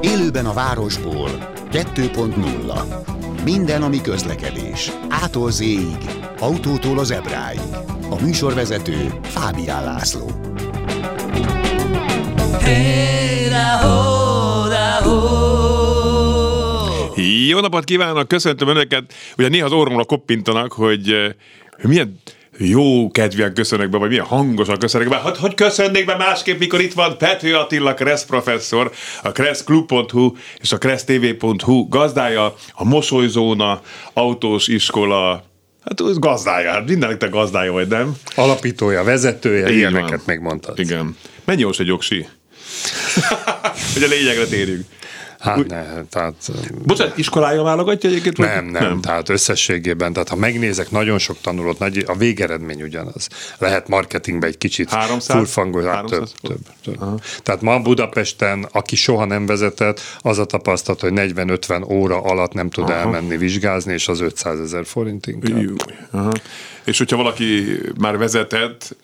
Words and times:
Élőben 0.00 0.46
a 0.46 0.52
városból 0.52 1.30
2.0 1.72 3.44
Minden, 3.44 3.82
ami 3.82 4.00
közlekedés. 4.00 4.90
Ától 5.08 5.50
z 5.50 5.62
autótól 6.38 6.98
az 6.98 7.10
ebráig. 7.10 7.60
A 8.10 8.22
műsorvezető 8.22 9.14
Fábián 9.22 9.84
László. 9.84 10.30
Jó 17.48 17.60
napot 17.60 17.84
kívánok, 17.84 18.28
köszöntöm 18.28 18.68
Önöket. 18.68 19.14
Ugye 19.38 19.48
néha 19.48 19.66
az 19.66 19.72
orromra 19.72 20.04
koppintanak, 20.04 20.72
hogy 20.72 21.34
milyen 21.82 22.20
jó 22.58 23.10
kedvűen 23.10 23.54
köszönök 23.54 23.90
be, 23.90 23.98
vagy 23.98 24.08
milyen 24.08 24.24
hangosan 24.24 24.78
köszönök 24.78 25.08
be. 25.08 25.16
Hogy, 25.16 25.38
hogy 25.38 25.54
köszönnék 25.54 26.06
be 26.06 26.16
másképp, 26.16 26.58
mikor 26.58 26.80
itt 26.80 26.92
van 26.92 27.18
Pető 27.18 27.56
Attila 27.56 27.94
Kressz 27.94 28.24
professzor, 28.24 28.90
a 29.22 29.32
kresszklub.hu 29.32 30.32
és 30.60 30.72
a 30.72 30.78
kressztv.hu 30.78 31.88
gazdája, 31.88 32.54
a 32.72 32.84
Mosolyzóna, 32.84 33.80
autós 34.12 34.68
iskola, 34.68 35.44
Hát 35.84 36.00
az 36.00 36.18
gazdája, 36.18 36.70
hát 36.70 36.88
mindenek 36.88 37.16
te 37.16 37.26
gazdája 37.26 37.72
vagy, 37.72 37.88
nem? 37.88 38.16
Alapítója, 38.34 39.04
vezetője, 39.04 39.70
Így 39.70 39.76
ilyeneket 39.76 40.08
van. 40.10 40.22
megmondtad. 40.26 40.78
Igen. 40.78 41.16
Mennyi 41.44 41.60
jó 41.60 41.70
egy 41.78 41.86
jogsi? 41.86 42.26
hogy 43.92 44.02
a 44.02 44.06
lényegre 44.06 44.44
térjünk. 44.46 44.84
Hát 45.42 45.66
ne, 45.66 46.04
tehát... 46.10 46.34
Bocsánat, 46.84 47.18
iskolája 47.18 47.62
válogatja 47.62 48.10
egyébként? 48.10 48.36
Nem, 48.36 48.64
nem, 48.64 48.82
nem, 48.82 49.00
tehát 49.00 49.28
összességében, 49.28 50.12
tehát 50.12 50.28
ha 50.28 50.36
megnézek, 50.36 50.90
nagyon 50.90 51.18
sok 51.18 51.36
tanulót, 51.40 51.78
nagy, 51.78 52.04
a 52.06 52.16
végeredmény 52.16 52.82
ugyanaz. 52.82 53.28
Lehet 53.58 53.88
marketingbe 53.88 54.46
egy 54.46 54.58
kicsit 54.58 54.90
300? 54.90 55.36
furfangol, 55.36 55.82
hát 55.82 56.04
több, 56.04 56.28
több, 56.40 56.58
több. 56.84 57.20
Tehát 57.42 57.60
ma 57.60 57.80
Budapesten, 57.80 58.68
aki 58.72 58.96
soha 58.96 59.24
nem 59.24 59.46
vezetett, 59.46 60.00
az 60.20 60.38
a 60.38 60.44
tapasztalat, 60.44 61.00
hogy 61.00 61.12
40-50 61.14 61.90
óra 61.90 62.20
alatt 62.22 62.52
nem 62.52 62.70
tud 62.70 62.84
Aha. 62.84 62.98
elmenni 62.98 63.36
vizsgázni, 63.36 63.92
és 63.92 64.08
az 64.08 64.20
500 64.20 64.60
ezer 64.60 64.84
forint 64.86 65.26
inkább. 65.26 65.62
Jú, 65.62 65.74
Aha. 66.10 66.32
És 66.84 66.98
hogyha 66.98 67.16
valaki 67.16 67.78
már 67.98 68.16
vezetett, 68.16 68.96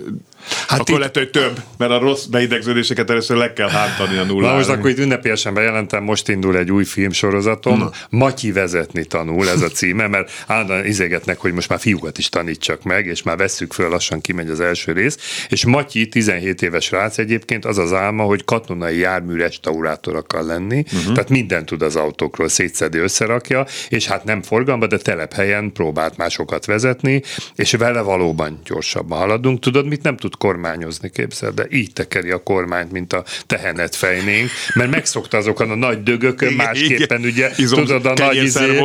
Hát 0.68 0.80
akkor 0.80 0.94
itt... 0.94 0.98
lehet, 0.98 1.16
hogy 1.16 1.30
több, 1.30 1.60
mert 1.78 1.90
a 1.90 1.98
rossz 1.98 2.24
beidegződéseket 2.24 3.10
először 3.10 3.36
le 3.36 3.52
kell 3.52 3.68
hántani 3.68 4.16
a 4.18 4.24
nullára. 4.24 4.52
Na 4.52 4.58
most 4.58 4.70
akkor 4.70 4.90
itt 4.90 4.98
ünnepélyesen 4.98 5.54
bejelentem, 5.54 6.02
most 6.02 6.28
indul 6.28 6.56
egy 6.56 6.70
új 6.72 6.84
filmsorozatom, 6.84 7.78
Na. 7.78 7.90
Matyi 8.10 8.52
vezetni 8.52 9.04
tanul, 9.04 9.48
ez 9.48 9.62
a 9.62 9.68
címe, 9.68 10.06
mert 10.06 10.30
állandóan 10.46 10.86
izégetnek, 10.86 11.38
hogy 11.38 11.52
most 11.52 11.68
már 11.68 11.80
fiúkat 11.80 12.18
is 12.18 12.28
tanítsak 12.28 12.82
meg, 12.82 13.06
és 13.06 13.22
már 13.22 13.36
vesszük 13.36 13.72
föl, 13.72 13.88
lassan 13.88 14.20
kimegy 14.20 14.50
az 14.50 14.60
első 14.60 14.92
rész, 14.92 15.46
és 15.48 15.64
Matyi 15.64 16.08
17 16.08 16.62
éves 16.62 16.90
rác 16.90 17.18
egyébként 17.18 17.64
az 17.64 17.78
az 17.78 17.92
álma, 17.92 18.22
hogy 18.22 18.44
katonai 18.44 18.98
jármű 18.98 19.36
restaurátor 19.36 20.16
akar 20.16 20.42
lenni, 20.42 20.84
uh-huh. 20.92 21.12
tehát 21.12 21.28
mindent 21.28 21.66
tud 21.66 21.82
az 21.82 21.96
autókról, 21.96 22.48
szétszedi, 22.48 22.98
összerakja, 22.98 23.66
és 23.88 24.06
hát 24.06 24.24
nem 24.24 24.42
forgalomba, 24.42 24.86
de 24.86 24.96
telephelyen 24.96 25.72
próbált 25.72 26.16
másokat 26.16 26.64
vezetni, 26.64 27.22
és 27.54 27.67
vele 27.76 28.00
valóban 28.00 28.60
gyorsabban 28.64 29.18
haladunk. 29.18 29.60
Tudod, 29.60 29.86
mit 29.86 30.02
nem 30.02 30.16
tud 30.16 30.36
kormányozni, 30.36 31.10
képzeld, 31.10 31.54
de 31.54 31.66
így 31.70 31.92
tekeri 31.92 32.30
a 32.30 32.42
kormányt, 32.42 32.92
mint 32.92 33.12
a 33.12 33.24
tehenet 33.46 33.94
fejnénk, 33.94 34.50
mert 34.74 34.90
megszokta 34.90 35.36
azokon 35.36 35.70
a 35.70 35.74
nagy 35.74 36.02
dögökön, 36.02 36.52
másképpen 36.52 37.22
ugye, 37.22 37.50
izom, 37.56 37.84
tudod, 37.84 38.06
a 38.06 38.14
nagy 38.24 38.42
izé, 38.42 38.80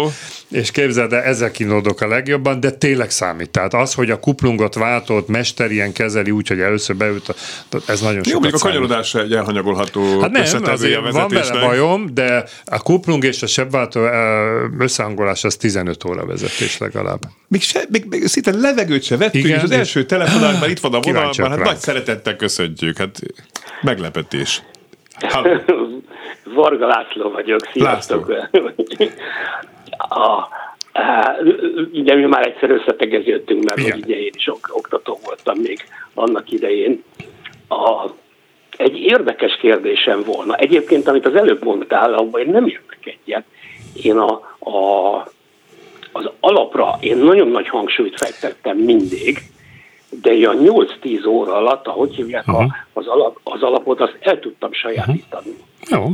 és 0.53 0.71
képzeld, 0.71 1.09
de 1.09 1.23
ezzel 1.23 1.51
kínlódok 1.51 2.01
a 2.01 2.07
legjobban, 2.07 2.59
de 2.59 2.71
tényleg 2.71 3.09
számít. 3.09 3.49
Tehát 3.49 3.73
az, 3.73 3.93
hogy 3.93 4.09
a 4.09 4.19
kuplungot 4.19 4.75
váltott 4.75 5.27
mester 5.27 5.71
ilyen 5.71 5.93
kezeli 5.93 6.31
úgy, 6.31 6.47
hogy 6.47 6.59
először 6.59 6.95
beült, 6.95 7.35
ez 7.87 8.01
nagyon 8.01 8.21
Jó, 8.25 8.31
sokat 8.31 8.53
a 8.53 8.57
kanyarodás 8.57 9.15
egy 9.15 9.33
elhanyagolható 9.33 10.19
Hát 10.21 10.31
nem, 10.31 10.63
azért 10.63 11.11
van 11.11 11.27
vele 11.27 11.59
bajom, 11.59 12.13
de 12.13 12.43
a 12.65 12.81
kuplung 12.81 13.23
és 13.23 13.43
a 13.43 13.47
sebváltó 13.47 14.01
összehangolás 14.79 15.43
az 15.43 15.55
15 15.55 16.05
óra 16.05 16.25
vezetés 16.25 16.77
legalább. 16.77 17.19
Még, 17.47 17.61
se, 17.61 17.83
még, 17.89 18.05
még 18.09 18.25
szinte 18.25 18.55
levegőt 18.55 19.03
se 19.03 19.17
vettünk, 19.17 19.45
Igen, 19.45 19.57
és 19.57 19.63
az 19.63 19.71
első 19.71 20.05
telefonálban 20.05 20.69
itt 20.69 20.79
van 20.79 20.93
a 20.93 20.99
vonalban, 20.99 21.49
hát 21.49 21.63
nagy 21.63 21.77
szeretettel 21.77 22.35
köszönjük, 22.35 22.97
hát 22.97 23.19
meglepetés. 23.81 24.61
Varga 26.55 26.87
László 26.87 27.29
vagyok, 27.29 27.59
sziasztok! 27.73 28.29
László. 28.29 29.07
a, 29.97 30.47
ugye 31.93 32.15
mi 32.15 32.25
már 32.25 32.47
egyszer 32.47 32.69
összetegeződtünk, 32.69 33.63
mert 33.63 33.81
hogy 33.81 34.03
ugye 34.03 34.19
én 34.19 34.31
is 34.35 34.47
ok- 34.47 34.71
oktató 34.71 35.19
voltam 35.25 35.57
még 35.57 35.79
annak 36.13 36.51
idején. 36.51 37.03
A, 37.69 38.09
egy 38.77 38.97
érdekes 38.97 39.57
kérdésem 39.61 40.23
volna. 40.23 40.55
Egyébként, 40.55 41.07
amit 41.07 41.25
az 41.25 41.35
előbb 41.35 41.63
mondtál, 41.63 42.13
abban 42.13 42.41
én 42.41 42.49
nem 42.49 42.67
értek 42.67 43.17
egyet. 43.23 43.43
Én 44.03 44.17
a, 44.17 44.31
a, 44.69 45.17
az 46.11 46.29
alapra 46.39 46.97
én 46.99 47.17
nagyon 47.17 47.47
nagy 47.47 47.67
hangsúlyt 47.67 48.17
fektettem 48.17 48.77
mindig, 48.77 49.37
de 50.21 50.29
a 50.29 50.53
8-10 50.53 51.27
óra 51.27 51.53
alatt, 51.53 51.87
ahogy 51.87 52.15
hívják 52.15 52.47
uh-huh. 52.47 52.71
az, 52.93 53.07
alap, 53.07 53.39
az 53.43 53.61
alapot, 53.61 54.01
azt 54.01 54.17
el 54.19 54.39
tudtam 54.39 54.73
sajátítani. 54.73 55.55
Uh-huh. 55.81 56.05
Jó. 56.05 56.11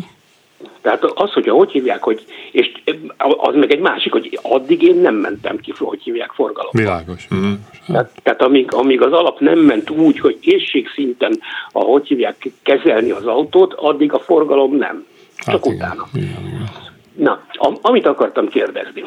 Tehát 0.81 1.03
az, 1.03 1.31
hogy 1.31 1.47
hogy 1.47 1.71
hívják, 1.71 2.03
hogy, 2.03 2.25
és 2.51 2.71
az 3.17 3.55
meg 3.55 3.71
egy 3.71 3.79
másik, 3.79 4.11
hogy 4.11 4.39
addig 4.41 4.81
én 4.81 4.95
nem 4.95 5.15
mentem 5.15 5.57
ki, 5.57 5.73
hogy 5.77 6.01
hívják 6.03 6.31
forgalomba. 6.31 6.77
Világos. 6.77 7.27
Mm. 7.35 7.53
Tehát, 7.87 8.11
tehát 8.23 8.41
amíg, 8.41 8.73
amíg 8.73 9.01
az 9.01 9.11
alap 9.11 9.39
nem 9.39 9.59
ment 9.59 9.89
úgy, 9.89 10.19
hogy 10.19 10.39
készségszinten, 10.39 11.39
ahogy 11.71 12.07
hívják 12.07 12.49
kezelni 12.61 13.11
az 13.11 13.25
autót, 13.25 13.73
addig 13.73 14.13
a 14.13 14.19
forgalom 14.19 14.75
nem. 14.75 15.05
Csak 15.37 15.53
hát 15.53 15.65
utána. 15.65 16.07
Igen, 16.13 16.29
igen. 16.47 16.69
Na, 17.15 17.43
am, 17.53 17.77
amit 17.81 18.05
akartam 18.05 18.47
kérdezni. 18.47 19.03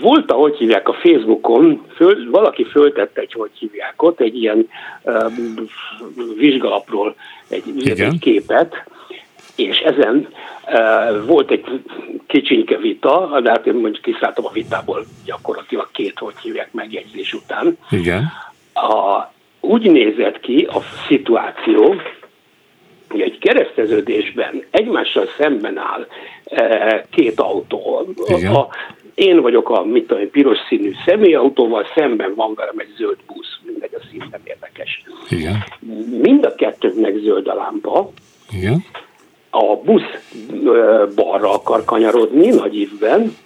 Volt, 0.00 0.30
ahogy 0.30 0.56
hívják 0.56 0.88
a 0.88 0.92
Facebookon, 0.92 1.86
föl, 1.94 2.30
valaki 2.30 2.64
föltette 2.64 3.20
egy, 3.20 3.32
hogy 3.32 3.50
hívják 3.58 4.02
ott, 4.02 4.20
egy 4.20 4.36
ilyen 4.36 4.68
uh, 5.02 5.32
vizsgalapról 6.36 7.14
egy, 7.48 7.62
egy 7.84 8.18
képet, 8.18 8.84
és 9.56 9.78
ezen 9.78 10.28
uh, 10.66 11.26
volt 11.26 11.50
egy 11.50 11.64
kicsinke 12.26 12.76
vita, 12.76 13.40
de 13.42 13.50
hát 13.50 13.66
én 13.66 13.74
mondjuk 13.74 14.02
kiszálltam 14.02 14.44
a 14.46 14.52
vitából 14.52 15.04
gyakorlatilag 15.24 15.88
két, 15.92 16.18
hogy 16.18 16.34
hívják 16.42 16.72
megjegyzés 16.72 17.32
után. 17.32 17.78
Igen. 17.90 18.32
A, 18.74 19.22
úgy 19.60 19.90
nézett 19.90 20.40
ki 20.40 20.66
a 20.70 20.80
szituáció, 21.06 21.94
hogy 23.08 23.20
egy 23.20 23.38
kereszteződésben 23.38 24.64
egymással 24.70 25.26
szemben 25.38 25.78
áll 25.78 26.06
uh, 26.50 27.08
két 27.10 27.40
autó. 27.40 28.14
Igen. 28.26 28.54
A, 28.54 28.68
én 29.14 29.40
vagyok 29.40 29.70
a 29.70 29.84
mit 29.84 30.06
tudom, 30.06 30.30
piros 30.30 30.58
színű 30.68 30.92
személyautóval, 31.06 31.86
szemben 31.94 32.34
van 32.34 32.54
velem 32.54 32.78
egy 32.78 32.94
zöld 32.96 33.18
busz, 33.26 33.58
mindegy 33.62 33.94
a 33.94 34.04
szín 34.10 34.26
nem 34.30 34.40
érdekes. 34.44 35.02
Igen. 35.28 35.64
Mind 36.22 36.44
a 36.44 36.54
kettőnknek 36.54 37.16
zöld 37.16 37.48
a 37.48 37.54
lámpa. 37.54 38.10
Igen 38.52 38.84
a 39.54 39.80
busz 39.84 40.34
balra 41.14 41.52
akar 41.52 41.84
kanyarodni 41.84 42.48
nagy 42.48 42.78
évben, 42.78 43.36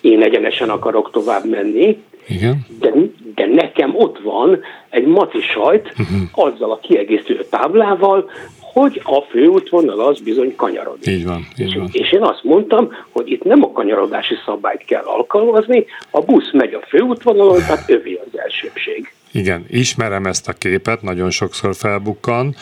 én 0.00 0.22
egyenesen 0.22 0.70
akarok 0.70 1.10
tovább 1.10 1.44
menni, 1.44 2.02
Igen. 2.28 2.66
De, 2.80 2.92
de 3.34 3.46
nekem 3.46 3.94
ott 3.94 4.18
van 4.18 4.60
egy 4.88 5.06
maci 5.06 5.40
sajt 5.40 5.92
uh-huh. 5.98 6.46
azzal 6.46 6.70
a 6.70 6.78
kiegészítő 6.78 7.46
táblával, 7.50 8.30
hogy 8.72 9.00
a 9.04 9.20
főútvonal 9.20 10.00
az 10.00 10.20
bizony 10.20 10.56
kanyarodik. 10.56 11.06
Így 11.06 11.24
van, 11.24 11.46
így 11.58 11.76
van. 11.76 11.88
És, 11.92 12.12
én 12.12 12.22
azt 12.22 12.42
mondtam, 12.42 12.88
hogy 13.10 13.30
itt 13.30 13.42
nem 13.42 13.62
a 13.62 13.72
kanyarodási 13.72 14.34
szabályt 14.44 14.84
kell 14.84 15.04
alkalmazni, 15.04 15.84
a 16.10 16.20
busz 16.20 16.52
megy 16.52 16.74
a 16.74 16.80
főútvonalon, 16.88 17.58
tehát 17.58 17.90
övé 17.90 18.20
az 18.26 18.38
elsőbség. 18.38 19.12
Igen, 19.32 19.64
ismerem 19.70 20.26
ezt 20.26 20.48
a 20.48 20.52
képet, 20.52 21.02
nagyon 21.02 21.30
sokszor 21.30 21.74
felbukkan. 21.74 22.54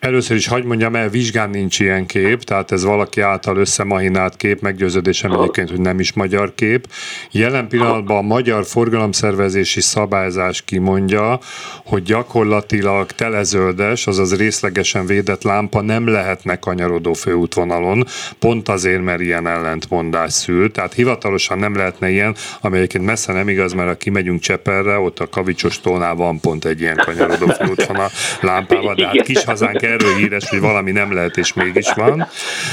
Először 0.00 0.36
is 0.36 0.46
hagyd 0.46 0.64
mondjam 0.64 0.96
el, 0.96 1.08
vizsgán 1.08 1.50
nincs 1.50 1.80
ilyen 1.80 2.06
kép, 2.06 2.42
tehát 2.42 2.72
ez 2.72 2.84
valaki 2.84 3.20
által 3.20 3.56
összemahinált 3.56 4.36
kép, 4.36 4.60
meggyőződésem 4.60 5.32
egyébként, 5.32 5.70
hogy 5.70 5.80
nem 5.80 6.00
is 6.00 6.12
magyar 6.12 6.54
kép. 6.54 6.86
Jelen 7.30 7.68
pillanatban 7.68 8.16
a 8.16 8.22
magyar 8.22 8.64
forgalomszervezési 8.64 9.80
szabályzás 9.80 10.62
kimondja, 10.62 11.38
hogy 11.84 12.02
gyakorlatilag 12.02 13.12
telezöldes, 13.12 14.06
azaz 14.06 14.36
részlegesen 14.36 15.06
védett 15.06 15.42
lámpa 15.42 15.80
nem 15.80 16.08
lehetne 16.08 16.58
kanyarodó 16.58 17.12
főútvonalon, 17.12 18.04
pont 18.38 18.68
azért, 18.68 19.02
mert 19.02 19.20
ilyen 19.20 19.46
ellentmondás 19.46 20.32
szül. 20.32 20.70
Tehát 20.70 20.94
hivatalosan 20.94 21.58
nem 21.58 21.76
lehetne 21.76 22.10
ilyen, 22.10 22.34
ami 22.60 22.76
egyébként 22.76 23.04
messze 23.04 23.32
nem 23.32 23.48
igaz, 23.48 23.72
mert 23.72 23.88
ha 23.88 23.96
kimegyünk 23.96 24.40
Cseperre, 24.40 24.98
ott 24.98 25.18
a 25.18 25.28
Kavicsos 25.28 25.80
tónál 25.80 26.14
van 26.14 26.40
pont 26.40 26.64
egy 26.64 26.80
ilyen 26.80 26.96
kanyarodó 27.04 27.46
főútvonal 27.46 28.10
lámpával, 28.40 28.94
de 28.94 29.06
hát 29.06 29.22
kis 29.22 29.44
hazánk 29.44 29.86
erről 29.88 30.14
híres, 30.14 30.48
hogy 30.48 30.60
valami 30.60 30.90
nem 30.90 31.12
lehet, 31.12 31.36
és 31.36 31.52
mégis 31.52 31.92
van. 31.94 32.26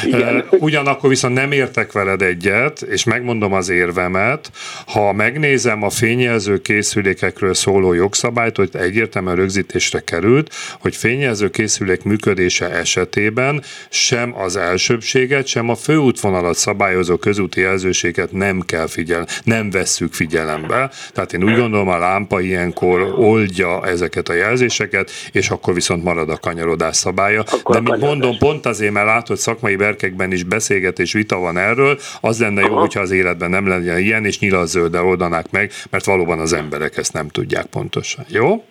Igen. 0.05 0.45
Ugyanakkor 0.49 1.09
viszont 1.09 1.33
nem 1.33 1.51
értek 1.51 1.91
veled 1.91 2.21
egyet, 2.21 2.81
és 2.81 3.03
megmondom 3.03 3.53
az 3.53 3.69
érvemet, 3.69 4.51
ha 4.87 5.13
megnézem 5.13 5.83
a 5.83 5.89
fényjelző 5.89 6.61
készülékekről 6.61 7.53
szóló 7.53 7.93
jogszabályt, 7.93 8.55
hogy 8.55 8.69
egyértelműen 8.73 9.35
rögzítésre 9.35 9.99
került, 9.99 10.53
hogy 10.79 10.95
fényjelző 10.95 11.49
készülék 11.49 12.03
működése 12.03 12.69
esetében 12.69 13.63
sem 13.89 14.35
az 14.37 14.55
elsőbséget, 14.55 15.47
sem 15.47 15.69
a 15.69 15.75
főútvonalat 15.75 16.55
szabályozó 16.55 17.17
közúti 17.17 17.59
jelzőséget 17.59 18.31
nem 18.31 18.61
kell 18.65 18.87
figyelni, 18.87 19.25
nem 19.43 19.69
vesszük 19.69 20.13
figyelembe. 20.13 20.91
Tehát 21.13 21.33
én 21.33 21.43
úgy 21.43 21.55
gondolom, 21.55 21.87
a 21.87 21.97
lámpa 21.97 22.41
ilyenkor 22.41 23.13
oldja 23.17 23.87
ezeket 23.87 24.29
a 24.29 24.33
jelzéseket, 24.33 25.11
és 25.31 25.49
akkor 25.49 25.73
viszont 25.73 26.03
marad 26.03 26.29
a 26.29 26.37
kanyarodás 26.37 26.95
szabálya. 27.05 27.43
Akkor 27.51 27.75
De 27.75 27.81
mint 27.81 28.03
mondom, 28.03 28.37
pont 28.37 28.65
azért, 28.65 28.93
mert 28.93 29.05
látod, 29.05 29.37
szakmai 29.37 29.75
berkekben 29.75 30.31
is 30.31 30.43
beszélgetés, 30.43 31.13
vita 31.13 31.37
van 31.37 31.57
erről, 31.57 31.99
az 32.21 32.39
lenne 32.39 32.61
jó, 32.61 32.75
hogyha 32.75 32.99
az 32.99 33.11
életben 33.11 33.49
nem 33.49 33.67
lenne 33.67 33.99
ilyen, 33.99 34.25
és 34.25 34.39
nyilaszölddel 34.39 35.05
oldanák 35.05 35.51
meg, 35.51 35.71
mert 35.89 36.05
valóban 36.05 36.39
az 36.39 36.53
emberek 36.53 36.97
ezt 36.97 37.13
nem 37.13 37.29
tudják 37.29 37.65
pontosan. 37.65 38.25
Jó? 38.27 38.63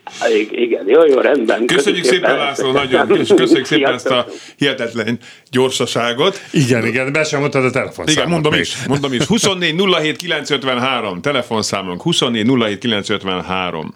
Igen, 0.51 0.85
jó, 0.87 1.05
jó, 1.07 1.21
rendben. 1.21 1.67
Köszönjük 1.67 2.05
szépen, 2.05 2.31
szépen 2.31 2.37
László, 2.37 2.73
nagyon, 2.73 3.19
és 3.19 3.29
köszönjük 3.37 3.67
szépen 3.67 3.93
ezt 3.93 4.11
a 4.11 4.27
hihetetlen 4.57 5.19
gyorsaságot. 5.51 6.41
Igen, 6.51 6.87
igen, 6.87 7.13
be 7.13 7.25
sem 7.25 7.41
mondtad 7.41 7.65
a 7.65 7.71
telefonszámot. 7.71 8.11
Igen, 8.11 8.29
mondom 8.29 8.53
még. 8.53 8.61
is, 8.61 8.77
mondom 8.87 9.13
is. 9.13 9.25
24 9.25 9.75
07 10.01 10.17
953, 10.17 11.21
telefonszámunk 11.21 12.03
24 12.03 12.47
07 12.47 12.79
953. 12.79 13.95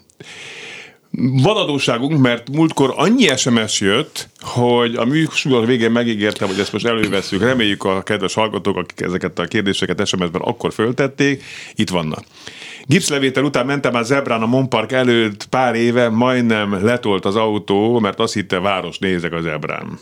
Van 1.21 1.57
adóságunk, 1.57 2.19
mert 2.19 2.49
múltkor 2.49 2.93
annyi 2.95 3.37
SMS 3.37 3.81
jött, 3.81 4.29
hogy 4.39 4.95
a 4.95 5.05
műsor 5.05 5.65
végén 5.65 5.91
megígértem, 5.91 6.47
hogy 6.47 6.59
ezt 6.59 6.73
most 6.73 6.85
előveszünk. 6.85 7.41
Reméljük 7.41 7.83
a 7.83 8.01
kedves 8.01 8.33
hallgatók, 8.33 8.77
akik 8.77 9.01
ezeket 9.01 9.39
a 9.39 9.45
kérdéseket 9.45 10.07
SMS-ben 10.07 10.41
akkor 10.41 10.73
föltették, 10.73 11.43
itt 11.75 11.89
vannak. 11.89 12.23
Gipszlevétel 12.85 13.43
után 13.43 13.65
mentem 13.65 13.95
a 13.95 14.03
Zebrán 14.03 14.41
a 14.41 14.45
Monpark 14.45 14.91
előtt 14.91 15.45
pár 15.45 15.75
éve, 15.75 16.09
majdnem 16.09 16.85
letolt 16.85 17.25
az 17.25 17.35
autó, 17.35 17.99
mert 17.99 18.19
azt 18.19 18.33
hitte 18.33 18.59
város 18.59 18.97
nézek 18.97 19.33
a 19.33 19.41
Zebrán. 19.41 19.99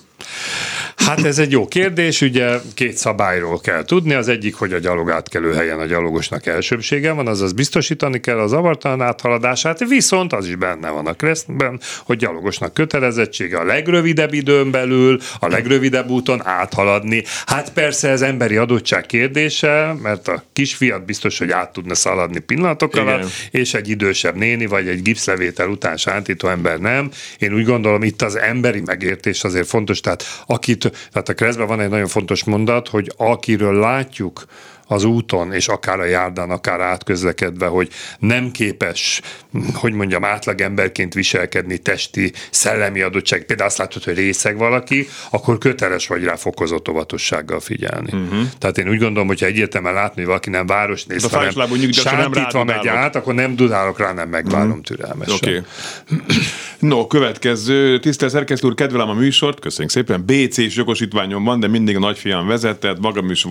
Hát 1.08 1.26
ez 1.26 1.40
egy 1.40 1.52
jó 1.52 1.68
kérdés, 1.68 2.22
ugye 2.22 2.60
két 2.74 2.98
szabályról 2.98 3.60
kell 3.60 3.84
tudni. 3.84 4.14
Az 4.14 4.28
egyik, 4.28 4.56
hogy 4.56 4.74
a 4.74 4.80
gyalog 4.80 5.10
átkelő 5.10 5.54
helyen 5.54 5.80
a 5.80 5.86
gyalogosnak 5.86 6.46
elsőbsége 6.46 7.12
van, 7.12 7.28
azaz 7.28 7.52
biztosítani 7.52 8.20
kell 8.20 8.40
az 8.40 8.50
zavartalan 8.50 9.02
áthaladását, 9.02 9.88
viszont 9.88 10.34
az 10.34 10.48
is 10.48 10.56
benne 10.56 10.90
van 10.90 11.08
a 11.08 11.14
kresztben, 11.14 11.80
hogy 12.06 12.18
gyalogosnak 12.18 12.74
kötelezettsége 12.74 13.58
a 13.58 13.64
legrövidebb 13.64 14.34
időn 14.34 14.72
belül, 14.72 15.20
a 15.40 15.48
legrövidebb 15.48 16.10
úton 16.10 16.42
áthaladni. 16.48 17.24
Hát 17.46 17.74
persze 17.74 18.10
ez 18.10 18.22
emberi 18.22 18.56
adottság 18.56 19.06
kérdése, 19.06 19.96
mert 20.02 20.28
a 20.28 20.44
kisfiat 20.54 21.06
biztos, 21.06 21.38
hogy 21.38 21.52
át 21.52 21.74
tudna 21.74 21.96
szaladni 21.96 22.40
pillanatok 22.40 22.96
Igen. 22.96 23.08
alatt, 23.08 23.30
és 23.52 23.74
egy 23.74 23.90
idősebb 23.90 24.36
néni, 24.36 24.66
vagy 24.66 24.88
egy 24.88 25.02
gipszlevétel 25.02 25.68
után 25.68 25.98
sántító 25.98 26.48
ember 26.48 26.80
nem. 26.80 27.12
Én 27.38 27.54
úgy 27.54 27.66
gondolom, 27.66 28.04
itt 28.04 28.22
az 28.22 28.36
emberi 28.36 28.82
megértés 28.86 29.44
azért 29.44 29.68
fontos, 29.68 30.00
tehát 30.00 30.24
akit 30.46 30.92
tehát 31.12 31.30
a 31.30 31.34
keresztben 31.34 31.68
van 31.68 31.80
egy 31.80 31.90
nagyon 31.90 32.08
fontos 32.08 32.44
mondat, 32.44 32.88
hogy 32.88 33.12
akiről 33.18 33.80
látjuk, 33.80 34.46
az 34.88 35.04
úton, 35.04 35.54
és 35.54 35.68
akár 35.68 36.00
a 36.00 36.06
járdán, 36.06 36.50
akár 36.50 36.80
átközlekedve, 36.80 37.66
hogy 37.66 37.90
nem 38.20 38.52
képes, 38.52 39.22
hogy 39.74 39.94
mondjam, 39.94 40.24
átlagemberként 40.24 41.14
viselkedni 41.14 41.78
testi, 41.78 42.34
szellemi 42.50 43.02
adottság. 43.02 43.46
Például 43.46 43.70
azt 43.70 43.78
látod, 43.78 44.04
hogy 44.04 44.16
részeg 44.16 44.58
valaki, 44.58 45.08
akkor 45.30 45.58
köteles 45.58 46.08
vagy 46.08 46.24
rá 46.24 46.36
fokozott 46.36 46.90
óvatossággal 46.90 47.60
figyelni. 47.60 48.12
Uh-huh. 48.12 48.48
Tehát 48.58 48.78
én 48.78 48.90
úgy 48.90 49.00
gondolom, 49.00 49.28
hogyha 49.28 49.46
egyértelműen 49.46 49.94
látni, 49.94 50.16
hogy 50.16 50.26
valaki 50.26 50.50
nem 50.50 50.66
városnéz, 50.66 51.32
hanem 51.32 51.92
sántítva 51.92 52.64
megy 52.64 52.88
át, 52.88 53.16
akkor 53.16 53.34
nem 53.34 53.56
dudálok 53.56 54.00
rá, 54.00 54.14
nem 54.14 54.30
megvárom 54.30 54.68
uh-huh. 54.68 54.84
türelmesen. 54.84 55.36
Okay. 55.36 55.62
No, 56.80 57.08
következő. 57.08 58.00
Tisztelt 58.00 58.32
szerkesztő 58.32 58.68
úr, 58.68 58.74
kedvelem 58.74 59.10
a 59.10 59.14
műsort, 59.14 59.60
köszönjük 59.60 59.92
szépen. 59.92 60.26
BC-s 60.26 60.76
jogosítványom 60.76 61.44
van, 61.44 61.60
de 61.60 61.68
mindig 61.68 61.96
a 61.96 62.00
nagyfiam 62.00 62.48
vezetett, 62.48 63.00
magam 63.00 63.30
is 63.30 63.46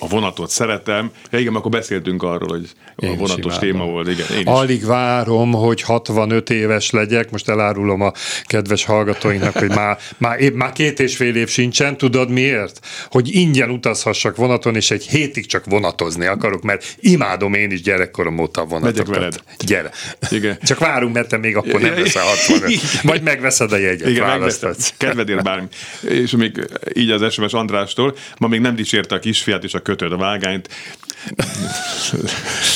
a 0.00 0.06
vonatot 0.08 0.50
szeretem. 0.50 1.10
Ja, 1.30 1.38
igen, 1.38 1.54
akkor 1.54 1.70
beszéltünk 1.70 2.22
arról, 2.22 2.48
hogy 2.48 2.68
én 2.96 3.10
a 3.10 3.14
vonatos 3.14 3.58
téma 3.58 3.84
volt. 3.84 4.08
Igen, 4.08 4.26
én 4.32 4.38
is. 4.38 4.44
Alig 4.44 4.84
várom, 4.84 5.52
hogy 5.52 5.82
65 5.82 6.50
éves 6.50 6.90
legyek. 6.90 7.30
Most 7.30 7.48
elárulom 7.48 8.00
a 8.00 8.12
kedves 8.44 8.84
hallgatóinknak, 8.84 9.56
hogy 9.56 9.68
már, 9.68 9.98
már, 10.16 10.50
már 10.52 10.72
két 10.72 11.00
és 11.00 11.16
fél 11.16 11.36
év 11.36 11.48
sincsen. 11.48 11.96
Tudod 11.96 12.30
miért? 12.30 12.86
Hogy 13.10 13.34
ingyen 13.34 13.70
utazhassak 13.70 14.36
vonaton, 14.36 14.76
és 14.76 14.90
egy 14.90 15.06
hétig 15.06 15.46
csak 15.46 15.64
vonatozni 15.64 16.26
akarok, 16.26 16.62
mert 16.62 16.96
imádom 17.00 17.54
én 17.54 17.70
is 17.70 17.82
gyerekkorom 17.82 18.38
óta 18.38 18.60
a 18.60 18.64
vonatokat. 18.64 19.08
Megyek 19.08 19.14
veled. 19.16 19.42
Gyere. 19.58 19.90
Igen. 20.30 20.58
Csak 20.62 20.78
várunk, 20.78 21.14
mert 21.14 21.28
te 21.28 21.36
még 21.36 21.56
akkor 21.56 21.80
nem 21.80 21.94
veszel 21.94 22.22
65. 22.22 22.80
Vagy 23.02 23.22
megveszed 23.22 23.72
a 23.72 23.76
jegyet, 23.76 24.08
Igen, 24.08 24.26
választatsz. 24.26 24.94
Kedvedért 24.96 25.42
bármi. 25.42 25.66
És 26.08 26.30
még 26.30 26.68
így 26.92 27.10
az 27.10 27.32
SMS 27.32 27.52
Andrástól, 27.52 28.16
ma 28.38 28.48
még 28.48 28.60
nem 28.60 28.74
dicsérte 28.74 29.14
a 29.14 29.18
kisfiát 29.18 29.64
és 29.64 29.74
a 29.74 29.82
kötöd 29.90 30.12
a 30.12 30.16
vágányt. 30.16 30.68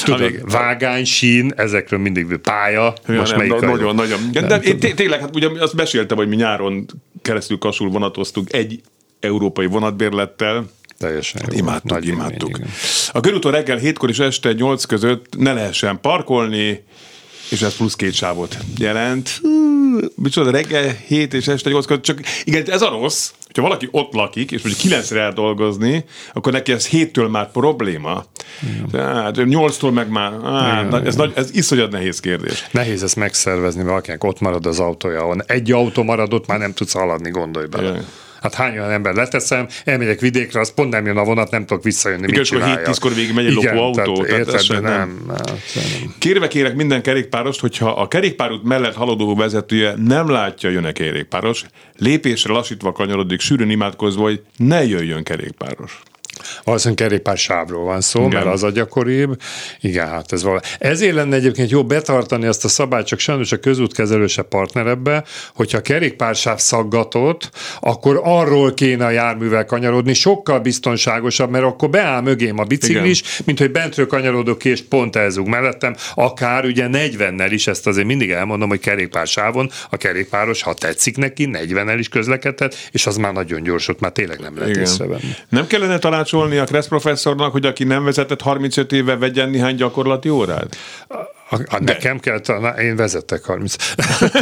Tudod, 0.05 0.21
Amíg, 0.21 0.51
vágány, 0.51 1.05
sín, 1.05 1.53
ezekről 1.57 2.01
mindig 2.01 2.37
pálya. 2.37 2.95
Ja, 3.07 3.15
most 3.15 3.37
nem, 3.37 3.47
melyik 3.47 3.61
nagyon, 3.61 3.95
nagyon. 3.95 4.19
De, 4.33 4.41
de 4.41 4.57
én 4.57 4.79
tényleg, 4.79 5.21
hát 5.21 5.37
ugye 5.37 5.49
azt 5.59 5.75
meséltem, 5.75 6.17
hogy 6.17 6.29
mi 6.29 6.37
nyáron 6.37 6.87
keresztül 7.23 7.59
kasul 7.59 7.91
vonatoztunk 7.91 8.53
egy 8.53 8.81
európai 9.21 9.67
vonatbérlettel, 9.67 10.67
Teljesen 10.99 11.43
jó. 11.51 11.59
Imádtuk, 11.59 11.91
Nagy 11.91 12.07
imádtuk. 12.07 12.49
Élmény, 12.49 12.71
a 13.13 13.21
körúton 13.21 13.53
reggel 13.53 13.79
7-kor 13.83 14.09
és 14.09 14.19
este 14.19 14.53
8 14.53 14.85
között 14.85 15.37
ne 15.39 15.53
lehessen 15.53 16.01
parkolni, 16.01 16.85
és 17.51 17.63
ez 17.63 17.77
plusz 17.77 17.95
két 17.95 18.15
sávot 18.15 18.59
jelent. 18.79 19.41
Micsoda, 20.15 20.51
reggel 20.51 20.97
7 21.07 21.35
és 21.35 21.47
este 21.47 21.71
8 21.71 21.87
között, 21.87 22.03
csak 22.03 22.21
igen, 22.45 22.71
ez 22.71 22.83
a 22.83 22.89
rossz, 22.89 23.31
hogyha 23.55 23.69
valaki 23.69 23.89
ott 23.91 24.13
lakik, 24.13 24.51
és 24.51 24.63
mondjuk 24.63 24.83
9 24.83 25.11
el 25.11 25.33
dolgozni, 25.33 26.05
akkor 26.33 26.53
neki 26.53 26.73
ez 26.73 26.87
héttől 26.87 27.29
már 27.29 27.51
probléma. 27.51 28.25
Tehát 28.91 29.37
8-tól 29.39 29.93
meg 29.93 30.09
már, 30.09 30.33
á, 30.45 30.81
Igen, 30.81 31.07
ez, 31.07 31.17
nagy, 31.17 31.33
ez 31.35 31.55
iszonyat 31.55 31.91
nehéz 31.91 32.21
kérdés. 32.21 32.67
Nehéz 32.71 33.03
ezt 33.03 33.17
megszervezni, 33.17 33.83
valakinek 33.83 34.25
ott 34.25 34.41
marad 34.41 34.67
az 34.67 34.81
autója, 34.81 35.37
egy 35.47 35.73
autó 35.73 36.03
maradott, 36.03 36.47
már 36.47 36.59
nem 36.59 36.73
tudsz 36.73 36.93
haladni, 36.93 37.31
gondolj 37.31 37.67
bele. 37.67 37.89
Igen. 37.91 38.05
Hát 38.45 38.55
hány 38.55 38.79
olyan 38.79 38.91
ember 38.91 39.15
leteszem, 39.15 39.69
elmegyek 39.85 40.21
vidékre, 40.21 40.61
az 40.61 40.75
pont 40.75 40.91
nem 40.91 41.07
jön 41.07 41.17
a 41.17 41.25
vonat, 41.25 41.51
nem 41.51 41.67
tudok 41.67 41.83
visszajönni, 41.83 42.23
Igen, 42.23 42.39
mit 42.39 42.49
csináljak. 42.49 42.87
7-10-kor 42.87 43.15
végig 43.15 43.35
megy 43.35 43.47
egy 43.47 43.53
lopó 43.53 43.79
autó. 43.79 44.25
Tehát, 44.25 44.47
tehát 44.47 44.63
érted, 44.63 44.83
nem, 44.83 45.25
nem, 45.27 45.37
nem. 45.75 46.15
Kérve 46.19 46.49
kérek 46.49 46.75
minden 46.75 47.03
kerékpárost, 47.03 47.61
hogyha 47.61 47.91
a 47.91 48.09
kerékpárút 48.09 48.65
mellett 48.65 48.95
haladó 48.95 49.35
vezetője 49.35 49.95
nem 49.97 50.31
látja, 50.31 50.71
jön-e 50.71 50.93
kerékpáros, 50.93 51.65
lépésre 51.97 52.53
lassítva 52.53 52.93
kanyarodik, 52.93 53.41
sűrűn 53.41 53.71
imádkozva, 53.71 54.23
hogy 54.23 54.43
ne 54.57 54.87
jöjjön 54.87 55.25
kerékpáros. 55.25 56.01
Valószínűleg 56.65 57.07
kerékpár 57.07 57.37
sávról 57.37 57.85
van 57.85 58.01
szó, 58.01 58.21
Igen. 58.21 58.33
mert 58.33 58.47
az 58.47 58.63
a 58.63 58.71
gyakoribb. 58.71 59.41
Igen, 59.81 60.09
hát 60.09 60.33
ez 60.33 60.43
valami. 60.43 60.61
Ezért 60.79 61.15
lenne 61.15 61.37
egyébként 61.37 61.71
jó 61.71 61.85
betartani 61.85 62.47
azt 62.47 62.65
a 62.65 62.69
szabályt, 62.69 63.07
csak 63.07 63.19
sajnos 63.19 63.53
a 63.53 63.59
közútkezelő 63.59 64.27
se 64.27 64.43
partner 64.43 64.87
ebbe, 64.87 65.25
hogyha 65.55 65.79
a 65.79 65.81
kerékpársáv 65.81 66.59
szaggatott, 66.59 67.51
akkor 67.81 68.21
arról 68.23 68.75
kéne 68.75 69.05
a 69.05 69.11
járművel 69.11 69.65
kanyarodni, 69.65 70.15
sokkal 70.15 70.59
biztonságosabb, 70.59 71.51
mert 71.51 71.65
akkor 71.65 71.91
beáll 71.91 72.21
mögém 72.21 72.59
a 72.59 72.65
biciklis, 72.65 73.21
Igen. 73.21 73.33
mint 73.45 73.59
hogy 73.59 73.71
bentről 73.71 74.07
kanyarodok 74.07 74.59
ki, 74.59 74.69
és 74.69 74.83
pont 74.83 75.17
elzúg 75.17 75.49
mellettem, 75.49 75.95
akár 76.15 76.65
ugye 76.65 76.89
40-nel 76.93 77.49
is, 77.51 77.67
ezt 77.67 77.87
azért 77.87 78.07
mindig 78.07 78.31
elmondom, 78.31 78.69
hogy 78.69 78.81
kerékpársávon 78.81 79.71
a 79.91 79.97
kerékpáros, 79.97 80.63
ha 80.63 80.75
tetszik 80.75 81.17
neki, 81.17 81.49
40-nel 81.53 81.97
is 81.99 82.09
közlekedhet, 82.09 82.89
és 82.91 83.07
az 83.07 83.17
már 83.17 83.33
nagyon 83.33 83.63
gyors, 83.63 83.89
ott 83.89 84.01
már 84.01 84.13
tényleg 84.13 84.41
nem 84.41 84.59
lehet 84.59 84.77
észrevenni. 84.77 85.35
Nem 85.49 85.67
kellene 85.67 85.99
talán 85.99 86.24
tanácsolni 86.25 86.57
a 86.57 86.65
Kressz 86.65 86.87
professzornak, 86.89 87.53
hogy 87.53 87.67
aki 87.67 87.85
nem 87.85 88.05
vezetett 88.05 88.41
35 88.41 88.93
éve 88.93 89.17
vegyen 89.17 89.51
néhány 89.51 89.75
gyakorlati 89.75 90.29
órát? 90.29 90.77
A, 91.55 91.75
a 91.75 91.79
nekem 91.83 92.19
kell, 92.19 92.41
na, 92.47 92.69
én 92.69 92.97
vezettek 92.97 93.45
30. 93.45 93.77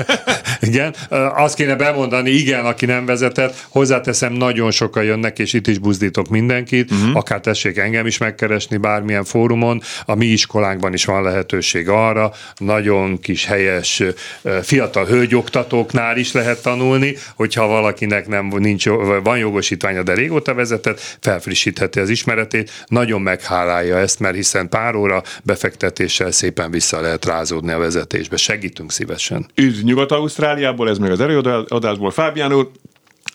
igen, 0.60 0.94
azt 1.34 1.54
kéne 1.54 1.74
bemondani, 1.74 2.30
igen, 2.30 2.64
aki 2.64 2.86
nem 2.86 3.06
vezetett, 3.06 3.66
hozzáteszem, 3.68 4.32
nagyon 4.32 4.70
sokan 4.70 5.04
jönnek, 5.04 5.38
és 5.38 5.52
itt 5.52 5.66
is 5.66 5.78
buzdítok 5.78 6.28
mindenkit, 6.28 6.90
uh-huh. 6.90 7.16
akár 7.16 7.40
tessék 7.40 7.76
engem 7.76 8.06
is 8.06 8.18
megkeresni 8.18 8.76
bármilyen 8.76 9.24
fórumon, 9.24 9.82
a 10.04 10.14
mi 10.14 10.26
iskolánkban 10.26 10.92
is 10.92 11.04
van 11.04 11.22
lehetőség 11.22 11.88
arra, 11.88 12.32
nagyon 12.56 13.20
kis 13.20 13.44
helyes 13.44 14.02
fiatal 14.62 15.04
hölgyoktatóknál 15.04 16.16
is 16.16 16.32
lehet 16.32 16.62
tanulni, 16.62 17.16
hogyha 17.34 17.66
valakinek 17.66 18.28
nem 18.28 18.46
nincs, 18.46 18.86
van 19.22 19.38
jogosítványa, 19.38 20.02
de 20.02 20.14
régóta 20.14 20.54
vezetett, 20.54 21.16
felfrissítheti 21.20 22.00
az 22.00 22.08
ismeretét, 22.08 22.84
nagyon 22.86 23.20
meghálálja 23.20 23.98
ezt, 23.98 24.20
mert 24.20 24.34
hiszen 24.34 24.68
pár 24.68 24.94
óra 24.94 25.22
befektetéssel 25.42 26.30
szépen 26.30 26.70
vissza 26.70 27.00
lehet 27.02 27.24
rázódni 27.24 27.72
a 27.72 27.78
vezetésbe. 27.78 28.36
Segítünk 28.36 28.92
szívesen. 28.92 29.46
Üdv 29.54 29.84
Nyugat-Ausztráliából, 29.84 30.88
ez 30.88 30.98
még 30.98 31.10
az 31.10 31.20
erőadásból. 31.20 32.10
Fábián 32.10 32.52
úr, 32.52 32.70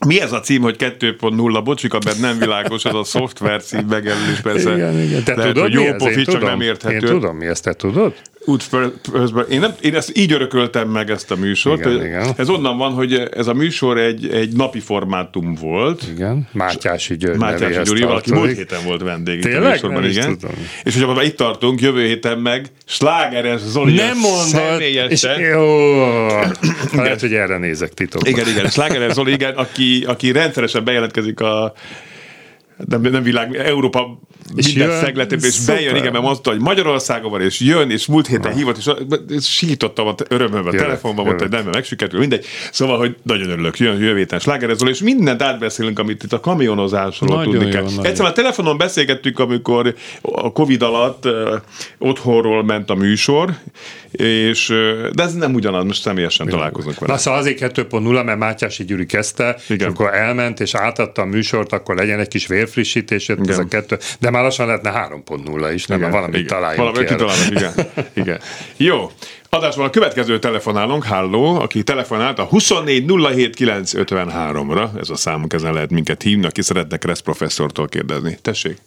mi 0.08 0.22
ez 0.22 0.32
a 0.32 0.40
cím, 0.40 0.62
hogy 0.62 0.76
2.0? 0.80 1.62
Bocsika, 1.64 2.00
mert 2.06 2.20
nem 2.20 2.40
világos, 2.40 2.86
az 2.86 2.96
a 2.96 3.04
szoftver 3.04 3.64
cím 3.64 3.86
megelőzés 3.90 4.40
persze. 4.42 4.74
Igen, 4.74 5.00
igen. 5.00 5.24
Te 5.24 5.36
Lehet, 5.36 5.54
tudod, 5.54 5.72
hogy 5.72 5.82
jó 5.82 5.84
ez? 5.84 5.98
pofi, 5.98 6.24
csak 6.24 6.34
tudom. 6.34 6.50
nem 6.50 6.62
érthető. 6.62 6.96
Én 6.96 7.02
tudom, 7.02 7.38
mi 7.38 7.46
ezt 7.46 7.64
te 7.64 7.74
tudod? 7.74 8.14
Útközben. 8.48 9.46
Én, 9.50 9.60
nem, 9.60 9.74
én 9.82 9.96
ezt 9.96 10.18
így 10.18 10.32
örököltem 10.32 10.89
meg 10.89 11.10
ezt 11.10 11.32
a 11.32 11.36
műsort. 11.36 11.80
Igen, 11.80 11.92
hogy 11.92 12.06
igen. 12.06 12.34
Ez 12.38 12.50
onnan 12.50 12.77
van, 12.77 12.92
hogy 12.92 13.13
ez 13.13 13.48
a 13.48 13.54
műsor 13.54 13.98
egy, 13.98 14.30
egy 14.30 14.56
napi 14.56 14.80
formátum 14.80 15.54
volt. 15.54 16.04
Igen, 16.13 16.48
Mátyási 16.51 17.18
György 17.18 17.38
Mátyási 17.38 17.82
Gyuri, 17.84 18.01
valaki 18.01 18.34
múlt 18.34 18.56
héten 18.56 18.84
volt 18.86 19.01
vendég 19.01 19.38
itt 19.38 19.44
a 19.46 19.48
Tényleg? 19.48 19.72
műsorban, 19.72 20.01
Nem 20.01 20.10
igen. 20.10 20.38
És 20.84 20.94
hogyha 20.94 21.13
már 21.13 21.25
itt 21.25 21.36
tartunk, 21.36 21.82
jövő 21.82 22.06
héten 22.06 22.38
meg 22.38 22.66
Slágeres 22.86 23.62
Zoli 23.62 23.94
Nem 23.94 24.18
mondod, 24.18 24.82
és 25.10 25.27
jó, 25.51 26.27
lehet, 26.94 27.20
hogy 27.20 27.34
erre 27.34 27.58
nézek 27.58 27.94
titokban. 27.94 28.32
Igen, 28.32 28.48
igen, 28.48 28.70
Slágeres 28.70 29.13
Zoli, 29.13 29.32
igen, 29.32 29.54
aki, 29.54 30.04
aki 30.08 30.32
rendszeresen 30.32 30.84
bejelentkezik 30.84 31.39
a 31.39 31.74
nem, 32.86 33.01
nem 33.01 33.24
világ, 33.24 33.56
Európa 33.56 34.20
És 34.56 34.66
minden 34.66 34.88
jön? 34.88 35.00
szegletében, 35.00 35.46
és 35.46 35.54
Szuper. 35.54 35.75
bejön, 35.75 35.96
igen, 35.96 36.12
mert 36.12 36.24
mondta, 36.24 36.50
hogy 36.50 36.60
Magyarországon 36.60 37.32
van, 37.32 37.42
és 37.42 37.60
jön, 37.60 37.92
és 37.92 38.06
múlt 38.06 38.27
héten 38.27 38.54
hívott, 38.54 38.77
és, 38.77 38.89
és 39.30 39.46
sítottam 39.46 40.08
a 40.08 40.16
örömömben, 40.27 40.74
a 40.74 40.77
telefonban, 40.77 41.25
mondta, 41.25 41.44
hogy 41.44 41.51
nem, 41.51 41.66
megsikerül, 41.72 42.20
mindegy. 42.20 42.46
Szóval, 42.72 42.98
hogy 42.98 43.16
nagyon 43.24 43.50
örülök, 43.50 43.80
jön 43.80 44.00
jövő 44.00 44.18
héten 44.18 44.39
Slágeres 44.39 44.77
Zoli, 44.77 44.92
és 44.92 45.01
mindent 45.01 45.42
átbeszélünk, 45.42 46.00
amit 46.00 46.24
itt 46.24 46.34
a 46.34 46.39
kamionozásról 46.39 47.30
Nagyon 47.30 47.51
tudni 47.51 47.66
jó, 47.66 47.72
kell. 47.72 47.84
nagyon 47.84 48.06
Egyszerűen 48.06 48.32
a 48.32 48.36
telefonon 48.36 48.77
beszélgettük, 48.77 49.39
amikor 49.39 49.96
a 50.22 50.51
Covid 50.51 50.82
alatt 50.82 51.25
uh, 51.25 51.34
otthonról 51.98 52.63
ment 52.63 52.89
a 52.89 52.96
műsor, 52.96 53.56
és, 54.12 54.68
de 55.13 55.24
ez 55.24 55.34
nem 55.34 55.54
ugyanaz, 55.54 55.84
most 55.84 56.01
személyesen 56.01 56.48
találkozunk 56.48 57.00
vele. 57.00 57.13
Na 57.13 57.20
szóval 57.20 57.39
azért 57.39 57.60
2.0, 57.60 58.25
mert 58.25 58.39
Mátyási 58.39 58.86
Gyuri 58.86 59.06
kezdte, 59.06 59.58
Igen. 59.70 59.88
és 59.88 59.94
akkor 59.94 60.13
elment, 60.13 60.60
és 60.60 60.75
átadta 60.75 61.22
a 61.22 61.25
műsort, 61.25 61.74
akkor 61.74 61.96
legyen 61.96 62.20
egy 62.20 62.27
kis 62.27 62.48
vérfrissítés, 62.48 63.27
jött 63.27 63.39
ez 63.39 63.46
Igen. 63.46 63.60
a 63.60 63.68
kettő, 63.68 63.98
de 64.20 64.30
már 64.38 64.46
lassan 64.46 64.65
lehetne 64.65 65.08
3.0 65.25 65.72
is, 65.74 65.86
nem, 65.86 66.00
mert 66.00 66.12
valamit 66.12 66.48
találjunk 66.48 66.89
Valamit 66.89 67.10
kitalálunk, 67.10 67.51
igen. 67.51 67.74
igen. 68.24 68.39
Jó. 68.77 69.12
Adásban 69.50 69.86
a 69.86 69.89
következő 69.89 70.39
telefonálunk, 70.39 71.03
Halló, 71.03 71.60
aki 71.60 71.84
telefonált 71.84 72.39
a 72.39 72.44
24 72.44 73.06
07 73.32 73.56
953-ra, 73.60 75.00
ez 75.00 75.10
a 75.10 75.15
számunk, 75.15 75.53
ezen 75.53 75.74
lehet 75.74 75.89
minket 75.89 76.22
hívni, 76.22 76.46
aki 76.46 76.62
szeretne 76.62 76.98
Kressz 76.98 77.20
professzortól 77.20 77.88
kérdezni. 77.88 78.38
Tessék. 78.41 78.77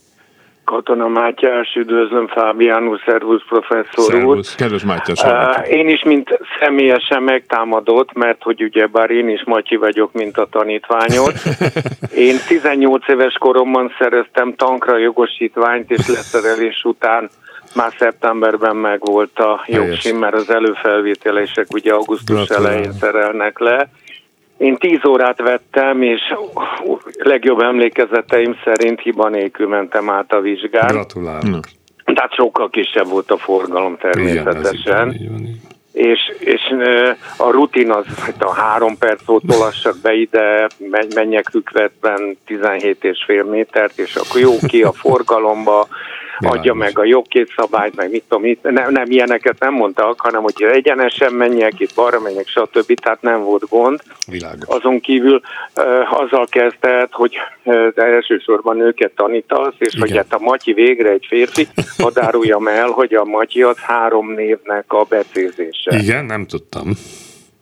Katona 0.71 1.09
Mátyás, 1.09 1.75
üdvözlöm 1.75 2.27
Fábiánus, 2.27 3.01
szervusz 3.07 3.43
professzor 3.49 4.05
úr. 4.05 4.11
Szervusz. 4.13 4.55
Kedves 4.55 4.85
Mátyás. 4.85 5.23
Uh, 5.23 5.73
én 5.73 5.89
is, 5.89 6.03
mint 6.03 6.39
személyesen 6.61 7.23
megtámadott, 7.23 8.13
mert 8.13 8.43
hogy 8.43 8.63
ugye 8.63 8.87
bár 8.87 9.11
én 9.11 9.29
is 9.29 9.45
Matyi 9.45 9.77
vagyok, 9.77 10.13
mint 10.13 10.37
a 10.39 10.47
tanítványod. 10.51 11.33
Én 12.29 12.37
18 12.49 13.09
éves 13.09 13.35
koromban 13.39 13.95
szereztem 13.99 14.55
tankra 14.55 14.99
jogosítványt, 14.99 15.91
és 15.91 16.09
leszerelés 16.09 16.85
után 16.85 17.31
már 17.75 17.93
szeptemberben 17.99 18.77
megvolt 18.77 19.39
a 19.39 19.65
jogsim, 19.67 20.17
mert 20.17 20.35
az 20.35 20.51
előfelvételések 20.51 21.67
ugye 21.71 21.93
augusztus 21.93 22.49
elején 22.49 22.93
szerelnek 22.93 23.59
le. 23.59 23.89
Én 24.61 24.77
10 24.77 25.05
órát 25.09 25.39
vettem, 25.43 26.03
és 26.03 26.21
legjobb 27.19 27.61
emlékezeteim 27.61 28.57
szerint 28.65 29.01
hiba 29.01 29.29
nélkül 29.29 29.69
mentem 29.69 30.11
át 30.11 30.33
a 30.33 30.41
vizsgán. 30.41 30.87
Gratulálok. 30.87 31.65
Tehát 32.05 32.35
sokkal 32.35 32.71
kisebb 32.71 33.07
volt 33.07 33.31
a 33.31 33.37
forgalom 33.37 33.97
Igen, 33.99 34.13
természetesen. 34.13 35.07
van, 35.07 35.29
van. 35.31 35.61
és, 35.93 36.19
és 36.39 36.61
a 37.37 37.51
rutin 37.51 37.91
az, 37.91 38.05
hát 38.19 38.43
a 38.43 38.53
három 38.53 38.99
perc 38.99 39.29
óta 39.29 39.47
tolassak 39.47 39.97
be 40.03 40.13
ide, 40.13 40.69
menj- 40.79 41.15
menjek 41.15 41.53
rükvetben 41.53 42.39
17 42.47 43.05
és 43.05 43.25
fél 43.27 43.45
métert, 43.45 43.99
és 43.99 44.15
akkor 44.15 44.41
jó 44.41 44.57
ki 44.67 44.83
a 44.83 44.93
forgalomba, 44.93 45.87
adja 46.41 46.73
Világos. 46.73 46.85
meg 46.85 46.99
a 46.99 47.05
jogkészszabályt, 47.05 47.97
meg 47.97 48.11
mit 48.11 48.25
tudom, 48.29 48.43
mit, 48.43 48.63
nem, 48.63 48.93
nem 48.93 49.11
ilyeneket 49.11 49.59
nem 49.59 49.75
mondtak, 49.75 50.21
hanem 50.21 50.43
hogy 50.43 50.63
egyenesen 50.63 51.33
menjek, 51.33 51.81
itt 51.81 51.95
balra 51.95 52.21
menjek, 52.21 52.47
stb. 52.47 53.01
Tehát 53.01 53.23
nem 53.23 53.43
volt 53.43 53.69
gond. 53.69 54.01
Világos. 54.27 54.77
Azon 54.77 55.01
kívül 55.01 55.41
azzal 56.11 56.47
kezdett, 56.51 57.13
hogy 57.13 57.37
elsősorban 57.95 58.81
őket 58.81 59.13
tanítasz, 59.15 59.75
és 59.79 59.95
Igen. 59.95 60.01
hogy 60.01 60.17
hát 60.17 60.33
a 60.33 60.39
Matyi 60.39 60.73
végre 60.73 61.11
egy 61.11 61.27
férfi, 61.29 61.69
hadd 62.03 62.19
áruljam 62.19 62.69
el, 62.69 62.89
hogy 62.89 63.15
a 63.15 63.25
Matyi 63.25 63.63
az 63.63 63.79
három 63.79 64.33
névnek 64.33 64.93
a 64.93 65.05
becézése. 65.09 65.99
Igen, 65.99 66.25
nem 66.25 66.47
tudtam. 66.47 66.93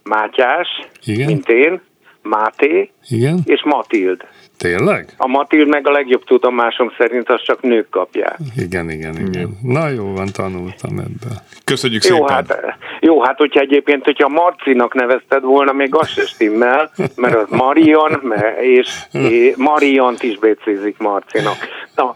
Mátyás, 0.02 0.68
Igen. 1.04 1.26
mint 1.26 1.48
én, 1.48 1.80
Máté 2.22 2.90
Igen? 3.08 3.40
és 3.44 3.62
Matild. 3.64 4.24
Tényleg? 4.58 5.14
A 5.16 5.26
Matild 5.26 5.68
meg 5.68 5.86
a 5.86 5.90
legjobb 5.90 6.24
tudomásom 6.24 6.92
szerint 6.98 7.28
azt 7.28 7.44
csak 7.44 7.62
nők 7.62 7.88
kapják. 7.90 8.36
Igen, 8.56 8.90
igen, 8.90 9.14
igen. 9.26 9.58
Na 9.62 9.88
jó 9.88 10.12
van, 10.12 10.26
tanultam 10.32 10.98
ebből. 10.98 11.36
Köszönjük 11.64 12.04
Jó 12.04 12.16
szépen. 12.16 12.34
hát, 12.34 12.76
jó, 13.00 13.22
hát 13.22 13.36
hogyha 13.38 13.60
egyébként, 13.60 14.04
hogyha 14.04 14.28
Marcinak 14.28 14.94
nevezted 14.94 15.42
volna, 15.42 15.72
még 15.72 15.94
az 15.94 16.08
se 16.08 16.22
stimmel, 16.26 16.90
mert 17.16 17.34
az 17.34 17.48
Marian, 17.50 18.20
me- 18.22 18.60
és, 18.60 18.88
és 19.12 19.54
Mariant 19.56 20.22
is 20.22 20.38
becézik 20.38 20.98
Marcinak. 20.98 21.56
Na, 21.94 22.14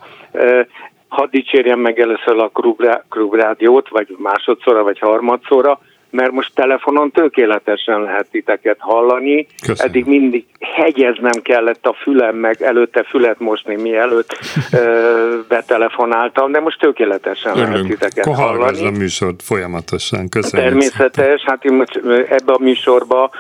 hadd 1.09 1.31
dicsérjem 1.31 1.79
meg 1.81 2.01
először 2.01 2.39
a 2.39 2.49
Klub- 2.49 3.03
Klub 3.09 3.35
Rádiót, 3.35 3.89
vagy 3.89 4.17
másodszorra, 4.19 4.83
vagy 4.83 4.99
harmadszorra, 4.99 5.81
mert 6.13 6.33
most 6.33 6.55
telefonon 6.55 7.11
tökéletesen 7.11 8.03
lehet 8.03 8.27
titeket 8.31 8.77
hallani. 8.79 9.47
Köszönöm. 9.67 9.91
Eddig 9.91 10.05
mindig 10.07 10.45
hegyeznem 10.61 11.43
kellett 11.43 11.87
a 11.87 11.97
fülem, 12.03 12.37
meg 12.37 12.63
előtte 12.63 13.03
fület 13.03 13.39
mosni, 13.39 13.77
mielőtt 13.77 14.39
ö, 14.73 15.39
betelefonáltam, 15.49 16.53
de 16.53 16.61
most 16.61 16.79
tökéletesen 16.79 17.55
lehet 17.55 17.69
Örülünk. 17.69 17.89
titeket 17.91 18.27
Akkor 18.27 18.45
hallgass 18.45 18.79
hallani. 18.79 18.97
a 18.97 18.99
műsort 18.99 19.43
folyamatosan. 19.43 20.29
Köszönjük. 20.29 20.69
Természetes, 20.69 21.43
hát 21.47 21.65
én 21.65 21.73
most 21.73 22.01
ebbe 22.29 22.53
a 22.53 22.59
műsorba 22.61 23.31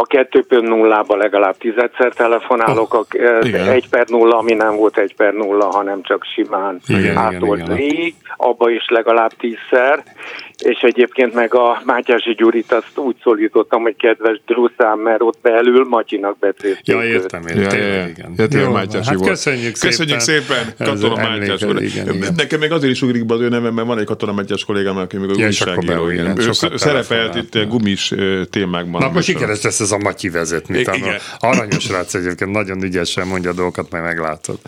a 0.00 0.06
2.0-ba 0.06 1.16
legalább 1.16 1.56
tízedszer 1.56 2.12
telefonálok, 2.12 2.94
a 2.94 3.04
igen. 3.40 3.68
1 3.68 3.88
per 3.88 4.06
0, 4.08 4.38
ami 4.38 4.52
nem 4.52 4.76
volt 4.76 4.98
1 4.98 5.14
per 5.14 5.32
0, 5.32 5.66
hanem 5.66 6.02
csak 6.02 6.24
simán 6.34 6.80
átolt 7.14 7.60
igen. 7.62 7.76
végig, 7.76 8.14
abba 8.36 8.70
is 8.70 8.84
legalább 8.88 9.30
tízszer, 9.38 10.02
és 10.64 10.78
egyébként 10.80 11.34
meg 11.34 11.54
a 11.54 11.82
Mátyási 11.84 12.34
Gyurit 12.34 12.72
azt 12.72 12.98
úgy 12.98 13.16
szólítottam, 13.22 13.82
hogy 13.82 13.96
kedves 13.96 14.40
Druszám, 14.46 14.98
mert 14.98 15.20
ott 15.22 15.38
belül 15.42 15.86
Matyinak 15.88 16.38
becélték 16.38 16.86
Ja, 16.86 17.04
értem, 17.04 17.42
értem. 17.42 17.56
Ja, 17.56 17.62
ja, 17.62 17.68
tényleg, 17.68 18.14
ja. 18.18 18.32
igen. 18.34 18.48
Ja, 18.50 18.60
Jó, 18.60 18.70
Mátyási 18.72 19.08
hát 19.08 19.18
volt. 19.18 19.30
köszönjük 19.30 19.74
szépen. 19.74 19.90
Köszönjük 19.90 20.20
szépen, 20.20 20.74
Katona 20.78 21.14
Mátyás 21.16 21.62
úr. 21.62 21.82
Igen, 21.82 22.14
igen. 22.14 22.32
Nekem 22.36 22.58
még 22.60 22.72
azért 22.72 22.92
is 22.92 23.02
ugrik 23.02 23.26
be 23.26 23.34
az 23.34 23.40
ő 23.40 23.48
nevem, 23.48 23.74
mert 23.74 23.86
van 23.86 23.98
egy 23.98 24.04
Katona 24.04 24.32
Mátyás 24.32 24.64
kollégám, 24.64 24.96
aki 24.96 25.16
még 25.16 25.30
a 25.30 25.34
Ja, 25.36 25.46
újságíró. 25.46 26.08
Ő 26.08 26.52
szerepelt 26.74 27.34
itt 27.34 27.66
gumis 27.68 28.10
ö, 28.10 28.42
témákban. 28.50 29.00
Na 29.00 29.06
Műsor. 29.06 29.22
sikeres 29.22 29.62
lesz 29.62 29.80
ez 29.80 29.90
a 29.92 29.98
Matyi 29.98 30.28
vezetni. 30.28 30.84
Aranyos 31.38 31.88
rác 31.90 32.14
egyébként, 32.14 32.50
nagyon 32.50 32.82
ügyesen 32.82 33.26
mondja 33.26 33.50
a 33.50 33.54
dolgokat, 33.54 33.90
majd 33.90 34.04
meglátod. 34.04 34.58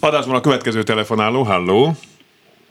Adásban 0.00 0.34
a 0.34 0.40
következő 0.40 0.82
telefonáló, 0.82 1.42
halló. 1.42 1.96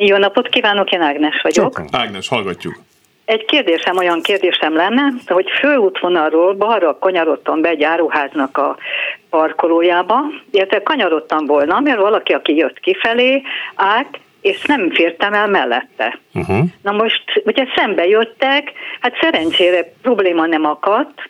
Jó 0.03 0.17
napot 0.17 0.49
kívánok, 0.49 0.91
én 0.91 1.01
Ágnes 1.01 1.41
vagyok. 1.41 1.81
Ágnes, 1.91 2.27
hallgatjuk. 2.27 2.75
Egy 3.25 3.45
kérdésem, 3.45 3.97
olyan 3.97 4.21
kérdésem 4.21 4.75
lenne, 4.75 5.13
hogy 5.25 5.49
főútvonalról 5.59 6.53
balra 6.53 6.97
kanyarodtam 6.97 7.61
be 7.61 7.69
egy 7.69 7.83
áruháznak 7.83 8.57
a 8.57 8.77
parkolójába, 9.29 10.23
illetve 10.51 10.83
kanyarodtam 10.83 11.45
volna, 11.45 11.79
mert 11.79 11.99
valaki, 11.99 12.33
aki 12.33 12.55
jött 12.55 12.79
kifelé, 12.79 13.41
állt, 13.75 14.19
és 14.41 14.61
nem 14.65 14.91
fértem 14.91 15.33
el 15.33 15.47
mellette. 15.47 16.19
Uh-huh. 16.33 16.65
Na 16.81 16.91
most 16.91 17.23
ugye 17.45 17.65
szembe 17.75 18.07
jöttek, 18.07 18.71
hát 18.99 19.17
szerencsére 19.21 19.93
probléma 20.01 20.45
nem 20.45 20.65
akadt, 20.65 21.29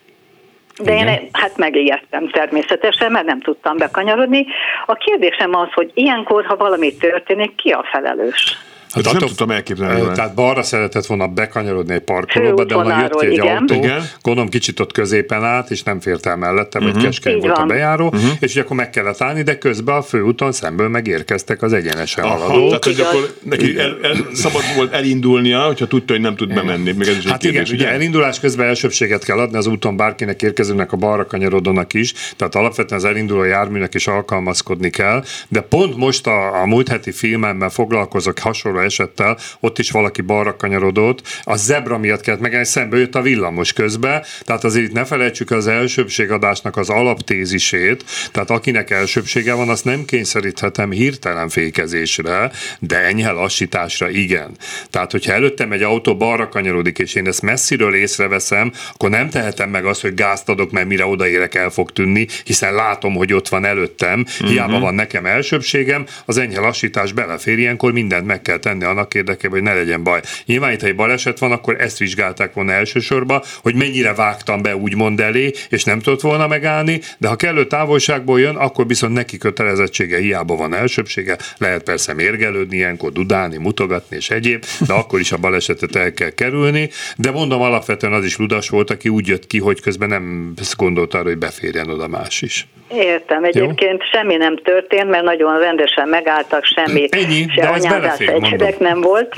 de 0.83 0.93
Igen. 0.93 1.07
én 1.07 1.29
hát 1.31 1.57
megijedtem 1.57 2.29
természetesen, 2.29 3.11
mert 3.11 3.25
nem 3.25 3.39
tudtam 3.39 3.77
bekanyarodni. 3.77 4.45
A 4.85 4.93
kérdésem 4.93 5.55
az, 5.55 5.67
hogy 5.73 5.91
ilyenkor, 5.93 6.45
ha 6.45 6.55
valami 6.55 6.95
történik, 6.97 7.55
ki 7.55 7.69
a 7.71 7.83
felelős? 7.91 8.57
Hát 8.93 9.03
ezt 9.03 9.05
nem 9.05 9.15
attól- 9.15 9.27
tudtam 9.27 9.51
elképzelni. 9.51 10.13
Tehát 10.15 10.33
balra 10.33 10.63
szeretett 10.63 11.05
volna 11.05 11.27
bekanyarodni 11.27 11.93
egy 11.93 12.01
parkolóba, 12.01 12.63
de 12.63 12.75
onnan 12.75 12.99
jött 12.99 13.19
ki 13.19 13.25
egy 13.25 13.31
Főútvonalról, 13.31 13.67
autó, 13.69 13.83
igen. 13.83 14.09
gondolom 14.21 14.49
kicsit 14.49 14.79
ott 14.79 14.91
középen 14.91 15.43
állt, 15.43 15.69
és 15.69 15.83
nem 15.83 15.99
fért 15.99 16.25
el 16.25 16.35
mellette, 16.35 16.79
vagy 16.79 16.87
uh-huh. 16.87 17.03
keskeny 17.03 17.35
Így 17.35 17.41
volt 17.41 17.53
a 17.53 17.57
van. 17.57 17.67
bejáró, 17.67 18.05
uh-huh. 18.05 18.29
és 18.39 18.51
ugye 18.51 18.61
akkor 18.61 18.75
meg 18.75 18.89
kellett 18.89 19.21
állni, 19.21 19.41
de 19.41 19.57
közben 19.57 19.95
a 19.95 20.01
főúton 20.01 20.51
szemből 20.51 20.87
megérkeztek 20.87 21.61
az 21.61 21.73
egyenesen 21.73 22.23
Aha, 22.23 22.37
haladók. 22.37 22.67
tehát, 22.67 22.83
hogy 22.83 22.99
akkor 22.99 23.33
neki 23.43 23.77
el, 23.79 23.97
el, 24.01 24.15
szabad 24.33 24.61
volt 24.75 24.93
elindulnia, 24.93 25.61
hogyha 25.61 25.87
tudta, 25.87 26.13
hogy 26.13 26.21
nem 26.21 26.35
tud 26.35 26.53
bemenni. 26.53 26.91
Még 26.91 27.07
ez 27.07 27.17
is 27.17 27.23
egy 27.23 27.31
Hát 27.31 27.43
igen, 27.43 27.55
kérdés, 27.55 27.73
ugye 27.73 27.91
elindulás 27.91 28.39
közben 28.39 28.67
elsőbséget 28.67 29.23
kell 29.23 29.37
adni 29.37 29.57
az 29.57 29.67
úton 29.67 29.97
bárkinek 29.97 30.41
érkezőnek 30.41 30.91
a 30.91 30.97
balra 30.97 31.25
kanyarodónak 31.25 31.93
is, 31.93 32.13
tehát 32.35 32.55
alapvetően 32.55 32.99
az 32.99 33.05
elinduló 33.05 33.43
járműnek 33.43 33.93
is 33.93 34.07
alkalmazkodni 34.07 34.89
kell, 34.89 35.23
de 35.47 35.61
pont 35.61 35.97
most 35.97 36.27
a, 36.27 36.61
a 36.61 36.65
múlt 36.65 36.87
heti 36.87 37.11
filmemben 37.11 37.69
foglalkozok 37.69 38.39
hasonló 38.39 38.79
esettel, 38.83 39.37
ott 39.59 39.79
is 39.79 39.91
valaki 39.91 40.21
balra 40.21 40.55
kanyarodott, 40.55 41.21
a 41.43 41.55
zebra 41.55 41.97
miatt 41.97 42.21
kellett 42.21 42.41
megállni, 42.41 42.65
szembe 42.65 42.97
jött 42.97 43.15
a 43.15 43.21
villamos 43.21 43.73
közbe, 43.73 44.25
tehát 44.41 44.63
azért 44.63 44.85
itt 44.85 44.93
ne 44.93 45.05
felejtsük 45.05 45.51
az 45.51 45.67
elsőbségadásnak 45.67 46.77
az 46.77 46.89
alaptézisét, 46.89 48.03
tehát 48.31 48.49
akinek 48.49 48.89
elsőbsége 48.89 49.53
van, 49.53 49.69
azt 49.69 49.85
nem 49.85 50.05
kényszeríthetem 50.05 50.91
hirtelen 50.91 51.49
fékezésre, 51.49 52.51
de 52.79 52.97
enyhe 52.97 53.31
lassításra 53.31 54.09
igen. 54.09 54.57
Tehát, 54.89 55.11
hogyha 55.11 55.33
előttem 55.33 55.71
egy 55.71 55.81
autó 55.81 56.17
balra 56.17 56.49
kanyarodik, 56.49 56.99
és 56.99 57.15
én 57.15 57.27
ezt 57.27 57.41
messziről 57.41 57.95
észreveszem, 57.95 58.71
akkor 58.93 59.09
nem 59.09 59.29
tehetem 59.29 59.69
meg 59.69 59.85
azt, 59.85 60.01
hogy 60.01 60.13
gázt 60.13 60.49
adok, 60.49 60.71
mert 60.71 60.87
mire 60.87 61.05
odaérek 61.05 61.55
el 61.55 61.69
fog 61.69 61.91
tűnni, 61.91 62.27
hiszen 62.43 62.73
látom, 62.73 63.15
hogy 63.15 63.33
ott 63.33 63.47
van 63.47 63.65
előttem, 63.65 64.25
hiába 64.37 64.65
uh-huh. 64.65 64.81
van 64.81 64.93
nekem 64.93 65.25
elsőbségem, 65.25 66.05
az 66.25 66.37
enyhe 66.37 66.59
lassítás 66.59 67.11
belefér, 67.11 67.59
ilyenkor 67.59 67.91
mindent 67.91 68.25
meg 68.25 68.41
kell 68.41 68.57
tenni 68.57 68.70
annak 68.79 69.13
érdekében, 69.13 69.51
hogy 69.51 69.67
ne 69.67 69.73
legyen 69.73 70.03
baj. 70.03 70.21
Nyilván 70.45 70.71
itt, 70.71 70.81
ha 70.81 70.87
egy 70.87 70.95
baleset 70.95 71.39
van, 71.39 71.51
akkor 71.51 71.75
ezt 71.79 71.97
vizsgálták 71.97 72.53
volna 72.53 72.71
elsősorban, 72.71 73.41
hogy 73.61 73.75
mennyire 73.75 74.13
vágtam 74.13 74.61
be 74.61 74.75
úgymond 74.75 75.19
elé, 75.19 75.51
és 75.69 75.83
nem 75.83 75.99
tudott 75.99 76.21
volna 76.21 76.47
megállni, 76.47 77.01
de 77.17 77.27
ha 77.27 77.35
kellő 77.35 77.65
távolságból 77.65 78.39
jön, 78.39 78.55
akkor 78.55 78.87
viszont 78.87 79.13
neki 79.13 79.37
kötelezettsége 79.37 80.17
hiába 80.17 80.55
van 80.55 80.73
elsőbsége, 80.73 81.37
lehet 81.57 81.83
persze 81.83 82.13
mérgelődni, 82.13 82.75
ilyenkor 82.75 83.11
dudálni, 83.11 83.57
mutogatni 83.57 84.15
és 84.15 84.29
egyéb, 84.29 84.65
de 84.87 84.93
akkor 84.93 85.19
is 85.19 85.31
a 85.31 85.37
balesetet 85.37 85.95
el 85.95 86.13
kell 86.13 86.29
kerülni, 86.29 86.89
de 87.17 87.31
mondom, 87.31 87.61
alapvetően 87.61 88.13
az 88.13 88.25
is 88.25 88.37
ludas 88.37 88.69
volt, 88.69 88.89
aki 88.89 89.09
úgy 89.09 89.27
jött 89.27 89.47
ki, 89.47 89.59
hogy 89.59 89.81
közben 89.81 90.09
nem 90.09 90.53
gondolta 90.77 91.17
arra, 91.17 91.27
hogy 91.27 91.37
beférjen 91.37 91.89
oda 91.89 92.07
más 92.07 92.41
is. 92.41 92.67
Értem, 92.93 93.43
egyébként 93.43 94.01
Jó? 94.01 94.07
semmi 94.11 94.35
nem 94.35 94.57
történt, 94.57 95.09
mert 95.09 95.23
nagyon 95.23 95.59
rendesen 95.59 96.07
megálltak, 96.07 96.65
semmi 96.65 97.07
Ennyi, 97.09 97.45
se 97.55 97.67
anyázás, 97.67 98.19
egységek 98.61 98.79
nem 98.79 99.01
volt. 99.01 99.35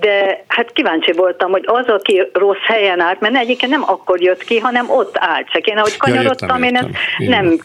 De 0.00 0.44
hát 0.46 0.72
kíváncsi 0.72 1.12
voltam, 1.12 1.50
hogy 1.50 1.64
az, 1.66 1.86
aki 1.86 2.22
rossz 2.32 2.66
helyen 2.66 3.00
állt, 3.00 3.20
mert 3.20 3.36
egyébként 3.36 3.70
nem 3.70 3.82
akkor 3.86 4.22
jött 4.22 4.44
ki, 4.44 4.58
hanem 4.58 4.90
ott 4.90 5.16
állt. 5.18 5.50
Csak 5.52 5.66
én 5.66 5.76
ahogy 5.76 5.96
kanyarodtam, 5.96 6.62
ja, 6.62 6.70
értem, 6.70 6.86
értem. 6.86 7.26
én 7.26 7.28
ezt 7.28 7.40
nem 7.40 7.58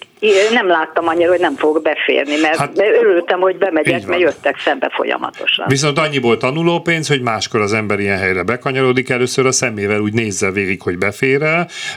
nem 0.51 0.67
láttam 0.67 1.07
annyira, 1.07 1.29
hogy 1.29 1.39
nem 1.39 1.55
fogok 1.55 1.81
beférni, 1.81 2.35
mert 2.41 2.57
hát, 2.57 2.79
örültem, 2.99 3.39
hogy 3.39 3.57
bemegyek, 3.57 4.05
mert 4.05 4.21
jöttek 4.21 4.59
szembe 4.59 4.89
folyamatosan. 4.93 5.65
Viszont 5.67 5.97
annyiból 5.97 6.37
tanulópénz, 6.37 7.07
hogy 7.07 7.21
máskor 7.21 7.61
az 7.61 7.73
ember 7.73 7.99
ilyen 7.99 8.17
helyre 8.17 8.43
bekanyarodik, 8.43 9.09
először 9.09 9.45
a 9.45 9.51
szemével 9.51 9.99
úgy 9.99 10.13
nézze 10.13 10.51
végig, 10.51 10.81
hogy 10.81 10.97
befér 10.97 11.33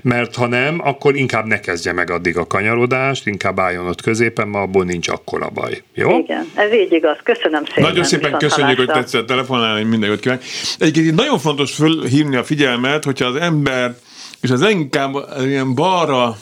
mert 0.03 0.35
ha 0.35 0.47
nem, 0.47 0.81
akkor 0.85 1.17
inkább 1.17 1.45
ne 1.47 1.61
kezdje 1.61 1.93
meg 1.93 2.11
addig 2.11 2.37
a 2.37 2.47
kanyarodást, 2.47 3.27
inkább 3.27 3.59
álljon 3.59 3.87
ott 3.87 4.03
középen, 4.03 4.49
mert 4.49 4.65
abból 4.65 4.85
nincs 4.85 5.09
akkora 5.09 5.49
baj. 5.49 5.83
Jó? 5.95 6.19
Igen, 6.19 6.51
ez 6.55 6.73
így 6.73 6.93
igaz. 6.93 7.17
Köszönöm 7.23 7.65
szépen. 7.65 7.83
Nagyon 7.83 8.05
szépen 8.05 8.39
köszönjük, 8.39 8.77
hogy 8.77 8.87
tetszett 8.87 9.27
telefonálni, 9.27 9.83
minden 9.83 10.09
jót 10.09 10.21
kívánok. 10.21 10.43
Egyébként 10.79 11.17
nagyon 11.17 11.39
fontos 11.39 11.75
fölhívni 11.75 12.37
a 12.37 12.45
figyelmet, 12.45 13.05
hogyha 13.05 13.27
az 13.27 13.37
ember 13.37 13.95
és 14.41 14.51
az 14.51 14.69
inkább 14.69 15.15
ilyen 15.45 15.75
balra 15.75 16.37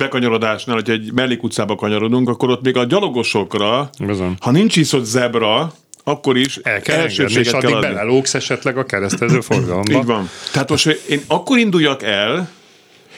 bekanyarodásnál, 0.00 0.76
hogy 0.76 0.90
egy 0.90 1.12
mellékutcába 1.12 1.74
kanyarodunk, 1.74 2.28
akkor 2.28 2.50
ott 2.50 2.62
még 2.62 2.76
a 2.76 2.84
gyalogosokra, 2.84 3.90
Bizony. 4.06 4.36
ha 4.40 4.50
nincs 4.50 4.76
is 4.76 4.92
ott 4.92 5.04
zebra, 5.04 5.72
akkor 6.04 6.36
is 6.36 6.56
El 6.56 6.80
kell 6.80 6.98
engedni, 6.98 7.38
és 7.38 7.52
addig 7.52 7.80
belelógsz 7.80 8.34
esetleg 8.34 8.78
a 8.78 8.84
keresztező 8.84 9.40
forgalomba. 9.50 9.92
Így 9.92 10.04
van. 10.04 10.28
Tehát 10.52 10.68
most 10.68 10.86
én 10.86 11.20
akkor 11.26 11.58
induljak 11.58 12.02
el, 12.02 12.50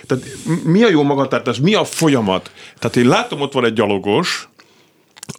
tehát 0.07 0.25
mi 0.65 0.83
a 0.83 0.89
jó 0.89 1.03
magatartás, 1.03 1.59
mi 1.59 1.75
a 1.75 1.85
folyamat? 1.85 2.51
Tehát 2.79 2.97
én 2.97 3.09
látom, 3.09 3.41
ott 3.41 3.53
van 3.53 3.65
egy 3.65 3.73
gyalogos, 3.73 4.49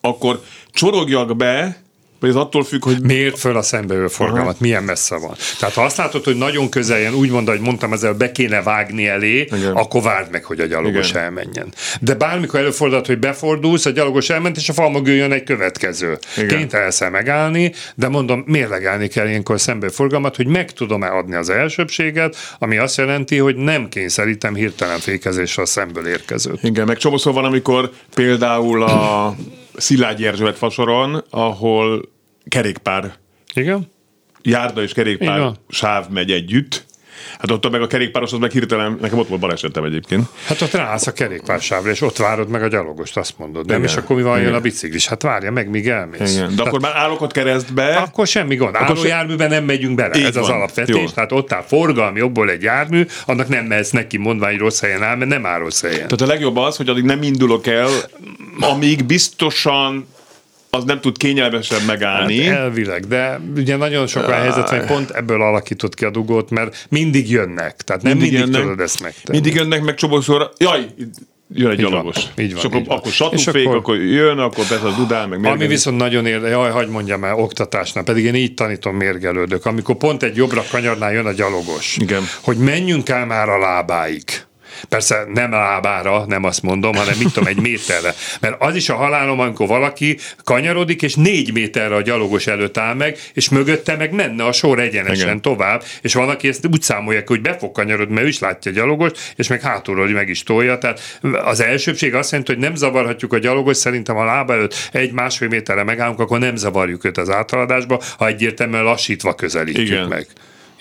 akkor 0.01 0.43
csorogjak 0.71 1.35
be, 1.35 1.82
vagy 2.23 2.31
ez 2.31 2.41
attól 2.41 2.63
függ, 2.63 2.83
hogy... 2.83 3.01
Miért 3.01 3.39
föl 3.39 3.57
a 3.57 3.61
szembeülő 3.61 4.07
forgalmat, 4.07 4.53
Aha. 4.53 4.57
milyen 4.59 4.83
messze 4.83 5.17
van. 5.17 5.35
Tehát 5.59 5.75
ha 5.75 5.83
azt 5.83 5.97
látod, 5.97 6.23
hogy 6.23 6.35
nagyon 6.35 6.69
közel 6.69 6.99
jön, 6.99 7.13
úgy 7.13 7.29
mondta, 7.29 7.51
hogy 7.51 7.59
mondtam, 7.59 7.93
ezzel 7.93 8.13
be 8.13 8.31
kéne 8.31 8.61
vágni 8.61 9.07
elé, 9.07 9.39
Igen. 9.39 9.71
akkor 9.73 10.01
várd 10.01 10.31
meg, 10.31 10.43
hogy 10.43 10.59
a 10.59 10.65
gyalogos 10.65 11.09
Igen. 11.09 11.21
elmenjen. 11.21 11.73
De 11.99 12.13
bármikor 12.13 12.59
előfordulhat, 12.59 13.05
hogy 13.05 13.19
befordulsz, 13.19 13.85
a 13.85 13.89
gyalogos 13.89 14.29
elment, 14.29 14.57
és 14.57 14.69
a 14.69 14.73
fal 14.73 14.91
mögül 14.91 15.13
jön 15.13 15.31
egy 15.31 15.43
következő. 15.43 16.17
Kénytelen 16.47 16.91
megállni, 17.11 17.73
de 17.95 18.07
mondom, 18.07 18.43
mérlegelni 18.45 19.07
kell 19.07 19.27
ilyenkor 19.27 19.59
szembe 19.59 19.89
forgalmat, 19.89 20.35
hogy 20.35 20.47
meg 20.47 20.71
tudom-e 20.71 21.09
adni 21.09 21.35
az 21.35 21.49
elsőbséget, 21.49 22.35
ami 22.59 22.77
azt 22.77 22.97
jelenti, 22.97 23.37
hogy 23.37 23.55
nem 23.55 23.89
kényszerítem 23.89 24.55
hirtelen 24.55 24.99
fékezésre 24.99 25.61
a 25.61 25.65
szemből 25.65 26.07
érkezőt. 26.07 26.63
Igen, 26.63 26.85
meg 26.85 26.97
csomószor 26.97 27.33
van, 27.33 27.45
amikor 27.45 27.91
például 28.15 28.83
a 28.83 29.35
Szilágyi 29.75 30.25
Erzsébet 30.25 30.57
fasoron, 30.57 31.23
ahol 31.29 32.12
kerékpár. 32.53 33.13
Igen? 33.53 33.91
Járda 34.41 34.81
és 34.81 34.93
kerékpár 34.93 35.37
Igen. 35.37 35.55
sáv 35.69 36.09
megy 36.09 36.31
együtt. 36.31 36.85
Hát 37.39 37.51
ott 37.51 37.69
meg 37.71 37.81
a 37.81 37.87
kerékpáros, 37.87 38.33
az 38.33 38.39
meg 38.39 38.51
hirtelen, 38.51 38.97
nekem 39.01 39.17
ott 39.17 39.27
volt 39.27 39.41
balesetem 39.41 39.83
egyébként. 39.83 40.27
Hát 40.45 40.61
ott 40.61 40.71
ráállsz 40.71 41.07
a 41.07 41.13
kerékpársávra, 41.13 41.89
és 41.89 42.01
ott 42.01 42.17
várod 42.17 42.49
meg 42.49 42.63
a 42.63 42.67
gyalogost, 42.67 43.17
azt 43.17 43.33
mondod. 43.37 43.65
Nem, 43.65 43.77
Igen. 43.77 43.89
és 43.89 43.95
akkor 43.95 44.15
mi 44.15 44.21
van, 44.21 44.41
jön 44.41 44.53
a 44.53 44.59
biciklis? 44.59 45.07
Hát 45.07 45.21
várja 45.21 45.51
meg, 45.51 45.69
míg 45.69 45.87
elmész. 45.87 46.33
Igen. 46.33 46.49
De 46.49 46.55
Tehát, 46.55 46.67
akkor 46.67 46.81
már 46.81 46.95
állok 46.95 47.21
ott 47.21 47.31
keresztbe. 47.31 47.95
Akkor 47.95 48.27
semmi 48.27 48.55
gond. 48.55 48.75
Álló 48.75 48.95
se... 48.95 49.07
járműben 49.07 49.49
nem 49.49 49.63
megyünk 49.63 49.95
bele. 49.95 50.17
Így 50.17 50.23
Ez 50.23 50.33
van. 50.33 50.43
az 50.43 50.49
alapvetés. 50.49 50.95
Jó. 50.95 51.05
Tehát 51.09 51.31
ott 51.31 51.53
áll 51.53 51.63
forgalmi 51.67 52.19
jobból 52.19 52.49
egy 52.49 52.61
jármű, 52.61 53.05
annak 53.25 53.47
nem 53.47 53.65
mehetsz 53.65 53.91
neki 53.91 54.17
mondva, 54.17 54.45
hogy 54.45 54.57
rossz 54.57 54.81
helyen 54.81 55.03
áll, 55.03 55.15
mert 55.15 55.29
nem 55.29 55.45
áll 55.45 55.59
rossz 55.59 55.81
helyen. 55.81 56.07
Tehát 56.07 56.21
a 56.21 56.25
legjobb 56.25 56.57
az, 56.57 56.77
hogy 56.77 56.89
addig 56.89 57.03
nem 57.03 57.23
indulok 57.23 57.67
el, 57.67 57.89
amíg 58.59 59.05
biztosan 59.05 60.07
az 60.75 60.83
nem 60.83 61.01
tud 61.01 61.17
kényelmesen 61.17 61.81
megállni. 61.86 62.43
Hát 62.43 62.57
elvileg, 62.57 63.05
de 63.07 63.39
ugye 63.55 63.75
nagyon 63.75 64.07
sok 64.07 64.27
a 64.27 64.31
helyzet, 64.31 64.69
hogy 64.69 64.86
pont 64.86 65.09
ebből 65.09 65.41
alakított 65.41 65.95
ki 65.95 66.05
a 66.05 66.09
dugót, 66.09 66.49
mert 66.49 66.86
mindig 66.89 67.29
jönnek, 67.29 67.75
tehát 67.81 68.01
nem 68.01 68.17
mindig, 68.17 68.31
mindig 68.31 68.53
jönnek, 68.53 68.62
tudod 68.62 68.79
ezt 68.79 69.01
megtenni. 69.01 69.39
Mindig 69.39 69.55
jönnek 69.55 69.83
meg 69.83 69.95
csomószor, 69.95 70.51
jaj, 70.57 70.86
jön 71.53 71.71
egy 71.71 71.77
gyalogos. 71.77 72.15
Van, 72.15 72.45
így 72.45 72.53
van, 72.53 72.59
és 72.59 72.65
akkor, 72.65 72.79
így 72.79 72.86
akkor 72.89 73.12
satúfék, 73.12 73.65
akkor, 73.65 73.77
akkor 73.77 73.97
jön, 73.97 74.38
akkor 74.38 74.67
persze 74.67 74.86
a 74.86 74.95
dudál, 74.97 75.27
meg 75.27 75.39
mérgelő. 75.39 75.55
Ami 75.55 75.67
viszont 75.67 75.97
nagyon 75.97 76.25
érde, 76.25 76.47
jaj, 76.47 76.71
hagyd 76.71 76.89
mondjam 76.89 77.23
el, 77.23 77.36
oktatásnál, 77.36 78.03
pedig 78.03 78.25
én 78.25 78.36
így 78.36 78.53
tanítom 78.53 78.95
mérgelődök, 78.95 79.65
amikor 79.65 79.95
pont 79.95 80.23
egy 80.23 80.36
jobbra 80.36 80.63
kanyarnál 80.71 81.13
jön 81.13 81.25
a 81.25 81.31
gyalogos. 81.31 81.97
Igen. 81.97 82.23
Hogy 82.41 82.57
menjünk 82.57 83.09
el 83.09 83.25
már 83.25 83.49
a 83.49 83.57
lábáig 83.57 84.23
Persze 84.89 85.25
nem 85.33 85.51
lábára, 85.51 86.25
nem 86.25 86.43
azt 86.43 86.62
mondom, 86.62 86.95
hanem 86.95 87.15
mit 87.17 87.33
tudom, 87.33 87.47
egy 87.47 87.62
méterre. 87.69 88.13
Mert 88.39 88.55
az 88.59 88.75
is 88.75 88.89
a 88.89 88.95
halálom, 88.95 89.39
amikor 89.39 89.67
valaki 89.67 90.17
kanyarodik, 90.43 91.01
és 91.01 91.15
négy 91.15 91.53
méterre 91.53 91.95
a 91.95 92.01
gyalogos 92.01 92.47
előtt 92.47 92.77
áll 92.77 92.93
meg, 92.93 93.17
és 93.33 93.49
mögötte 93.49 93.95
meg 93.95 94.12
menne 94.12 94.45
a 94.45 94.51
sor 94.51 94.79
egyenesen 94.79 95.27
Igen. 95.27 95.41
tovább, 95.41 95.83
és 96.01 96.13
van, 96.13 96.29
aki 96.29 96.47
ezt 96.47 96.67
úgy 96.71 96.81
számolja, 96.81 97.21
hogy 97.25 97.41
be 97.41 97.57
fog 97.57 97.71
kanyarodni, 97.71 98.13
mert 98.13 98.25
ő 98.25 98.29
is 98.29 98.39
látja 98.39 98.71
a 98.71 98.73
gyalogos, 98.73 99.12
és 99.36 99.47
meg 99.47 99.62
hátulról 99.62 100.07
meg 100.07 100.29
is 100.29 100.43
tolja. 100.43 100.77
Tehát 100.77 101.19
az 101.43 101.59
elsőbség 101.59 102.15
azt 102.15 102.31
jelenti, 102.31 102.53
hogy 102.53 102.62
nem 102.62 102.75
zavarhatjuk 102.75 103.33
a 103.33 103.38
gyalogos, 103.38 103.77
szerintem 103.77 104.17
a 104.17 104.25
lába 104.25 104.53
előtt 104.53 104.89
egy-másfél 104.91 105.47
méterre 105.47 105.83
megállunk, 105.83 106.19
akkor 106.19 106.39
nem 106.39 106.55
zavarjuk 106.55 107.05
őt 107.05 107.17
az 107.17 107.29
áthaladásba, 107.29 108.01
ha 108.17 108.27
egyértelműen 108.27 108.83
lassítva 108.83 109.36
közelítjük 109.36 109.88
Igen. 109.88 110.07
meg. 110.07 110.27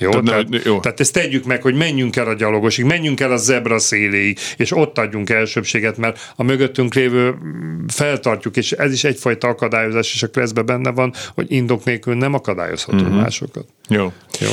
Jó? 0.03 0.11
Tehát, 0.11 0.25
tehát, 0.25 0.65
jó. 0.65 0.81
tehát 0.81 1.01
ezt 1.01 1.12
tegyük 1.12 1.45
meg, 1.45 1.62
hogy 1.62 1.75
menjünk 1.75 2.17
el 2.17 2.27
a 2.27 2.35
gyalogosig, 2.35 2.85
menjünk 2.85 3.21
el 3.21 3.33
a 3.33 3.37
zebra 3.37 3.79
széléig, 3.79 4.38
és 4.57 4.77
ott 4.77 4.99
adjunk 4.99 5.31
elsőbséget, 5.31 5.97
mert 5.97 6.33
a 6.37 6.43
mögöttünk 6.43 6.95
lévő 6.95 7.35
feltartjuk, 7.88 8.57
és 8.57 8.73
ez 8.73 8.93
is 8.93 9.05
egyfajta 9.05 9.49
akadályozás, 9.49 10.15
és 10.15 10.23
a 10.23 10.29
kreszbe 10.29 10.62
benne 10.62 10.91
van, 10.91 11.12
hogy 11.35 11.47
indok 11.49 11.85
nélkül 11.85 12.15
nem 12.15 12.35
akadályozhatunk 12.35 13.03
uh-huh. 13.07 13.21
másokat. 13.21 13.67
Jó. 13.88 14.12
Jó. 14.41 14.51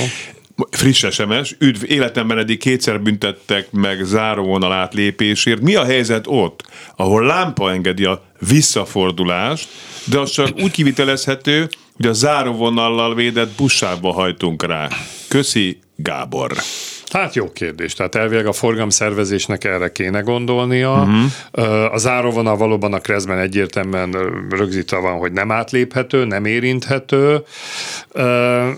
Friss 0.72 1.06
SMS, 1.12 1.56
üdv, 1.60 1.84
életemben 1.88 2.38
eddig 2.38 2.60
kétszer 2.60 3.02
büntettek 3.02 3.72
meg 3.72 4.04
záróvonal 4.04 4.72
átlépésért. 4.72 5.62
Mi 5.62 5.76
a 5.76 5.86
helyzet 5.86 6.26
ott, 6.28 6.64
ahol 6.96 7.26
lámpa 7.26 7.72
engedi 7.72 8.04
a 8.04 8.24
visszafordulást, 8.48 9.70
de 10.04 10.20
az 10.20 10.32
csak 10.32 10.50
úgy 10.62 10.72
kivitelezhető, 10.72 11.70
hogy 12.00 12.08
a 12.08 12.14
záróvonallal 12.14 13.16
védett 13.16 13.56
buszába 13.58 14.14
hajtunk 14.14 14.64
rá. 14.64 14.88
Köszi, 15.28 15.80
Gábor. 15.96 16.52
Hát 17.12 17.36
jó 17.36 17.52
kérdés. 17.52 17.94
Tehát 17.94 18.16
elvileg 18.16 18.46
a 18.46 18.52
forgalomszervezésnek 18.52 19.64
erre 19.64 19.92
kéne 19.92 20.20
gondolnia. 20.20 20.92
Uh-huh. 20.92 21.94
A 21.94 21.98
záróvonal 21.98 22.58
valóban 22.58 22.94
a 22.94 23.00
kreszben 23.00 23.38
egyértelműen 23.38 24.16
rögzítve 24.50 24.98
van, 24.98 25.18
hogy 25.18 25.32
nem 25.32 25.52
átléphető, 25.52 26.26
nem 26.26 26.46
érinthető. 26.46 27.44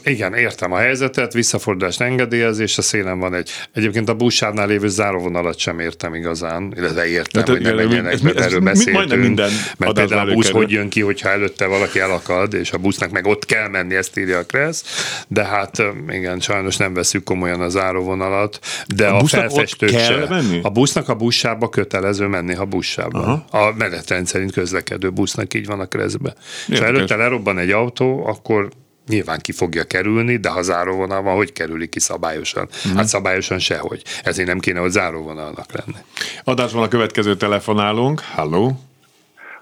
Igen, 0.03 0.33
értem 0.33 0.71
a 0.71 0.77
helyzetet, 0.77 1.33
visszafordulást 1.33 2.01
engedélyezés, 2.01 2.77
a 2.77 2.81
szélen 2.81 3.19
van 3.19 3.33
egy. 3.33 3.49
Egyébként 3.73 4.09
a 4.09 4.13
buszsávnál 4.13 4.67
lévő 4.67 4.87
záróvonalat 4.87 5.57
sem 5.57 5.79
értem 5.79 6.15
igazán, 6.15 6.73
illetve 6.77 7.07
értem, 7.07 7.43
de, 7.43 7.51
hogy 7.51 7.61
nem 7.61 7.75
menjenek, 7.75 8.13
ez, 8.13 8.21
mert 8.21 8.39
ez, 8.39 8.45
erről 8.45 8.59
beszéltünk. 8.59 9.21
Minden 9.21 9.51
mert 9.77 9.93
például 9.93 10.29
a 10.29 10.33
busz 10.33 10.49
hogy 10.49 10.71
jön 10.71 10.89
ki, 10.89 11.01
hogyha 11.01 11.29
előtte 11.29 11.65
valaki 11.65 11.99
elakad, 11.99 12.53
és 12.53 12.71
a 12.71 12.77
busznak 12.77 13.11
meg 13.11 13.25
ott 13.25 13.45
kell 13.45 13.67
menni, 13.67 13.95
ezt 13.95 14.17
írja 14.17 14.37
a 14.37 14.43
Kressz, 14.43 14.83
de 15.27 15.43
hát 15.43 15.83
igen, 16.09 16.39
sajnos 16.39 16.77
nem 16.77 16.93
veszük 16.93 17.23
komolyan 17.23 17.61
a 17.61 17.69
záróvonalat 17.69 18.19
vonalat, 18.21 18.59
de 18.95 19.07
a, 19.07 19.17
a 19.17 19.25
felfestők 19.25 19.89
se. 19.89 20.25
Menni? 20.29 20.59
A 20.63 20.69
busznak 20.69 21.09
a 21.09 21.15
buszába 21.15 21.69
kötelező 21.69 22.27
menni, 22.27 22.53
ha 22.53 22.65
buszában. 22.65 23.45
A 23.51 23.71
menetrend 23.77 24.25
szerint 24.25 24.51
közlekedő 24.51 25.09
busznak 25.09 25.53
így 25.53 25.65
van 25.65 25.79
a 25.79 25.85
keresztbe. 25.85 26.33
És 26.67 26.79
ha 26.79 26.85
előtte 26.85 27.15
lerobban 27.15 27.57
egy 27.57 27.71
autó, 27.71 28.25
akkor 28.25 28.69
nyilván 29.07 29.39
ki 29.41 29.51
fogja 29.51 29.83
kerülni, 29.83 30.37
de 30.37 30.49
ha 30.49 30.61
záróvonal 30.61 31.21
van, 31.21 31.35
hogy 31.35 31.53
kerüli 31.53 31.87
ki 31.87 31.99
szabályosan? 31.99 32.67
Mm. 32.91 32.95
Hát 32.95 33.05
szabályosan 33.05 33.59
sehogy. 33.59 34.01
Ezért 34.23 34.47
nem 34.47 34.59
kéne, 34.59 34.79
hogy 34.79 34.89
záróvonalnak 34.89 35.71
lenni. 35.71 35.97
Adásban 36.43 36.83
a 36.83 36.87
következő 36.87 37.35
telefonálunk. 37.35 38.21
Halló! 38.35 38.71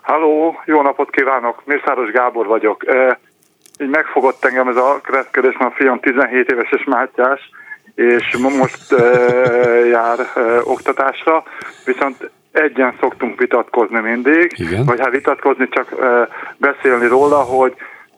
Halló, 0.01 0.61
jó 0.65 0.81
napot 0.81 1.09
kívánok! 1.09 1.61
Mészáros 1.65 2.11
Gábor 2.11 2.45
vagyok. 2.45 2.83
Így 3.81 3.89
megfogott 3.89 4.45
engem 4.45 4.67
ez 4.67 4.75
a 4.75 4.99
kereszkedés, 5.03 5.55
mert 5.59 5.71
a 5.71 5.75
fiam 5.75 5.99
17 5.99 6.51
éves 6.51 6.71
és 6.71 6.83
Mátyás, 6.83 7.49
és 7.95 8.37
most 8.37 8.95
jár 9.89 10.19
oktatásra, 10.63 11.43
viszont 11.85 12.31
egyen 12.51 12.93
szoktunk 12.99 13.39
vitatkozni 13.39 13.99
mindig, 13.99 14.51
Igen. 14.55 14.85
vagy 14.85 14.99
hát 14.99 15.11
vitatkozni, 15.11 15.69
csak 15.69 15.95
beszélni 16.57 17.07
róla, 17.07 17.37
hogy 17.37 17.75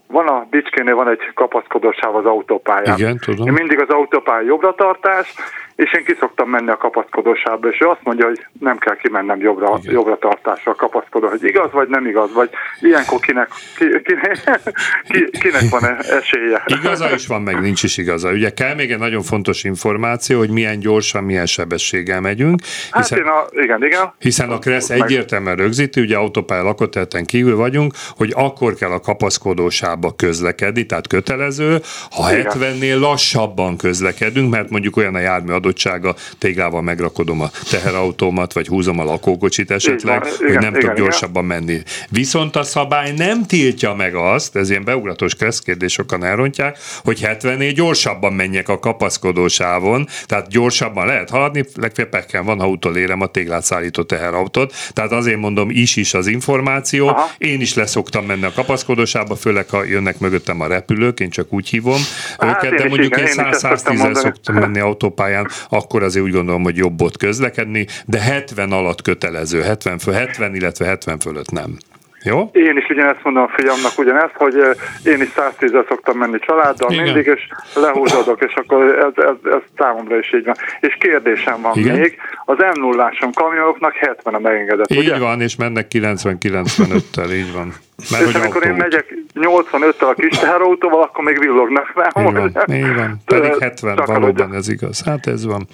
van 0.08 0.28
a 0.28 0.48
Bicskénél 0.50 0.96
van 0.96 1.10
egy 1.10 1.32
kapaszkodósáv 1.34 2.16
az 2.16 2.26
autópályán. 2.26 2.98
Igen, 2.98 3.18
tudom. 3.18 3.48
Én 3.48 3.54
mindig 3.54 3.82
az 3.82 3.90
autópálya 3.90 4.46
jobbra 4.46 4.74
tartás, 4.74 5.34
és 5.76 5.94
én 5.94 6.04
kiszoktam 6.04 6.50
menni 6.50 6.70
a 6.70 6.78
kapaszkodósába, 6.78 7.70
és 7.70 7.82
ő 7.82 7.88
azt 7.88 8.04
mondja, 8.04 8.26
hogy 8.26 8.46
nem 8.60 8.78
kell 8.78 8.96
kimennem 8.96 9.40
jobbra, 9.40 9.80
jobbra 9.84 10.18
tartásra 10.18 10.76
kapaszkodó, 10.76 11.28
hogy 11.28 11.44
igaz 11.44 11.72
vagy 11.72 11.88
nem 11.88 12.06
igaz, 12.06 12.34
vagy 12.34 12.50
ilyenkor 12.80 13.20
kinek, 13.20 13.50
ki, 13.78 13.86
kinek, 14.04 14.62
ki, 15.08 15.30
kinek 15.40 15.70
van 15.70 15.98
esélye. 15.98 16.64
Igaza 16.66 17.14
is 17.14 17.28
van, 17.28 17.42
meg 17.42 17.62
nincs 17.62 17.84
is 17.84 17.98
igaza. 17.98 18.32
Ugye 18.32 18.50
kell 18.50 18.76
még 18.76 18.92
egy 18.92 19.00
nagyon 19.00 19.22
fontos 19.22 19.64
információ, 19.64 20.38
hogy 20.38 20.50
milyen 20.50 20.80
gyorsan, 20.80 21.24
milyen 21.24 21.46
sebességgel 21.46 22.22
megyünk. 22.22 22.62
Hát 22.92 23.08
hiszen, 23.08 23.26
hát 23.26 23.34
a, 23.34 23.62
igen, 23.62 23.84
igen. 23.84 24.14
Hiszen 24.20 24.50
a 24.50 24.60
KRESZ 24.60 24.90
egyértelműen 24.90 25.56
rögzíti, 25.56 26.02
ugye 26.02 26.18
autópálya 26.18 26.64
lakottelten 26.64 27.26
kívül 27.26 27.56
vagyunk, 27.56 27.94
hogy 28.18 28.32
akkor 28.36 28.74
kell 28.74 28.92
a 28.92 29.00
kapaszkodósába 29.00 30.14
közlekedni, 30.16 30.86
tehát 30.86 31.08
kötelező, 31.08 31.80
ha 32.10 32.30
70-nél 32.30 33.00
lassabban 33.00 33.78
közlekedünk, 33.78 34.52
mert 34.52 34.70
mondjuk 34.70 34.98
olyan 34.98 35.16
a 35.16 35.20
jármű 35.20 35.52
adottsága, 35.62 36.16
téglával 36.38 36.82
megrakodom 36.82 37.42
a 37.42 37.50
teherautómat, 37.70 38.54
vagy 38.54 38.68
húzom 38.68 39.00
a 39.00 39.04
lakókocsit 39.04 39.72
esetleg, 39.72 40.24
igen, 40.24 40.38
hogy 40.38 40.50
nem 40.50 40.60
igen, 40.60 40.74
tudok 40.74 40.84
igen, 40.84 40.96
gyorsabban 40.96 41.46
menni. 41.46 41.82
Viszont 42.10 42.56
a 42.56 42.64
szabály 42.64 43.12
nem 43.12 43.46
tiltja 43.46 43.94
meg 43.94 44.16
azt, 44.16 44.56
ez 44.56 44.70
ilyen 44.70 44.84
beugratos 44.84 45.36
kérdés, 45.64 45.94
sokan 45.94 46.24
elrontják, 46.24 46.78
hogy 47.04 47.22
74 47.22 47.74
gyorsabban 47.74 48.34
menjek 48.34 48.70
a 48.70 48.80
kapaszkodósávon, 48.80 50.08
tehát 50.26 50.48
gyorsabban 50.48 51.06
lehet 51.06 51.30
haladni, 51.30 51.66
legfeljebb 51.76 52.14
pekken 52.14 52.46
van, 52.46 52.60
ha 52.60 52.68
utolérem 52.68 53.22
a 53.22 53.28
téglát 53.28 53.64
szállító 53.64 54.04
teherautót. 54.04 54.74
Tehát 54.94 55.12
azért 55.12 55.38
mondom, 55.38 55.70
is 55.70 55.96
is 55.96 56.14
az 56.14 56.28
információ. 56.28 57.08
Aha. 57.08 57.32
Én 57.38 57.62
is 57.62 57.74
leszoktam 57.74 58.26
menni 58.26 58.44
a 58.44 58.52
kapaszkodósába, 58.52 59.36
főleg 59.36 59.70
ha 59.70 59.84
jönnek 59.84 60.20
mögöttem 60.20 60.62
a 60.62 60.68
repülők, 60.68 61.20
én 61.20 61.30
csak 61.30 61.54
úgy 61.54 61.70
hívom 61.70 62.02
hát 62.38 62.64
őket, 62.64 62.80
de 62.80 62.88
mondjuk 62.88 63.18
én 63.18 63.26
100-110-el 63.30 64.14
szoktam 64.14 64.56
menni 64.56 64.80
autópályán, 64.80 65.50
akkor 65.70 66.04
azért 66.04 66.26
úgy 66.26 66.32
gondolom, 66.32 66.64
hogy 66.64 66.78
jobb 66.78 67.02
ott 67.02 67.18
közlekedni, 67.18 67.88
de 68.06 68.20
70 68.20 68.72
alatt 68.72 69.02
kötelező, 69.02 69.62
70, 69.62 69.98
föl, 69.98 70.14
70 70.14 70.56
illetve 70.56 70.86
70 70.86 71.20
fölött 71.20 71.52
nem. 71.52 71.78
Jó? 72.24 72.50
Én 72.54 72.78
is 72.78 72.90
ugyanezt 72.90 73.24
mondom 73.24 73.44
a 73.44 73.52
fiamnak 73.58 73.98
ugyanezt, 73.98 74.34
hogy 74.34 74.56
én 75.04 75.22
is 75.22 75.30
110 75.36 75.72
szoktam 75.88 76.18
menni 76.18 76.40
családdal 76.40 76.92
Igen. 76.92 77.04
mindig, 77.04 77.26
és 77.26 77.48
lehúzódok, 77.76 78.42
és 78.42 78.54
akkor 78.54 78.84
ez, 78.84 79.24
ez, 79.24 79.52
ez 79.54 79.62
számomra 79.78 80.18
is 80.18 80.34
így 80.34 80.46
van. 80.46 80.56
És 80.80 80.98
kérdésem 81.00 81.62
van 81.62 81.78
Igen. 81.78 82.00
még, 82.00 82.18
az 82.46 82.58
m 82.58 82.80
0 82.80 83.12
kamionoknak 83.34 83.94
70 83.94 84.34
a 84.34 84.40
megengedett, 84.40 84.92
Így 84.92 84.98
ugye? 84.98 85.18
van, 85.18 85.42
és 85.42 85.56
mennek 85.56 85.88
90-95-tel, 85.90 87.34
így 87.34 87.54
van. 87.54 87.74
Mert 88.12 88.28
és 88.28 88.34
amikor 88.34 88.66
én 88.66 88.74
megyek 88.74 89.14
85-tel 89.36 90.10
a 90.10 90.14
kis 90.14 90.38
teherautóval, 90.38 91.02
akkor 91.02 91.24
még 91.24 91.40
villognak 91.40 91.94
rá. 91.96 92.24
Így 92.24 92.34
van, 92.34 92.74
így 92.74 92.96
van. 92.96 93.22
pedig 93.26 93.58
70 93.60 94.00
valóban 94.06 94.54
ez 94.54 94.70
igaz. 94.70 95.04
Hát 95.06 95.28
ez 95.28 95.46
van. 95.46 95.68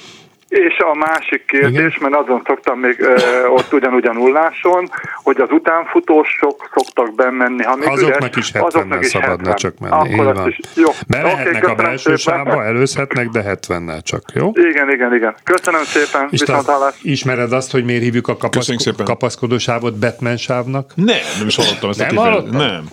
És 0.47 0.77
a 0.77 0.95
másik 0.95 1.45
kérdés, 1.45 1.95
Igen? 1.95 2.09
mert 2.09 2.15
azon 2.15 2.41
szoktam 2.45 2.79
még 2.79 2.99
ö, 2.99 3.45
ott 3.47 3.73
ugyanúgy 3.73 4.05
a 4.05 4.13
nulláson, 4.13 4.89
hogy 5.23 5.41
az 5.41 5.49
utánfutósok 5.51 6.69
szoktak 6.73 7.15
bemenni, 7.15 7.63
ha 7.63 7.75
még 7.75 7.87
Azoknak 7.87 8.35
üres, 8.35 8.37
is 8.37 8.51
70-nel 8.53 9.03
szabadna 9.03 9.49
70. 9.49 9.55
csak 9.55 9.79
menni. 9.79 9.93
Akkor 9.93 10.33
van. 10.33 10.47
Is, 10.47 10.59
jó. 10.75 10.89
Bevehetnek 11.07 11.63
okay, 11.63 11.73
a 11.73 11.75
belső 11.75 12.15
sávba, 12.15 12.63
előzhetnek, 12.63 13.27
de 13.27 13.43
70-nel 13.43 14.01
csak, 14.03 14.21
jó? 14.33 14.51
Igen, 14.53 14.89
igen, 14.89 15.13
igen. 15.13 15.35
Köszönöm 15.43 15.83
szépen, 15.83 16.27
és 16.31 16.39
viszont 16.39 16.65
hallás. 16.65 16.95
Ismered 17.01 17.51
azt, 17.51 17.71
hogy 17.71 17.85
miért 17.85 18.01
hívjuk 18.01 18.27
a 18.27 18.37
kapaszko- 18.37 19.03
kapaszkodó 19.03 19.57
sávot 19.57 19.99
Batman 19.99 20.37
sávnak? 20.37 20.91
Nem, 20.95 21.17
nem 21.37 21.47
is 21.47 21.55
hallottam 21.55 21.89
ezt 21.89 21.99
nem 21.99 22.17
a 22.17 22.41
Nem. 22.41 22.83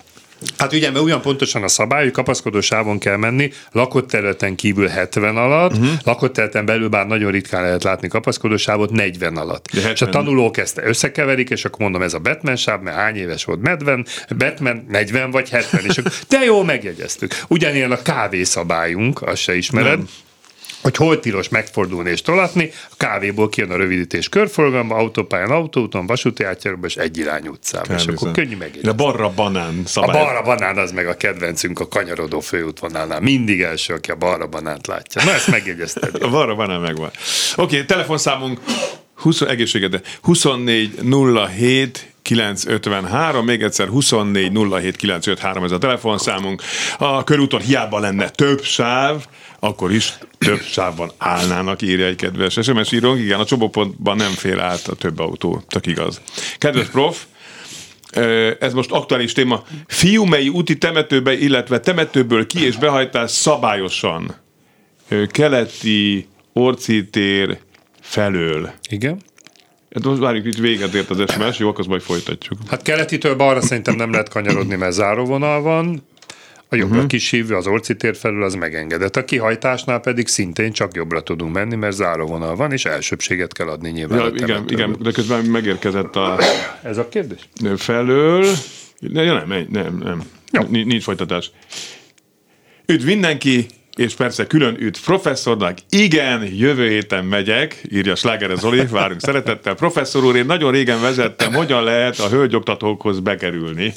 Hát 0.59 0.73
ugye, 0.73 0.91
mert 0.91 1.05
olyan 1.05 1.21
pontosan 1.21 1.63
a 1.63 1.69
szabály, 1.69 2.03
hogy 2.03 2.13
kapaszkodó 2.13 2.61
sávon 2.61 2.99
kell 2.99 3.17
menni, 3.17 3.51
lakott 3.73 4.09
területen 4.09 4.55
kívül 4.55 4.89
70 4.89 5.37
alatt, 5.37 5.73
uh-huh. 5.73 5.89
lakott 6.05 6.33
területen 6.33 6.67
belül 6.67 6.89
bár 6.89 7.07
nagyon 7.07 7.31
ritkán 7.31 7.63
lehet 7.63 7.83
látni 7.83 8.09
kapaszkodó 8.09 8.57
sávot 8.57 8.91
40 8.91 9.37
alatt. 9.37 9.67
De 9.73 9.81
70. 9.81 9.93
És 9.95 10.03
a 10.03 10.09
tanulók 10.09 10.57
ezt 10.57 10.81
összekeverik, 10.85 11.51
és 11.51 11.65
akkor 11.65 11.81
mondom, 11.81 12.03
ez 12.03 12.15
a 12.15 12.19
Batman 12.19 12.57
sáv, 12.57 12.81
mert 12.81 12.97
hány 12.97 13.17
éves 13.17 13.45
volt 13.45 13.61
Medven, 13.61 14.07
Batman 14.37 14.87
40 14.89 15.31
vagy 15.31 15.49
70, 15.51 15.85
és 15.85 15.99
akkor 15.99 16.13
de 16.29 16.39
jó, 16.45 16.63
megjegyeztük. 16.63 17.43
Ugyanilyen 17.49 17.93
a 17.93 18.03
kávészabályunk, 18.03 19.23
azt 19.23 19.41
se 19.43 19.57
ismered. 19.57 19.97
Nem 19.97 20.09
hogy 20.85 20.97
hol 20.97 21.21
tilos 21.21 21.49
megfordulni 21.49 22.11
és 22.11 22.23
tolatni, 22.23 22.71
a 22.91 22.95
kávéból 22.97 23.49
kijön 23.49 23.71
a 23.71 23.77
rövidítés 23.77 24.29
körforgalomba, 24.29 24.95
autópályán, 24.95 25.51
autóúton, 25.51 26.07
vasúti 26.07 26.45
átjáróban 26.45 26.89
és 26.89 26.97
egyirányú 26.97 27.51
utcában. 27.51 27.97
És 27.97 28.07
akkor 28.07 28.31
könnyű 28.31 28.57
meg. 28.57 28.79
A 28.83 28.93
barra 28.93 29.31
banán 29.31 29.83
szabály. 29.87 30.21
A 30.21 30.25
barra 30.25 30.43
banán 30.43 30.79
az 30.79 30.93
meg 30.93 31.07
a 31.07 31.17
kedvencünk 31.17 31.81
a 31.81 31.89
kanyarodó 31.89 32.41
főútvonalnál. 32.41 33.21
Mindig 33.21 33.61
első, 33.61 33.95
aki 33.95 34.11
a 34.11 34.17
barra 34.17 34.47
banánt 34.47 34.87
látja. 34.87 35.25
Na 35.25 35.33
ezt 35.33 35.51
megjegyezted. 35.51 36.23
a 36.23 36.29
barra 36.29 36.55
banán 36.55 36.81
megvan. 36.81 37.11
Oké, 37.57 37.75
okay, 37.75 37.85
telefonszámunk 37.85 38.61
20, 39.15 39.41
egészséget, 39.41 40.19
24 40.23 41.01
07 41.57 42.15
953, 42.23 43.45
még 43.45 43.63
egyszer 43.63 43.89
24 43.89 44.53
07 44.71 44.97
953 44.97 45.65
ez 45.65 45.71
a 45.71 45.79
telefonszámunk. 45.79 46.63
A 46.99 47.25
körúton 47.25 47.61
hiába 47.61 47.99
lenne 47.99 48.29
több 48.29 48.63
sáv, 48.63 49.27
akkor 49.65 49.93
is 49.93 50.13
több 50.39 50.61
sávban 50.61 51.11
állnának, 51.19 51.83
írja 51.83 52.07
egy 52.07 52.17
kedves 52.17 52.59
SMS 52.63 52.93
írónk. 52.93 53.21
Igen, 53.21 53.41
a 53.41 53.45
csobópontban 53.45 54.17
nem 54.17 54.31
fér 54.31 54.59
át 54.59 54.87
a 54.89 54.95
több 54.95 55.19
autó, 55.19 55.63
csak 55.69 55.87
igaz. 55.87 56.21
Kedves 56.59 56.87
prof, 56.87 57.25
ez 58.61 58.73
most 58.73 58.91
aktuális 58.91 59.33
téma. 59.33 59.63
Fiumei 59.87 60.49
úti 60.49 60.79
temetőbe, 60.79 61.33
illetve 61.33 61.81
temetőből 61.81 62.47
ki- 62.47 62.65
és 62.65 62.77
behajtás 62.77 63.31
szabályosan 63.31 64.35
keleti 65.27 66.29
orcitér 66.53 67.59
felől. 68.01 68.71
Igen. 68.89 69.21
Hát 69.95 70.05
most 70.05 70.19
várjuk, 70.21 70.47
itt 70.47 70.59
véget 70.59 70.95
ért 70.95 71.11
az 71.11 71.33
SMS, 71.33 71.59
jó, 71.59 71.69
akkor 71.69 71.87
majd 71.87 72.03
folytatjuk. 72.03 72.59
Hát 72.69 72.83
keletitől 72.83 73.37
balra 73.37 73.61
szerintem 73.61 73.97
nem 73.97 74.11
lehet 74.11 74.29
kanyarodni, 74.29 74.75
mert 74.77 74.93
záróvonal 74.93 75.63
van. 75.63 76.03
A 76.69 76.77
jobbra 76.77 76.95
uh-huh. 76.95 77.11
kisívő, 77.11 77.55
az 77.55 77.67
orci 77.67 77.97
tér 77.97 78.17
felül 78.17 78.43
az 78.43 78.55
megengedett. 78.55 79.17
A 79.17 79.25
kihajtásnál 79.25 80.01
pedig 80.01 80.27
szintén 80.27 80.73
csak 80.73 80.95
jobbra 80.95 81.23
tudunk 81.23 81.55
menni, 81.55 81.75
mert 81.75 81.95
záróvonal 81.95 82.57
van, 82.57 82.73
és 82.73 82.85
elsőbséget 82.85 83.53
kell 83.53 83.69
adni 83.69 83.91
nyilván. 83.91 84.19
Ja, 84.19 84.31
igen, 84.35 84.65
igen, 84.69 84.97
de 85.01 85.11
közben 85.11 85.45
megérkezett 85.45 86.17
a... 86.17 86.39
Ez 86.83 86.99
a 86.99 87.09
kérdés? 87.09 87.49
Felől... 87.77 88.47
Ne, 88.99 89.25
nem, 89.25 89.49
nem, 89.49 89.99
nem, 90.03 90.23
nem. 90.51 90.67
Nincs 90.69 91.03
folytatás. 91.03 91.51
Üdv 92.87 93.07
mindenki, 93.07 93.67
és 93.97 94.15
persze 94.15 94.47
külön 94.47 94.77
üdv 94.79 94.99
professzornak. 95.05 95.79
Igen, 95.89 96.43
jövő 96.55 96.89
héten 96.89 97.25
megyek, 97.25 97.83
írja 97.91 98.15
Sláger 98.15 98.57
Zoli, 98.57 98.87
várunk 98.87 99.21
szeretettel. 99.21 99.75
Professzor 99.75 100.25
úr, 100.25 100.37
én 100.37 100.47
nagyon 100.47 100.73
régen 100.73 101.01
vezettem, 101.01 101.53
hogyan 101.53 101.85
lehet 101.85 102.19
a 102.19 102.29
hölgyoktatókhoz 102.29 103.21
bekerülni 103.21 103.93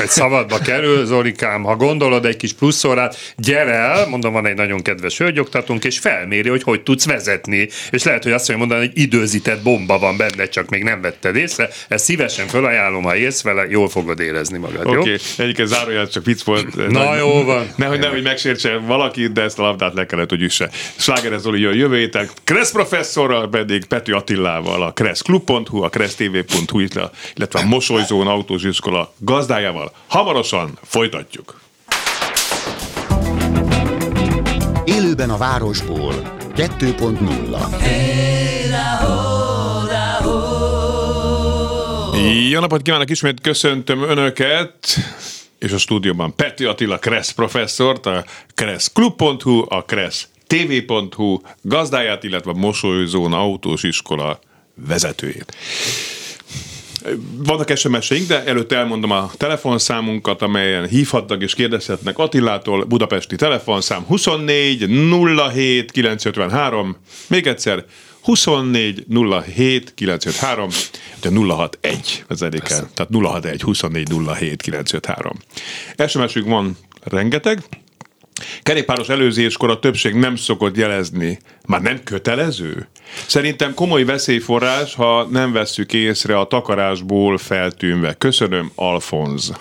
egy 0.00 0.08
szabadba 0.08 0.58
kerül, 0.58 1.04
Zorikám, 1.04 1.62
ha 1.62 1.76
gondolod 1.76 2.24
egy 2.24 2.36
kis 2.36 2.52
pluszorát, 2.52 3.34
gyere 3.36 3.72
el, 3.72 4.06
mondom, 4.06 4.32
van 4.32 4.46
egy 4.46 4.56
nagyon 4.56 4.82
kedves 4.82 5.18
hölgyoktatónk, 5.18 5.84
és 5.84 5.98
felméri, 5.98 6.48
hogy 6.48 6.62
hogy 6.62 6.82
tudsz 6.82 7.06
vezetni. 7.06 7.68
És 7.90 8.02
lehet, 8.02 8.22
hogy 8.22 8.32
azt 8.32 8.48
mondja 8.48 8.66
mondani, 8.66 8.90
hogy 8.90 9.02
időzített 9.02 9.62
bomba 9.62 9.98
van 9.98 10.16
benne, 10.16 10.48
csak 10.48 10.68
még 10.68 10.82
nem 10.82 11.00
vetted 11.00 11.36
észre. 11.36 11.68
Ezt 11.88 12.04
szívesen 12.04 12.46
felajánlom, 12.46 13.02
ha 13.02 13.16
élsz 13.16 13.42
vele, 13.42 13.66
jól 13.68 13.88
fogod 13.88 14.20
érezni 14.20 14.58
magad. 14.58 14.86
Oké, 14.86 14.98
okay. 14.98 15.16
egyiket 15.36 15.66
zárójel 15.66 16.08
csak 16.08 16.24
vicc 16.24 16.42
volt. 16.42 16.76
Na 16.76 17.04
nagy, 17.04 17.18
jó 17.18 17.44
van. 17.44 17.72
Nehogy, 17.76 17.98
nehogy 17.98 18.22
megsértse 18.22 18.76
valakit, 18.76 19.32
de 19.32 19.42
ezt 19.42 19.58
a 19.58 19.62
labdát 19.62 19.94
le 19.94 20.06
kellett, 20.06 20.28
hogy 20.28 20.42
üsse. 20.42 20.70
Sláger 20.96 21.38
Zoli 21.38 21.60
jön 21.60 21.74
jövő 21.74 21.96
héten, 21.96 22.28
Kressz 22.44 22.72
professzorral 22.72 23.48
pedig 23.48 23.84
Pető 23.84 24.12
Attilával, 24.14 24.82
a 24.82 24.92
kresszklub.hu, 24.92 25.82
a 25.82 25.88
kressztv.hu, 25.88 26.80
illetve 27.34 27.58
a 27.58 27.64
Mosolyzón 27.64 28.26
autós 28.26 28.62
iskola 28.62 29.14
gazdájával 29.18 29.69
témájával. 29.70 29.92
Hamarosan 30.06 30.78
folytatjuk. 30.82 31.60
Élőben 34.84 35.30
a 35.30 35.36
városból 35.36 36.14
2.0 36.56 37.78
Jó 42.50 42.60
napot 42.60 42.82
kívánok, 42.82 43.10
ismét 43.10 43.40
köszöntöm 43.40 44.02
Önöket. 44.02 44.96
és 45.58 45.72
a 45.72 45.78
stúdióban 45.78 46.34
Peti 46.34 46.64
Attila 46.64 46.98
Kressz 46.98 47.30
professzort, 47.30 48.06
a 48.06 48.24
kresszklub.hu, 48.54 49.64
a 49.68 49.84
Kressz 49.84 50.28
tv.hu 50.46 51.40
gazdáját, 51.62 52.24
illetve 52.24 52.50
a 52.50 52.54
Mosolyzóna 52.54 53.38
autós 53.38 53.82
iskola 53.82 54.38
vezetőjét. 54.74 55.56
Vannak 57.36 57.76
SMS-eink, 57.76 58.26
de 58.26 58.44
előtte 58.44 58.76
elmondom 58.76 59.10
a 59.10 59.30
telefonszámunkat, 59.36 60.42
amelyen 60.42 60.88
hívhatnak 60.88 61.42
és 61.42 61.54
kérdezhetnek 61.54 62.18
Attilától. 62.18 62.84
Budapesti 62.84 63.36
telefonszám 63.36 64.02
24 64.02 64.86
07 65.52 65.90
953. 65.90 66.96
Még 67.26 67.46
egyszer 67.46 67.84
24 68.22 69.04
07 69.54 69.94
953, 69.94 70.68
de 71.20 71.30
061 71.54 72.24
vezedik 72.28 72.68
el. 72.68 72.90
Tehát 72.94 73.12
061 73.12 73.62
24 73.62 74.08
07 74.38 74.62
953. 74.62 75.32
SMS-ünk 76.06 76.46
van 76.46 76.76
rengeteg, 77.02 77.62
Kerékpáros 78.62 79.08
előzéskor 79.08 79.70
a 79.70 79.78
többség 79.78 80.14
nem 80.14 80.36
szokott 80.36 80.76
jelezni. 80.76 81.38
Már 81.70 81.82
nem 81.82 82.00
kötelező? 82.04 82.88
Szerintem 83.26 83.74
komoly 83.74 84.04
veszélyforrás, 84.04 84.94
ha 84.94 85.24
nem 85.30 85.52
vesszük 85.52 85.92
észre 85.92 86.38
a 86.38 86.44
takarásból 86.44 87.38
feltűnve. 87.38 88.14
Köszönöm, 88.14 88.70
Alfonz. 88.74 89.52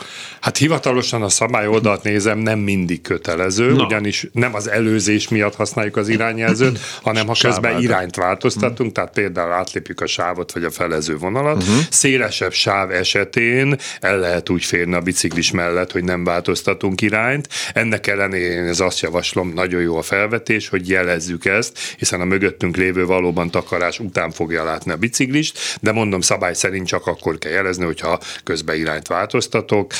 Hát 0.41 0.57
hivatalosan 0.57 1.21
a 1.21 1.29
szabály 1.29 1.67
oldalt 1.67 2.03
nézem, 2.03 2.37
nem 2.37 2.59
mindig 2.59 3.01
kötelező, 3.01 3.71
Na. 3.71 3.83
ugyanis 3.83 4.27
nem 4.31 4.55
az 4.55 4.69
előzés 4.69 5.27
miatt 5.27 5.55
használjuk 5.55 5.95
az 5.95 6.07
irányjelzőt, 6.07 6.79
hanem 7.01 7.27
ha 7.27 7.35
közben 7.41 7.81
irányt 7.81 8.15
változtatunk, 8.15 8.91
tehát 8.91 9.13
például 9.13 9.51
átlépjük 9.51 10.01
a 10.01 10.07
sávot 10.07 10.51
vagy 10.51 10.63
a 10.63 10.71
felező 10.71 11.17
vonalat. 11.17 11.61
Uh-huh. 11.61 11.77
Szélesebb 11.89 12.53
sáv 12.53 12.91
esetén 12.91 13.75
el 13.99 14.19
lehet 14.19 14.49
úgy 14.49 14.63
férni 14.63 14.93
a 14.93 14.99
biciklis 14.99 15.51
mellett, 15.51 15.91
hogy 15.91 16.03
nem 16.03 16.23
változtatunk 16.23 17.01
irányt. 17.01 17.47
Ennek 17.73 18.07
ellenére 18.07 18.53
én 18.53 18.73
azt 18.77 18.99
javaslom, 18.99 19.53
nagyon 19.53 19.81
jó 19.81 19.97
a 19.97 20.01
felvetés, 20.01 20.69
hogy 20.69 20.89
jelezzük 20.89 21.45
ezt, 21.45 21.77
hiszen 21.99 22.21
a 22.21 22.25
mögöttünk 22.25 22.77
lévő 22.77 23.05
valóban 23.05 23.51
takarás 23.51 23.99
után 23.99 24.31
fogja 24.31 24.63
látni 24.63 24.91
a 24.91 24.97
biciklist, 24.97 25.77
de 25.81 25.91
mondom 25.91 26.21
szabály 26.21 26.53
szerint 26.53 26.87
csak 26.87 27.07
akkor 27.07 27.37
kell 27.37 27.51
jelezni, 27.51 27.85
hogyha 27.85 28.19
közben 28.43 28.75
irányt 28.75 29.07
változtatok, 29.07 29.93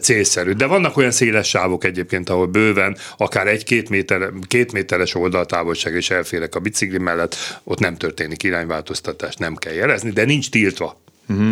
célszerű. 0.00 0.52
De 0.52 0.66
vannak 0.66 0.96
olyan 0.96 1.10
széles 1.10 1.48
sávok 1.48 1.84
egyébként, 1.84 2.28
ahol 2.28 2.46
bőven 2.46 2.96
akár 3.16 3.46
egy-két 3.46 3.88
méter, 3.88 4.30
két 4.46 4.72
méteres 4.72 5.14
oldaltávolság 5.14 5.94
is 5.94 6.10
elférek 6.10 6.54
a 6.54 6.60
bicikli 6.60 6.98
mellett, 6.98 7.36
ott 7.64 7.78
nem 7.78 7.96
történik 7.96 8.42
irányváltoztatás, 8.42 9.36
nem 9.36 9.56
kell 9.56 9.72
jelezni, 9.72 10.10
de 10.10 10.24
nincs 10.24 10.50
tiltva. 10.50 11.00
Uh-huh. 11.28 11.46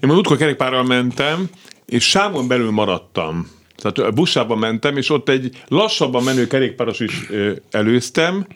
Én 0.00 0.08
már 0.08 0.16
útkor 0.16 0.36
kerékpárral 0.36 0.84
mentem, 0.84 1.48
és 1.86 2.08
sávon 2.08 2.48
belül 2.48 2.70
maradtam. 2.70 3.50
Tehát 3.76 4.14
buszában 4.14 4.58
mentem, 4.58 4.96
és 4.96 5.10
ott 5.10 5.28
egy 5.28 5.62
lassabban 5.68 6.22
menő 6.22 6.46
kerékpáros 6.46 7.00
is 7.00 7.28
előztem, 7.70 8.46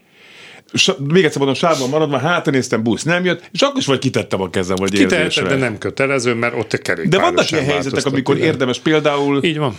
még 0.98 1.24
egyszer 1.24 1.38
mondom, 1.38 1.54
sávban 1.54 1.88
maradva, 1.88 2.18
hátra 2.18 2.52
néztem, 2.52 2.82
busz 2.82 3.02
nem 3.02 3.24
jött, 3.24 3.48
és 3.52 3.60
akkor 3.60 3.78
is 3.78 3.86
vagy 3.86 3.98
kitettem 3.98 4.40
a 4.40 4.50
kezem, 4.50 4.76
vagy 4.76 4.90
Kiteheted, 4.90 5.48
de 5.48 5.54
nem 5.54 5.78
kötelező, 5.78 6.34
mert 6.34 6.54
ott 6.58 6.72
egy 6.72 6.82
kerékpáros 6.82 7.24
De 7.24 7.30
vannak 7.30 7.50
ilyen 7.50 7.64
helyzetek, 7.64 8.06
amikor 8.06 8.38
érdemes 8.38 8.78
például... 8.78 9.44
Így 9.44 9.58
van. 9.58 9.76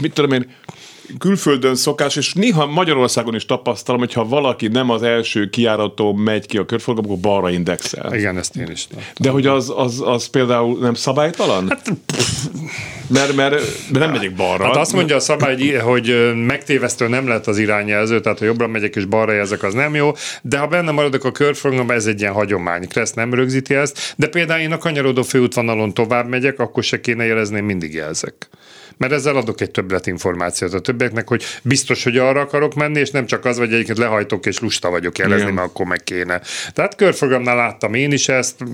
Mit 0.00 0.12
tudom 0.12 0.32
én, 0.32 0.46
külföldön 1.18 1.74
szokás, 1.74 2.16
és 2.16 2.32
néha 2.32 2.66
Magyarországon 2.66 3.34
is 3.34 3.46
tapasztalom, 3.46 4.00
hogy 4.00 4.12
ha 4.12 4.24
valaki 4.24 4.68
nem 4.68 4.90
az 4.90 5.02
első 5.02 5.48
kiárató 5.48 6.12
megy 6.12 6.46
ki 6.46 6.58
a 6.58 6.64
körforgalom, 6.64 7.10
akkor 7.10 7.22
balra 7.22 7.50
indexel. 7.50 8.14
Igen, 8.14 8.38
ezt 8.38 8.56
én 8.56 8.70
is. 8.70 8.86
Láttam. 8.90 9.12
De 9.18 9.30
hogy 9.30 9.46
az, 9.46 9.72
az, 9.76 10.02
az 10.04 10.26
például 10.26 10.78
nem 10.78 10.94
szabálytalan? 10.94 11.68
Hát, 11.68 11.92
mert, 13.06 13.36
mert, 13.36 13.52
mert 13.90 14.04
nem 14.04 14.10
megyek 14.10 14.34
balra. 14.34 14.64
Hát 14.64 14.76
azt 14.76 14.92
mondja 14.92 15.16
a 15.16 15.20
szabály, 15.20 15.72
hogy 15.72 16.32
megtévesztő 16.46 17.08
nem 17.08 17.26
lehet 17.26 17.46
az 17.46 17.58
irányjelző, 17.58 18.20
tehát 18.20 18.38
ha 18.38 18.44
jobbra 18.44 18.66
megyek 18.66 18.96
és 18.96 19.04
balra 19.04 19.32
jelzek, 19.32 19.62
az 19.62 19.74
nem 19.74 19.94
jó, 19.94 20.12
de 20.42 20.58
ha 20.58 20.66
benne 20.66 20.90
maradok 20.90 21.24
a 21.24 21.32
körforgalomban, 21.32 21.96
ez 21.96 22.06
egy 22.06 22.20
ilyen 22.20 22.32
hagyomány. 22.32 22.88
Kressz 22.88 23.12
nem 23.12 23.34
rögzíti 23.34 23.74
ezt, 23.74 24.14
de 24.16 24.28
például 24.28 24.60
én 24.60 24.72
a 24.72 24.78
kanyarodó 24.78 25.22
főútvonalon 25.22 25.94
tovább 25.94 26.28
megyek, 26.28 26.58
akkor 26.58 26.82
se 26.82 27.00
kéne 27.00 27.24
jelezni, 27.24 27.60
mindig 27.60 27.94
jelzek 27.94 28.48
mert 29.00 29.12
ezzel 29.12 29.36
adok 29.36 29.60
egy 29.60 29.70
információt 30.04 30.74
a 30.74 30.80
többieknek, 30.80 31.28
hogy 31.28 31.44
biztos, 31.62 32.04
hogy 32.04 32.16
arra 32.16 32.40
akarok 32.40 32.74
menni, 32.74 33.00
és 33.00 33.10
nem 33.10 33.26
csak 33.26 33.44
az, 33.44 33.58
vagy 33.58 33.72
egyébként 33.72 33.98
lehajtok 33.98 34.46
és 34.46 34.58
lusta 34.58 34.90
vagyok 34.90 35.18
jelezni, 35.18 35.42
Igen. 35.42 35.54
mert 35.54 35.68
akkor 35.68 35.86
meg 35.86 36.04
kéne. 36.04 36.40
Tehát 36.72 36.96
körfogamnál 36.96 37.56
láttam 37.56 37.94
én 37.94 38.12
is 38.12 38.28
ezt, 38.28 38.64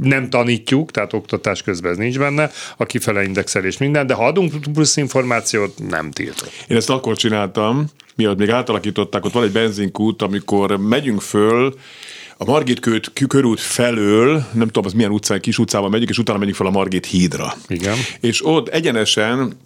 nem 0.00 0.30
tanítjuk, 0.30 0.90
tehát 0.90 1.12
oktatás 1.12 1.62
közben 1.62 1.90
ez 1.90 1.96
nincs 1.96 2.18
benne, 2.18 2.50
a 2.76 2.86
kifele 2.86 3.22
indexelés 3.22 3.78
minden, 3.78 4.06
de 4.06 4.14
ha 4.14 4.26
adunk 4.26 4.72
plusz 4.72 4.96
információt, 4.96 5.88
nem 5.88 6.10
tiltok. 6.10 6.48
Én 6.66 6.76
ezt 6.76 6.90
akkor 6.90 7.16
csináltam, 7.16 7.84
miatt 8.14 8.38
még 8.38 8.50
átalakították, 8.50 9.24
ott 9.24 9.32
van 9.32 9.44
egy 9.44 9.52
benzinkút, 9.52 10.22
amikor 10.22 10.76
megyünk 10.76 11.20
föl, 11.20 11.74
a 12.36 12.44
Margit 12.44 12.80
köt, 12.80 13.12
körút 13.28 13.60
felől, 13.60 14.44
nem 14.52 14.66
tudom, 14.66 14.84
az 14.84 14.92
milyen 14.92 15.10
utcán, 15.10 15.40
kis 15.40 15.58
utcában 15.58 15.90
megyünk, 15.90 16.10
és 16.10 16.18
utána 16.18 16.38
megyünk 16.38 16.56
fel 16.56 16.66
a 16.66 16.70
Margit 16.70 17.06
hídra. 17.06 17.54
Igen. 17.68 17.96
És 18.20 18.46
ott 18.46 18.68
egyenesen 18.68 19.56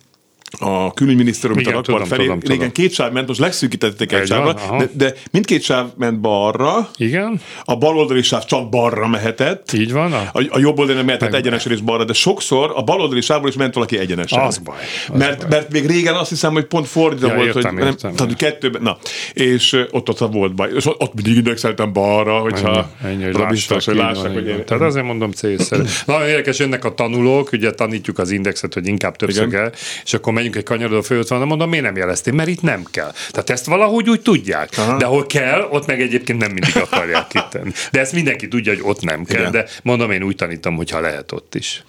a 0.59 0.93
külügyminisztérium, 0.93 1.59
mint 1.59 1.69
a 1.69 1.73
rakpart 1.73 2.07
felé. 2.07 2.23
Tudom, 2.23 2.41
tudom. 2.41 2.73
két 2.73 2.93
sáv 2.93 3.13
ment, 3.13 3.29
most 3.29 3.41
legszűkítették 3.41 4.13
egy, 4.13 4.21
egy 4.21 4.27
sávra, 4.27 4.55
de, 4.79 4.89
de 4.93 5.15
mindkét 5.31 5.63
sáv 5.63 5.87
ment 5.97 6.21
balra. 6.21 6.91
Igen. 6.97 7.41
A 7.65 7.77
baloldali 7.77 8.23
sáv 8.23 8.45
csak 8.45 8.69
balra 8.69 9.09
mehetett. 9.09 9.73
Így 9.73 9.93
van. 9.93 10.13
A, 10.13 10.31
a, 10.33 10.43
a 10.49 10.59
jobb 10.59 10.79
oldali 10.79 11.03
mehetett 11.03 11.31
Meg 11.31 11.41
egyenesen 11.41 11.73
és 11.73 11.81
balra, 11.81 12.05
de 12.05 12.13
sokszor 12.13 12.73
a 12.75 12.83
baloldali 12.83 13.21
sávból 13.21 13.49
is 13.49 13.55
ment 13.55 13.75
valaki 13.75 13.99
egyenesen. 13.99 14.41
Az 14.41 14.59
baj. 14.59 14.77
Az 15.09 15.19
mert, 15.19 15.39
baj. 15.39 15.49
mert 15.49 15.73
még 15.73 15.87
régen 15.87 16.15
azt 16.15 16.29
hiszem, 16.29 16.53
hogy 16.53 16.65
pont 16.65 16.87
fordítva 16.87 17.27
ja, 17.27 17.35
volt, 17.35 17.47
értem, 17.47 17.75
hogy 17.75 17.85
értem, 17.85 17.97
nem, 18.09 18.17
tehát 18.17 18.37
kettőben, 18.37 18.83
na, 18.83 18.99
és 19.33 19.87
ott 19.91 20.09
ott 20.09 20.33
volt 20.33 20.55
baj. 20.55 20.71
És 20.77 20.87
ott 20.87 21.15
mindig 21.15 21.37
indexeltem 21.37 21.93
balra, 21.93 22.39
hogyha 22.39 22.91
ennyi, 23.03 23.25
ennyi, 23.25 23.33
hogy 23.33 23.47
biztos, 23.47 23.85
hogy 23.85 23.97
lássák, 23.97 24.33
hogy 24.33 24.47
én... 24.47 24.65
Tehát 24.65 24.83
azért 24.83 25.05
mondom 25.05 25.31
célszerű. 25.31 25.83
Nagyon 26.07 26.29
érdekes, 26.29 26.59
jönnek 26.59 26.85
a 26.85 26.95
tanulók, 26.95 27.53
ugye 27.53 27.71
tanítjuk 27.71 28.19
az 28.19 28.31
indexet, 28.31 28.75
hogy 28.75 28.87
inkább 28.87 29.17
többször 29.17 29.55
el, 29.55 29.73
és 30.05 30.15
akkor 30.15 30.33
megyünk 30.45 30.57
egy 30.57 30.77
kanyarodó 30.77 31.25
van, 31.29 31.47
mondom, 31.47 31.69
miért 31.69 31.85
nem 31.85 31.97
jelezték? 31.97 32.35
Mert 32.35 32.49
itt 32.49 32.63
nem 32.63 32.85
kell. 32.91 33.13
Tehát 33.31 33.51
ezt 33.51 33.67
valahogy 33.67 34.09
úgy 34.09 34.21
tudják. 34.21 34.69
Aha. 34.77 34.97
De 34.97 35.05
ahol 35.05 35.27
kell, 35.27 35.69
ott 35.71 35.87
meg 35.87 36.01
egyébként 36.01 36.39
nem 36.39 36.53
mindig 36.53 36.77
akarják 36.77 37.27
kitenni. 37.27 37.73
De 37.93 38.01
ezt 38.01 38.13
mindenki 38.13 38.49
tudja, 38.49 38.73
hogy 38.73 38.83
ott 38.85 39.03
nem 39.03 39.25
kell. 39.25 39.41
Igen. 39.41 39.53
De 39.53 39.69
mondom, 39.83 40.11
én 40.11 40.23
úgy 40.23 40.37
tanítom, 40.37 40.77
hogyha 40.77 41.01
lehet 41.01 41.33
ott 41.33 41.55
is. 41.55 41.85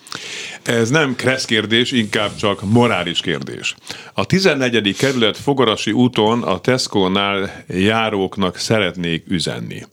Ez 0.64 0.90
nem 0.90 1.16
kressz 1.16 1.46
kérdés, 1.46 1.92
inkább 1.92 2.36
csak 2.36 2.62
morális 2.62 3.20
kérdés. 3.20 3.76
A 4.14 4.26
14. 4.26 4.98
kerület 4.98 5.38
Fogarasi 5.38 5.92
úton 5.92 6.44
a 6.44 6.60
Tesco-nál 6.60 7.64
járóknak 7.68 8.58
szeretnék 8.58 9.24
üzenni. 9.28 9.84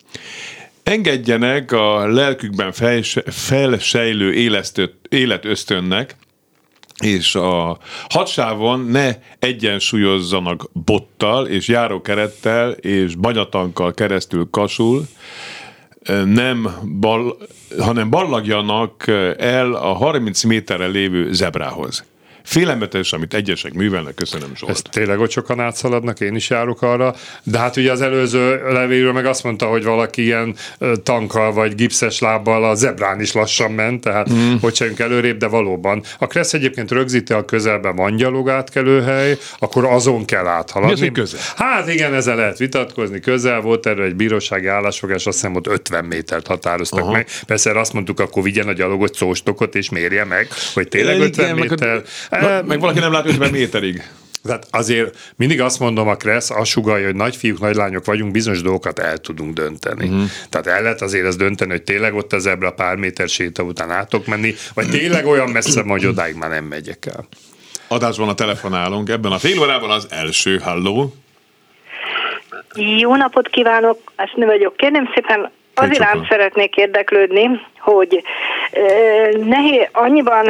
Engedjenek 0.82 1.72
a 1.72 2.06
lelkükben 2.06 2.72
felsejlő 3.26 4.34
életösztönnek, 5.08 6.16
és 7.02 7.34
a 7.34 7.78
hadsávon 8.08 8.80
ne 8.80 9.14
egyensúlyozzanak 9.38 10.70
bottal 10.72 11.46
és 11.46 11.68
járókerettel 11.68 12.70
és 12.70 13.14
banyatankkal 13.14 13.92
keresztül 13.92 14.48
kasul, 14.50 15.04
nem 16.24 16.68
bal, 17.00 17.36
hanem 17.78 18.10
ballagjanak 18.10 19.06
el 19.38 19.72
a 19.72 19.92
30 19.92 20.42
méterre 20.42 20.86
lévő 20.86 21.32
zebrához. 21.32 22.04
Félelmetes, 22.42 23.12
amit 23.12 23.34
egyesek 23.34 23.72
művelnek, 23.72 24.14
köszönöm 24.14 24.56
Zsolt. 24.56 24.72
Ezt 24.72 24.88
tényleg 24.90 25.20
ott 25.20 25.30
sokan 25.30 25.60
átszaladnak, 25.60 26.20
én 26.20 26.34
is 26.34 26.50
járok 26.50 26.82
arra, 26.82 27.14
de 27.42 27.58
hát 27.58 27.76
ugye 27.76 27.92
az 27.92 28.00
előző 28.00 28.62
levélről 28.72 29.12
meg 29.12 29.26
azt 29.26 29.44
mondta, 29.44 29.66
hogy 29.66 29.84
valaki 29.84 30.22
ilyen 30.22 30.56
tankkal 31.02 31.52
vagy 31.52 31.74
gipszes 31.74 32.18
lábbal 32.18 32.64
a 32.64 32.74
zebrán 32.74 33.20
is 33.20 33.32
lassan 33.32 33.72
ment, 33.72 34.00
tehát 34.00 34.32
mm. 34.32 34.54
hogy 34.60 34.74
sem 34.74 34.94
előrébb, 34.96 35.36
de 35.36 35.46
valóban. 35.46 36.02
A 36.18 36.26
Kressz 36.26 36.54
egyébként 36.54 36.90
rögzíti 36.90 37.32
a 37.32 37.44
közelben 37.44 37.96
van 37.96 38.16
gyalog 38.16 38.48
átkelőhely, 38.48 39.38
akkor 39.58 39.84
azon 39.84 40.24
kell 40.24 40.46
áthaladni. 40.46 41.00
Mi 41.00 41.08
az, 41.08 41.12
közel? 41.14 41.40
Hát 41.56 41.88
igen, 41.88 42.14
ezzel 42.14 42.36
lehet 42.36 42.58
vitatkozni. 42.58 43.20
Közel 43.20 43.60
volt 43.60 43.86
erre 43.86 44.04
egy 44.04 44.14
bírósági 44.14 44.66
állásfogás, 44.66 45.26
azt 45.26 45.36
hiszem 45.36 45.54
ott 45.54 45.66
50 45.66 46.04
métert 46.04 46.46
határoztak 46.46 47.00
Aha. 47.00 47.12
meg. 47.12 47.26
Persze 47.46 47.78
azt 47.78 47.92
mondtuk, 47.92 48.20
akkor 48.20 48.42
vigyen 48.42 48.68
a 48.68 48.72
gyalogot 48.72 49.14
szóstokot 49.14 49.74
és 49.74 49.90
mérje 49.90 50.24
meg, 50.24 50.48
hogy 50.74 50.88
tényleg 50.88 51.20
50 51.20 51.44
igen, 51.44 51.68
méter. 51.68 52.02
Na, 52.40 52.62
meg 52.62 52.80
valaki 52.80 52.98
nem 52.98 53.12
lát 53.12 53.26
50 53.26 53.50
méterig. 53.50 54.02
Tehát 54.44 54.66
azért 54.70 55.32
mindig 55.36 55.60
azt 55.60 55.78
mondom, 55.78 56.08
a 56.08 56.16
Kressz 56.16 56.50
azt 56.50 56.70
sugalja, 56.70 57.06
hogy 57.06 57.14
nagy 57.14 57.36
fiúk, 57.36 57.60
nagy 57.60 57.74
lányok 57.74 58.04
vagyunk, 58.04 58.32
bizonyos 58.32 58.62
dolgokat 58.62 58.98
el 58.98 59.18
tudunk 59.18 59.54
dönteni. 59.54 60.08
Uh-huh. 60.08 60.22
Tehát 60.48 60.66
el 60.66 60.82
lehet 60.82 61.02
azért 61.02 61.26
ezt 61.26 61.38
dönteni, 61.38 61.70
hogy 61.70 61.82
tényleg 61.82 62.14
ott 62.14 62.32
az 62.32 62.46
ebbre 62.46 62.66
a 62.66 62.72
pár 62.72 62.96
méter 62.96 63.28
séta 63.28 63.62
után 63.62 63.90
átok 63.90 64.26
menni, 64.26 64.54
vagy 64.74 64.88
tényleg 64.88 65.26
olyan 65.26 65.50
messze, 65.50 65.82
hogy 65.82 66.06
odáig 66.06 66.34
már 66.34 66.50
nem 66.50 66.64
megyek 66.64 67.06
el. 67.06 67.26
Adásban 67.88 68.28
a 68.28 68.34
telefonálunk, 68.34 69.08
ebben 69.08 69.32
a 69.32 69.38
fél 69.38 69.60
órában 69.60 69.90
az 69.90 70.06
első 70.10 70.58
halló. 70.58 71.14
Jó 72.74 73.16
napot 73.16 73.48
kívánok, 73.48 74.12
ezt 74.16 74.36
mi 74.36 74.44
vagyok. 74.44 74.76
Kérném 74.76 75.10
szépen, 75.14 75.50
az 75.74 75.90
iránt 75.90 76.28
szeretnék 76.28 76.76
érdeklődni, 76.76 77.60
hogy 77.78 78.22
Nehéz, 79.44 79.88
annyiban 79.92 80.44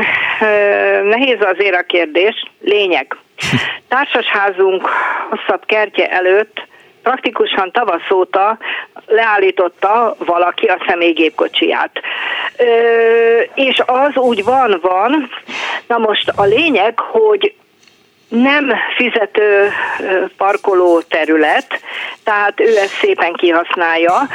nehéz 1.04 1.38
azért 1.40 1.74
a 1.74 1.82
kérdés, 1.82 2.44
lényeg. 2.60 3.16
Társasházunk 3.88 4.88
hosszabb 5.30 5.66
kertje 5.66 6.10
előtt 6.10 6.70
praktikusan 7.02 7.70
tavasz 7.72 8.10
óta 8.10 8.58
leállította 9.06 10.16
valaki 10.18 10.66
a 10.66 10.82
személygépkocsiját. 10.86 11.90
Ö, 12.56 13.40
és 13.54 13.82
az 13.86 14.16
úgy 14.16 14.44
van, 14.44 14.78
van. 14.82 15.30
Na 15.86 15.98
most 15.98 16.28
a 16.36 16.44
lényeg, 16.44 16.98
hogy 16.98 17.54
nem 18.28 18.72
fizető 18.96 19.68
parkoló 20.36 21.00
terület, 21.00 21.80
tehát 22.24 22.60
ő 22.60 22.76
ezt 22.76 22.98
szépen 23.00 23.32
kihasználja. 23.32 24.28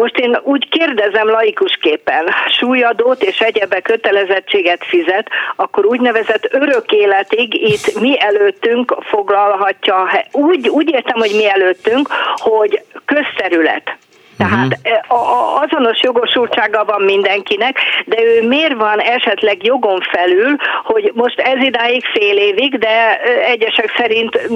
Most 0.00 0.18
én 0.18 0.38
úgy 0.42 0.68
kérdezem 0.68 1.28
laikusképpen, 1.28 2.28
súlyadót 2.58 3.22
és 3.22 3.40
egyebe 3.40 3.80
kötelezettséget 3.80 4.84
fizet, 4.84 5.28
akkor 5.56 5.84
úgynevezett 5.86 6.54
örök 6.54 6.92
életig 6.92 7.54
itt 7.54 8.00
mi 8.00 8.20
előttünk 8.20 8.96
foglalhatja, 9.00 10.10
úgy, 10.32 10.68
úgy 10.68 10.90
értem, 10.90 11.18
hogy 11.18 11.32
mi 11.36 11.48
előttünk, 11.48 12.08
hogy 12.36 12.82
közterület 13.04 13.96
tehát 14.40 14.78
uh-huh. 14.84 15.62
azonos 15.62 16.02
jogosultsága 16.02 16.84
van 16.84 17.02
mindenkinek, 17.02 17.78
de 18.04 18.22
ő 18.22 18.46
miért 18.46 18.74
van 18.74 18.98
esetleg 19.00 19.64
jogon 19.64 20.00
felül, 20.00 20.56
hogy 20.84 21.10
most 21.14 21.40
ez 21.40 21.62
idáig 21.62 22.04
fél 22.12 22.36
évig, 22.36 22.78
de 22.78 23.20
egyesek 23.46 23.92
szerint 23.96 24.48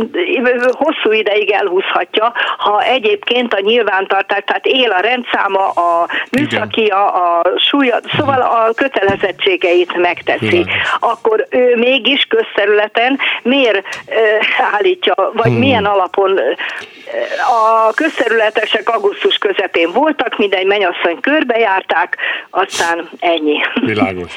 hosszú 0.70 1.12
ideig 1.12 1.50
elhúzhatja, 1.50 2.32
ha 2.58 2.82
egyébként 2.82 3.54
a 3.54 3.60
nyilvántartás, 3.60 4.42
tehát 4.46 4.66
él 4.66 4.90
a 4.90 5.00
rendszáma, 5.00 5.68
a 5.68 6.08
műszakia, 6.30 7.06
a 7.06 7.42
súlya, 7.56 7.98
szóval 8.16 8.40
a 8.40 8.72
kötelezettségeit 8.74 9.96
megteszi, 9.96 10.58
Igen. 10.58 10.68
akkor 11.00 11.46
ő 11.50 11.76
mégis 11.76 12.26
közterületen 12.28 13.18
miért 13.42 13.86
állítja, 14.72 15.14
vagy 15.32 15.50
hmm. 15.50 15.58
milyen 15.58 15.84
alapon 15.84 16.40
a 17.48 17.92
közterületesek 17.94 18.88
augusztus 18.88 19.38
közepén 19.38 19.73
voltak, 19.92 20.38
mindegy 20.38 20.66
mennyasszony 20.66 21.20
körbejárták, 21.20 22.16
aztán 22.50 23.08
ennyi. 23.18 23.60
Világos. 23.80 24.32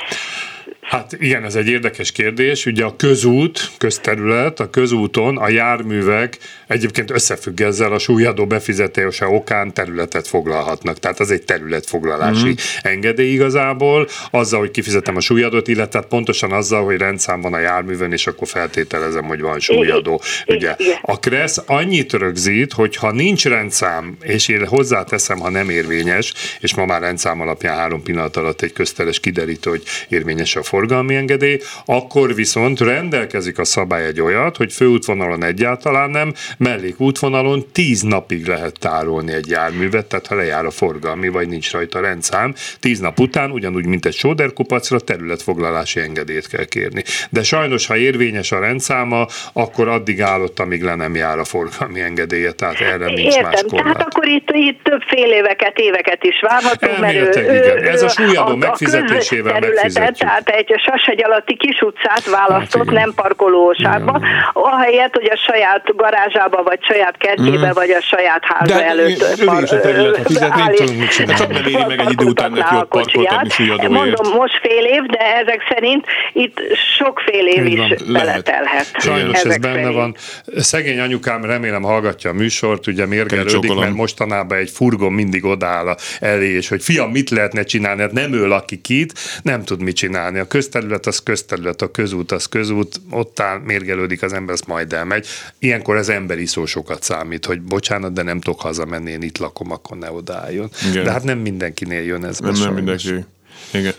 Hát 0.82 1.16
igen, 1.20 1.44
ez 1.44 1.56
egy 1.56 1.68
érdekes 1.68 2.12
kérdés. 2.12 2.66
Ugye 2.66 2.84
a 2.84 2.96
közút, 2.96 3.72
közterület, 3.78 4.60
a 4.60 4.70
közúton 4.70 5.38
a 5.38 5.50
járművek 5.50 6.38
egyébként 6.68 7.12
összefügg 7.12 7.62
ezzel 7.62 7.94
a 7.94 8.00
súlyadó 8.00 8.48
befizetése 8.48 9.26
okán 9.26 9.74
területet 9.74 10.28
foglalhatnak. 10.28 11.00
Tehát 11.00 11.20
az 11.20 11.32
egy 11.32 11.44
területfoglalási 11.44 12.46
mm-hmm. 12.46 12.56
engedély 12.82 13.32
igazából, 13.32 14.08
azzal, 14.32 14.60
hogy 14.60 14.72
kifizetem 14.72 15.16
a 15.16 15.20
súlyadót, 15.20 15.68
illetve 15.68 16.02
pontosan 16.02 16.52
azzal, 16.52 16.84
hogy 16.84 16.98
rendszám 16.98 17.42
van 17.42 17.54
a 17.54 17.60
járművön, 17.60 18.12
és 18.12 18.28
akkor 18.28 18.48
feltételezem, 18.48 19.24
hogy 19.24 19.42
van 19.42 19.60
súlyadó. 19.60 20.22
Ugye 20.46 20.76
a 21.02 21.20
KRESZ 21.20 21.64
annyit 21.66 22.14
rögzít, 22.14 22.74
hogy 22.74 22.96
ha 22.96 23.12
nincs 23.12 23.46
rendszám, 23.46 24.18
és 24.22 24.48
én 24.48 24.68
hozzáteszem, 24.68 25.40
ha 25.40 25.50
nem 25.50 25.70
érvényes, 25.70 26.34
és 26.60 26.76
ma 26.76 26.86
már 26.86 27.02
rendszám 27.02 27.42
alapján 27.42 27.76
három 27.78 28.04
pillanat 28.04 28.38
alatt 28.38 28.62
egy 28.62 28.74
közteles 28.74 29.20
kiderítő, 29.20 29.70
hogy 29.70 29.84
érvényes 30.10 30.56
a 30.58 30.64
forgalmi 30.64 31.16
engedély, 31.16 31.60
akkor 31.86 32.36
viszont 32.36 32.80
rendelkezik 32.80 33.60
a 33.60 33.66
szabály 33.66 34.06
egy 34.06 34.22
olyat, 34.22 34.58
hogy 34.58 34.74
főútvonalon 34.74 35.44
egyáltalán 35.44 36.10
nem, 36.10 36.34
mellékútvonalon 36.58 37.66
tíz 37.72 38.02
napig 38.02 38.48
lehet 38.48 38.80
tárolni 38.80 39.34
egy 39.34 39.50
járművet, 39.50 40.06
tehát 40.06 40.28
ha 40.28 40.36
lejár 40.36 40.66
a 40.66 40.72
forgalmi, 40.72 41.28
vagy 41.28 41.48
nincs 41.48 41.72
rajta 41.72 42.02
rendszám, 42.02 42.54
tíz 42.80 43.00
nap 43.00 43.20
után, 43.20 43.52
ugyanúgy, 43.52 43.86
mint 43.86 44.06
egy 44.06 44.16
sóderkupacra, 44.16 45.00
területfoglalási 45.00 46.00
engedélyt 46.00 46.48
kell 46.48 46.66
kérni. 46.66 47.04
De 47.30 47.44
sajnos, 47.44 47.88
ha 47.88 47.98
érvényes 47.98 48.52
a 48.52 48.60
rendszáma, 48.60 49.28
akkor 49.54 49.88
addig 49.88 50.22
állott, 50.22 50.60
amíg 50.60 50.84
le 50.84 50.96
nem 50.96 51.16
jár 51.16 51.40
a 51.40 51.44
forgalmi 51.44 52.02
engedélye, 52.02 52.52
tehát 52.52 52.80
erre 52.80 53.06
nincs 53.06 53.36
Értem, 53.36 53.44
más 53.44 53.62
korlát. 53.68 53.94
tehát 53.94 54.08
akkor 54.08 54.28
itt, 54.28 54.50
itt 54.52 54.84
több 54.84 55.02
fél 55.02 55.32
éveket, 55.32 55.78
éveket 55.80 56.24
is 56.24 56.40
várhatunk, 56.42 57.00
mert 57.00 57.38
ő, 57.38 57.42
igen. 57.42 57.84
Ez 57.84 58.02
a 58.02 58.10
súlyadó 58.10 58.56
megfizetésével 58.56 59.60
megfizetjük. 59.60 60.18
Tehát 60.18 60.47
egy 60.50 60.74
Sasagy 60.86 61.24
alatti 61.24 61.56
kis 61.58 61.82
utcát 61.82 62.30
választott, 62.30 62.86
hát 62.86 62.94
nem 62.94 63.14
parkolósárba, 63.16 64.22
ahelyett, 64.54 65.14
hogy 65.14 65.30
a 65.32 65.38
saját 65.38 65.96
garázsába, 65.96 66.64
vagy 66.64 66.84
saját 66.84 67.18
kertjébe, 67.18 67.68
mm. 67.68 67.74
vagy 67.74 67.90
a 67.90 68.02
saját 68.02 68.44
háza 68.46 68.76
De 68.76 68.88
előtt 68.88 69.38
rövid 69.38 69.72
a 69.72 69.80
terület, 69.80 70.18
ha 70.18 70.24
fizetni, 70.24 70.62
nem 70.62 70.74
tudunk 70.74 71.08
csinálni. 71.08 71.40
Csak 71.40 71.52
nem 71.52 71.66
éri 71.66 71.86
meg 71.88 72.00
egy 72.00 72.12
idő 72.12 72.26
után 72.26 72.52
neki 72.52 72.76
ott 72.76 72.88
parkoltatni 72.88 73.50
súlyadóért. 73.50 73.92
Mondom, 73.92 74.34
most 74.34 74.60
fél 74.62 74.86
év, 74.86 75.04
de 75.04 75.36
ezek 75.36 75.62
szerint 75.70 76.06
itt 76.34 76.60
sok 76.98 77.20
fél 77.20 77.48
év 77.48 77.66
is 77.66 78.04
beletelhet. 78.12 78.92
Sajnos 78.98 79.42
ez 79.42 79.58
benne 79.58 79.92
van. 79.92 80.16
Szegény 80.58 81.00
anyukám 81.00 81.46
remélem 81.46 81.84
hallgatja 81.84 82.30
a 82.30 82.34
műsort, 82.34 82.88
ugye 82.88 83.06
mérgelődik, 83.06 83.76
mert 83.76 83.94
mostanában 83.94 84.58
egy 84.58 84.70
furgon 84.70 85.14
mindig 85.14 85.46
odáll 85.46 85.96
elé, 86.20 86.50
és 86.50 86.70
hogy 86.70 86.84
fiam, 86.84 87.12
mit 87.12 87.30
lehetne 87.30 87.64
csinálni, 87.64 88.02
hát 88.02 88.12
nem 88.12 88.34
ő 88.34 88.48
lakik 88.48 88.90
itt, 88.90 89.12
nem 89.42 89.64
tud 89.64 89.82
mit 89.82 89.96
csinálni. 89.96 90.37
A 90.40 90.48
közterület 90.48 91.06
az 91.06 91.20
közterület, 91.24 91.82
a 91.82 91.92
közút 91.92 92.32
az 92.32 92.46
közút, 92.46 93.02
ott 93.12 93.40
áll, 93.40 93.60
mérgelődik 93.60 94.24
az 94.24 94.34
ember, 94.34 94.54
azt 94.54 94.68
majd 94.68 94.94
elmegy. 94.94 95.28
Ilyenkor 95.60 95.96
az 95.96 96.10
emberi 96.10 96.46
szó 96.46 96.66
sokat 96.66 97.04
számít, 97.04 97.46
hogy 97.46 97.62
bocsánat, 97.62 98.14
de 98.14 98.24
nem 98.24 98.40
tudok 98.40 98.62
hazamenni, 98.62 99.12
én 99.12 99.22
itt 99.22 99.38
lakom, 99.38 99.72
akkor 99.72 99.98
ne 99.98 100.12
odálljon. 100.12 100.70
Igen. 100.92 101.04
De 101.04 101.12
hát 101.12 101.24
nem 101.24 101.38
mindenkinél 101.38 102.02
jön 102.02 102.26
ez. 102.26 102.40
Nem, 102.40 102.54
nem 102.54 102.74
mindenki. 102.74 103.26
Igen. 103.74 103.94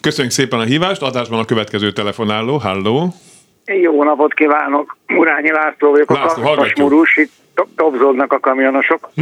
Köszönjük 0.00 0.32
szépen 0.32 0.58
a 0.58 0.64
hívást, 0.64 1.02
adásban 1.02 1.38
a 1.38 1.44
következő 1.44 1.92
telefonáló, 1.92 2.56
halló. 2.56 3.14
Jó 3.64 4.04
napot 4.04 4.34
kívánok, 4.34 4.96
Murányi 5.06 5.50
László 5.50 5.90
vagyok, 5.90 6.10
László, 6.10 6.42
a 6.42 6.54
Kasmurús, 6.54 7.16
itt 7.16 7.32
dobzódnak 7.76 8.32
a 8.32 8.40
kamionosok. 8.40 9.10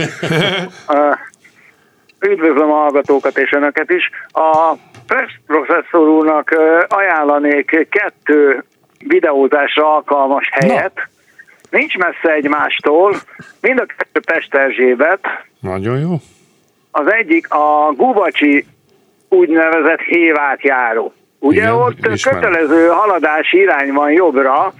Üdvözlöm 2.20 2.70
a 2.70 2.74
hallgatókat 2.74 3.38
és 3.38 3.52
önöket 3.52 3.90
is. 3.90 4.10
A 4.32 4.72
Press 5.06 5.40
professzor 5.46 6.08
úrnak 6.08 6.54
ajánlanék 6.88 7.88
kettő 7.90 8.64
videózásra 8.98 9.94
alkalmas 9.94 10.48
helyet. 10.52 10.92
Na. 10.94 11.02
Nincs 11.78 11.96
messze 11.96 12.32
egymástól, 12.32 13.16
mind 13.60 13.78
a 13.78 13.86
kettő 13.86 14.20
Pest 14.20 14.54
Erzsébet. 14.54 15.20
Nagyon 15.60 15.98
jó. 15.98 16.14
Az 16.90 17.12
egyik 17.12 17.50
a 17.50 17.92
Gubacsi 17.96 18.66
úgynevezett 19.28 20.00
hévátjáró. 20.00 21.12
Ugye 21.38 21.60
Igen, 21.60 21.72
ott 21.72 22.06
ismerem. 22.06 22.40
kötelező 22.40 22.86
haladási 22.86 23.58
irány 23.58 23.92
van 23.92 24.10
jobbra, 24.10 24.72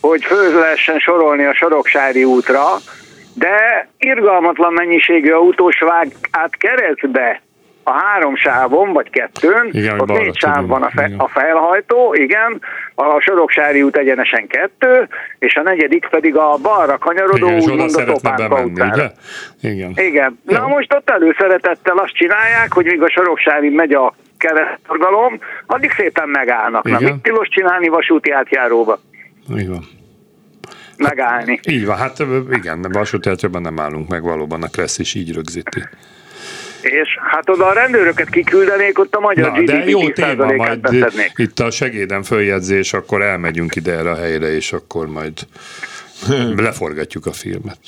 hogy 0.00 0.24
föl 0.24 0.58
lehessen 0.60 0.98
sorolni 0.98 1.44
a 1.44 1.54
Soroksári 1.54 2.24
útra, 2.24 2.62
de 3.34 3.88
irgalmatlan 3.98 4.72
mennyiségű 4.72 5.30
autós 5.30 5.78
vág 5.78 6.12
át 6.30 6.56
keresztbe 6.56 7.40
a 7.82 7.90
három 7.90 8.36
sávon, 8.36 8.92
vagy 8.92 9.10
kettőn, 9.10 9.68
igen, 9.70 10.00
ott 10.00 10.08
négy 10.08 10.36
sáv 10.36 10.66
van 10.66 10.82
a, 10.82 10.90
fe, 10.90 11.10
a 11.16 11.28
felhajtó, 11.28 12.14
igen, 12.14 12.60
a 12.94 13.20
Soroksári 13.20 13.82
út 13.82 13.96
egyenesen 13.96 14.46
kettő, 14.46 15.08
és 15.38 15.54
a 15.54 15.62
negyedik 15.62 16.08
pedig 16.10 16.36
a 16.36 16.56
balra 16.62 16.98
kanyarodó, 16.98 17.46
igen, 17.46 17.60
úgymond 17.60 17.94
a 17.94 18.04
Topánka 18.04 18.62
utcára. 18.62 19.10
Igen. 19.60 19.92
Igen. 19.94 20.40
Na 20.44 20.66
most 20.66 20.94
ott 20.94 21.10
előszeretettel 21.10 21.96
azt 21.96 22.14
csinálják, 22.14 22.72
hogy 22.72 22.84
míg 22.84 23.02
a 23.02 23.10
Soroksári 23.10 23.68
megy 23.68 23.92
a 23.92 24.14
keresztforgalom, 24.38 25.38
addig 25.66 25.90
szépen 25.90 26.28
megállnak. 26.28 26.86
Igen. 26.88 27.02
Na, 27.02 27.08
mit 27.08 27.22
tilos 27.22 27.48
csinálni 27.48 27.88
vasúti 27.88 28.30
átjáróba? 28.30 28.98
Igen 29.56 29.98
megállni. 31.00 31.60
Így 31.68 31.86
van, 31.86 31.96
hát 31.96 32.22
igen, 32.50 32.86
vasúti 32.92 33.30
nem 33.52 33.80
állunk 33.80 34.08
meg, 34.08 34.22
valóban 34.22 34.62
a 34.62 34.68
Kressz 34.68 34.98
is 34.98 35.14
így 35.14 35.34
rögzíti 35.34 35.82
és 36.82 37.18
hát 37.30 37.48
oda 37.48 37.66
a 37.66 37.72
rendőröket 37.72 38.30
kiküldenék, 38.30 38.98
ott 38.98 39.14
a 39.14 39.20
magyar 39.20 39.50
Na, 39.50 39.60
GDP 39.60 39.66
de 39.66 39.84
jó 39.84 40.10
téma, 40.10 40.52
majd 40.52 40.88
itt 41.36 41.58
a 41.58 41.70
segéden 41.70 42.22
följegyzés, 42.22 42.92
akkor 42.92 43.22
elmegyünk 43.22 43.76
ide 43.76 43.92
erre 43.92 44.10
a 44.10 44.16
helyre, 44.16 44.54
és 44.54 44.72
akkor 44.72 45.06
majd 45.06 45.32
leforgatjuk 46.66 47.26
a 47.26 47.32
filmet. 47.32 47.78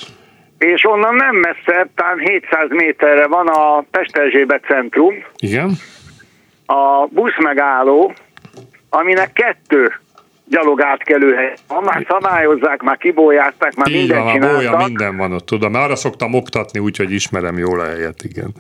És 0.59 0.85
onnan 0.85 1.15
nem 1.15 1.37
messze, 1.37 1.89
talán 1.95 2.19
700 2.19 2.69
méterre 2.69 3.27
van 3.27 3.47
a 3.47 3.85
Pesterzsébet 3.91 4.65
centrum. 4.65 5.15
Igen. 5.37 5.73
A 6.67 7.07
busz 7.07 7.39
megálló, 7.43 8.15
aminek 8.89 9.33
kettő 9.33 10.01
gyalog 10.53 10.83
átkelőhely. 10.83 11.53
Már 11.85 12.07
szabályozzák, 12.09 12.83
már 12.83 12.97
kibójázták, 12.97 13.75
már 13.75 13.89
Így 13.89 13.97
mindent 13.97 14.23
van, 14.23 14.33
csináltak. 14.33 14.87
minden 14.87 15.17
van 15.17 15.33
ott, 15.33 15.47
tudom. 15.47 15.75
Arra 15.75 15.97
szoktam 15.97 16.35
oktatni, 16.35 16.79
úgyhogy 16.79 17.13
ismerem 17.13 17.59
jól 17.59 17.81
a 17.81 17.85
helyet, 17.85 18.23
igen. 18.23 18.51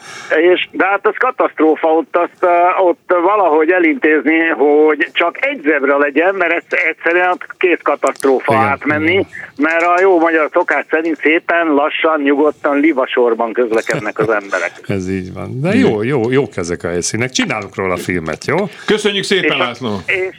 És, 0.52 0.68
de 0.70 0.86
hát 0.86 1.06
az 1.06 1.14
katasztrófa 1.18 1.88
ott, 1.88 2.16
azt, 2.16 2.46
ott 2.78 3.14
valahogy 3.22 3.70
elintézni, 3.70 4.38
hogy 4.46 5.08
csak 5.12 5.46
egy 5.46 5.60
zebra 5.64 5.98
legyen, 5.98 6.34
mert 6.34 6.52
ez 6.52 6.62
egyszerűen 6.88 7.36
két 7.58 7.82
katasztrófa 7.82 8.52
Igen, 8.52 8.64
átmenni, 8.64 9.10
igen. 9.12 9.26
mert 9.56 9.82
a 9.82 10.00
jó 10.00 10.18
magyar 10.18 10.48
szokás 10.52 10.84
szerint 10.90 11.16
szépen, 11.20 11.66
lassan, 11.66 12.20
nyugodtan, 12.20 12.78
livasorban 12.80 13.52
közlekednek 13.52 14.18
az 14.18 14.28
emberek. 14.30 14.72
Ez 14.96 15.10
így 15.10 15.32
van. 15.32 15.60
De 15.60 15.74
jó, 15.74 16.02
jó, 16.02 16.30
jók 16.30 16.56
ezek 16.56 16.84
a 16.84 16.88
helyszínek. 16.88 17.30
Csinálunk 17.30 17.76
róla 17.76 17.96
filmet, 17.96 18.44
jó? 18.46 18.56
Köszönjük 18.86 19.24
szépen, 19.24 19.44
És 19.56 19.62
a- 19.62 19.64
László! 19.64 19.96
És 20.06 20.36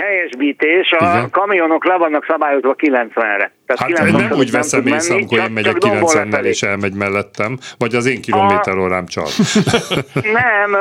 helyesbítés, 0.00 0.92
a 0.92 1.04
Igen. 1.04 1.30
kamionok 1.30 1.84
le 1.84 1.96
vannak 1.96 2.24
szabályozva 2.24 2.74
90-re. 2.78 3.52
Tehát 3.76 3.92
Hát 3.98 4.04
90 4.06 4.28
nem 4.28 4.38
úgy 4.38 4.50
veszem 4.50 4.86
észre, 4.86 5.14
amikor 5.14 5.38
én 5.38 5.50
megyek 5.50 5.72
csak 5.72 5.80
dombon 5.80 6.08
90-nel 6.14 6.24
lefelé. 6.30 6.48
és 6.48 6.62
elmegy 6.62 6.92
mellettem, 6.92 7.58
vagy 7.78 7.94
az 7.94 8.06
én 8.06 8.20
kilométer 8.20 8.76
órám 8.78 9.06
csal. 9.06 9.26
Nem, 10.40 10.76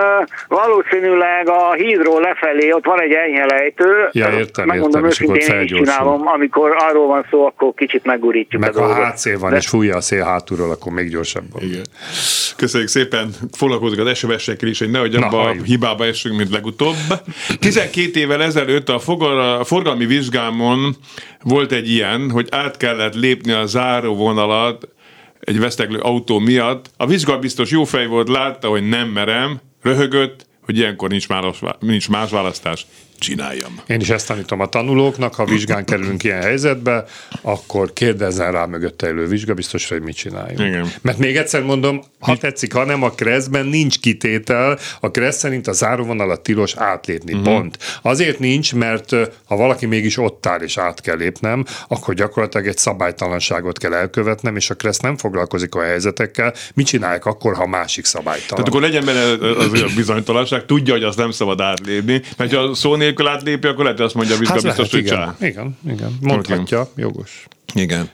valószínűleg 0.48 1.50
a 1.50 1.74
hídról 1.74 2.22
lefelé 2.22 2.72
ott 2.72 2.86
van 2.86 3.02
egy 3.02 3.12
enyhe 3.12 3.46
lejtő. 3.46 4.10
Ja, 4.12 4.30
értem, 4.32 4.66
Megmondom 4.66 5.06
értem, 5.06 5.10
és 5.10 5.20
akkor 5.22 5.36
őszintén, 5.38 5.58
én 5.60 5.64
is 5.64 5.72
csinálom, 5.72 6.28
amikor 6.28 6.76
arról 6.78 7.08
van 7.08 7.26
szó, 7.30 7.46
akkor 7.46 7.74
kicsit 7.76 8.06
megurítjuk 8.06 8.62
Meg 8.62 8.76
a 8.78 8.82
ha 8.82 8.88
dolgot. 8.88 9.04
hátszél 9.04 9.40
van, 9.40 9.50
De- 9.50 9.58
és 9.58 9.68
fújja 9.68 9.96
a 9.96 10.02
szél 10.02 10.24
hátulról, 10.24 10.72
akkor 10.72 10.92
még 10.92 11.10
gyorsabban. 11.10 11.62
Igen. 11.62 11.86
Köszönjük 12.56 12.90
szépen, 12.90 13.30
foglalkozunk 13.58 14.08
az 14.08 14.18
SMS-ekkel 14.18 14.70
is, 14.70 14.80
hogy 14.80 14.90
nehogy 14.92 15.20
Na, 15.20 15.26
abba 15.26 15.42
a 15.42 15.52
hibába 15.64 16.06
essünk, 16.06 16.38
mint 16.38 16.50
legutóbb. 16.50 16.96
12 17.60 18.20
évvel 18.20 18.44
ezelőtt 18.44 18.90
a, 18.90 19.00
fogal, 19.00 19.60
a 19.60 19.64
forgalmi 19.64 20.06
vizsgámon 20.06 20.96
volt 21.44 21.72
egy 21.72 21.90
ilyen, 21.90 22.32
hogy 22.32 22.48
át 22.52 22.78
kellett 22.78 23.16
lépni 23.16 23.52
a 23.52 23.66
záróvonalat 23.66 24.88
egy 25.40 25.60
veszteglő 25.60 26.00
autó 26.00 26.40
miatt. 26.40 26.92
A 26.98 27.06
vizsgabiztos 27.06 27.72
jó 27.72 27.84
fej 27.84 28.06
volt, 28.06 28.30
látta, 28.30 28.68
hogy 28.68 28.88
nem 28.88 29.08
merem, 29.08 29.60
röhögött, 29.82 30.48
hogy 30.66 30.78
ilyenkor 30.78 31.10
nincs 31.10 31.28
más, 31.28 31.60
nincs 31.80 32.10
más 32.10 32.30
választás, 32.30 32.86
csináljam. 33.20 33.80
Én 33.88 34.00
is 34.00 34.10
ezt 34.10 34.28
tanítom 34.28 34.60
a 34.60 34.66
tanulóknak, 34.66 35.36
ha 35.36 35.46
vizsgán 35.46 35.86
kerülünk 35.86 36.24
ilyen 36.24 36.42
helyzetbe, 36.42 37.06
akkor 37.42 37.94
kérdezzen 37.94 38.52
rá 38.52 38.66
mögötte 38.66 39.08
élő 39.08 39.28
vizsgabiztosra, 39.28 39.96
hogy 39.96 40.06
mit 40.06 40.16
csináljunk. 40.16 40.60
Igen. 40.60 40.92
Mert 41.02 41.18
még 41.18 41.38
egyszer 41.38 41.64
mondom, 41.64 42.02
ha 42.20 42.38
tetszik, 42.38 42.74
ha 42.74 42.86
nem 42.86 43.04
a 43.04 43.10
kreszben 43.10 43.66
nincs 43.66 44.00
kitétel, 44.00 44.80
a 45.00 45.12
kressz 45.12 45.38
szerint 45.38 45.68
a 45.68 45.72
záróvonalat 45.72 46.42
tilos 46.42 46.76
átlépni, 46.76 47.34
uh-huh. 47.34 47.54
pont. 47.54 47.78
Azért 48.02 48.40
nincs, 48.40 48.76
mert 48.76 49.10
ha 49.46 49.56
valaki 49.56 49.86
mégis 49.86 50.18
ott 50.18 50.46
áll 50.46 50.62
és 50.62 50.78
át 50.78 51.02
kell 51.02 51.18
lépnem, 51.18 51.66
akkor 51.88 52.14
gyakorlatilag 52.14 52.68
egy 52.68 52.78
szabálytalanságot 52.78 53.78
kell 53.78 53.94
elkövetnem, 53.94 54.56
és 54.56 54.70
a 54.70 54.76
kressz 54.76 55.00
nem 55.00 55.18
foglalkozik 55.18 55.76
a 55.76 55.82
helyzetekkel. 55.82 56.54
Mit 56.74 56.86
csinálják 56.86 57.26
akkor, 57.26 57.56
ha 57.56 57.68
másik 57.68 58.06
szabálytalan? 58.06 58.48
Tehát 58.48 58.68
akkor 58.68 58.82
legyen 58.82 59.06
benne 59.06 59.48
az 59.58 59.82
a 59.82 59.88
bizonytalanság, 59.96 60.66
tudja, 60.66 60.94
hogy 60.94 61.04
azt 61.04 61.18
nem 61.18 61.32
szabad 61.32 61.62
átlépni, 61.62 62.22
mert 62.38 62.54
ha 62.54 62.74
szó 62.76 62.96
nélkül 63.10 63.28
átlépi, 63.28 63.68
akkor 63.68 63.84
lehet, 63.84 63.98
hogy 63.98 64.06
azt 64.06 64.16
mondja 64.16 64.36
a 64.36 64.40
hát 64.48 64.62
lehet, 64.62 64.78
hogy 64.78 64.94
igen, 64.94 65.36
igen, 65.40 65.78
igen, 65.88 66.18
mondhatja, 66.22 66.92
jogos. 66.96 67.48
Igen. 67.74 68.10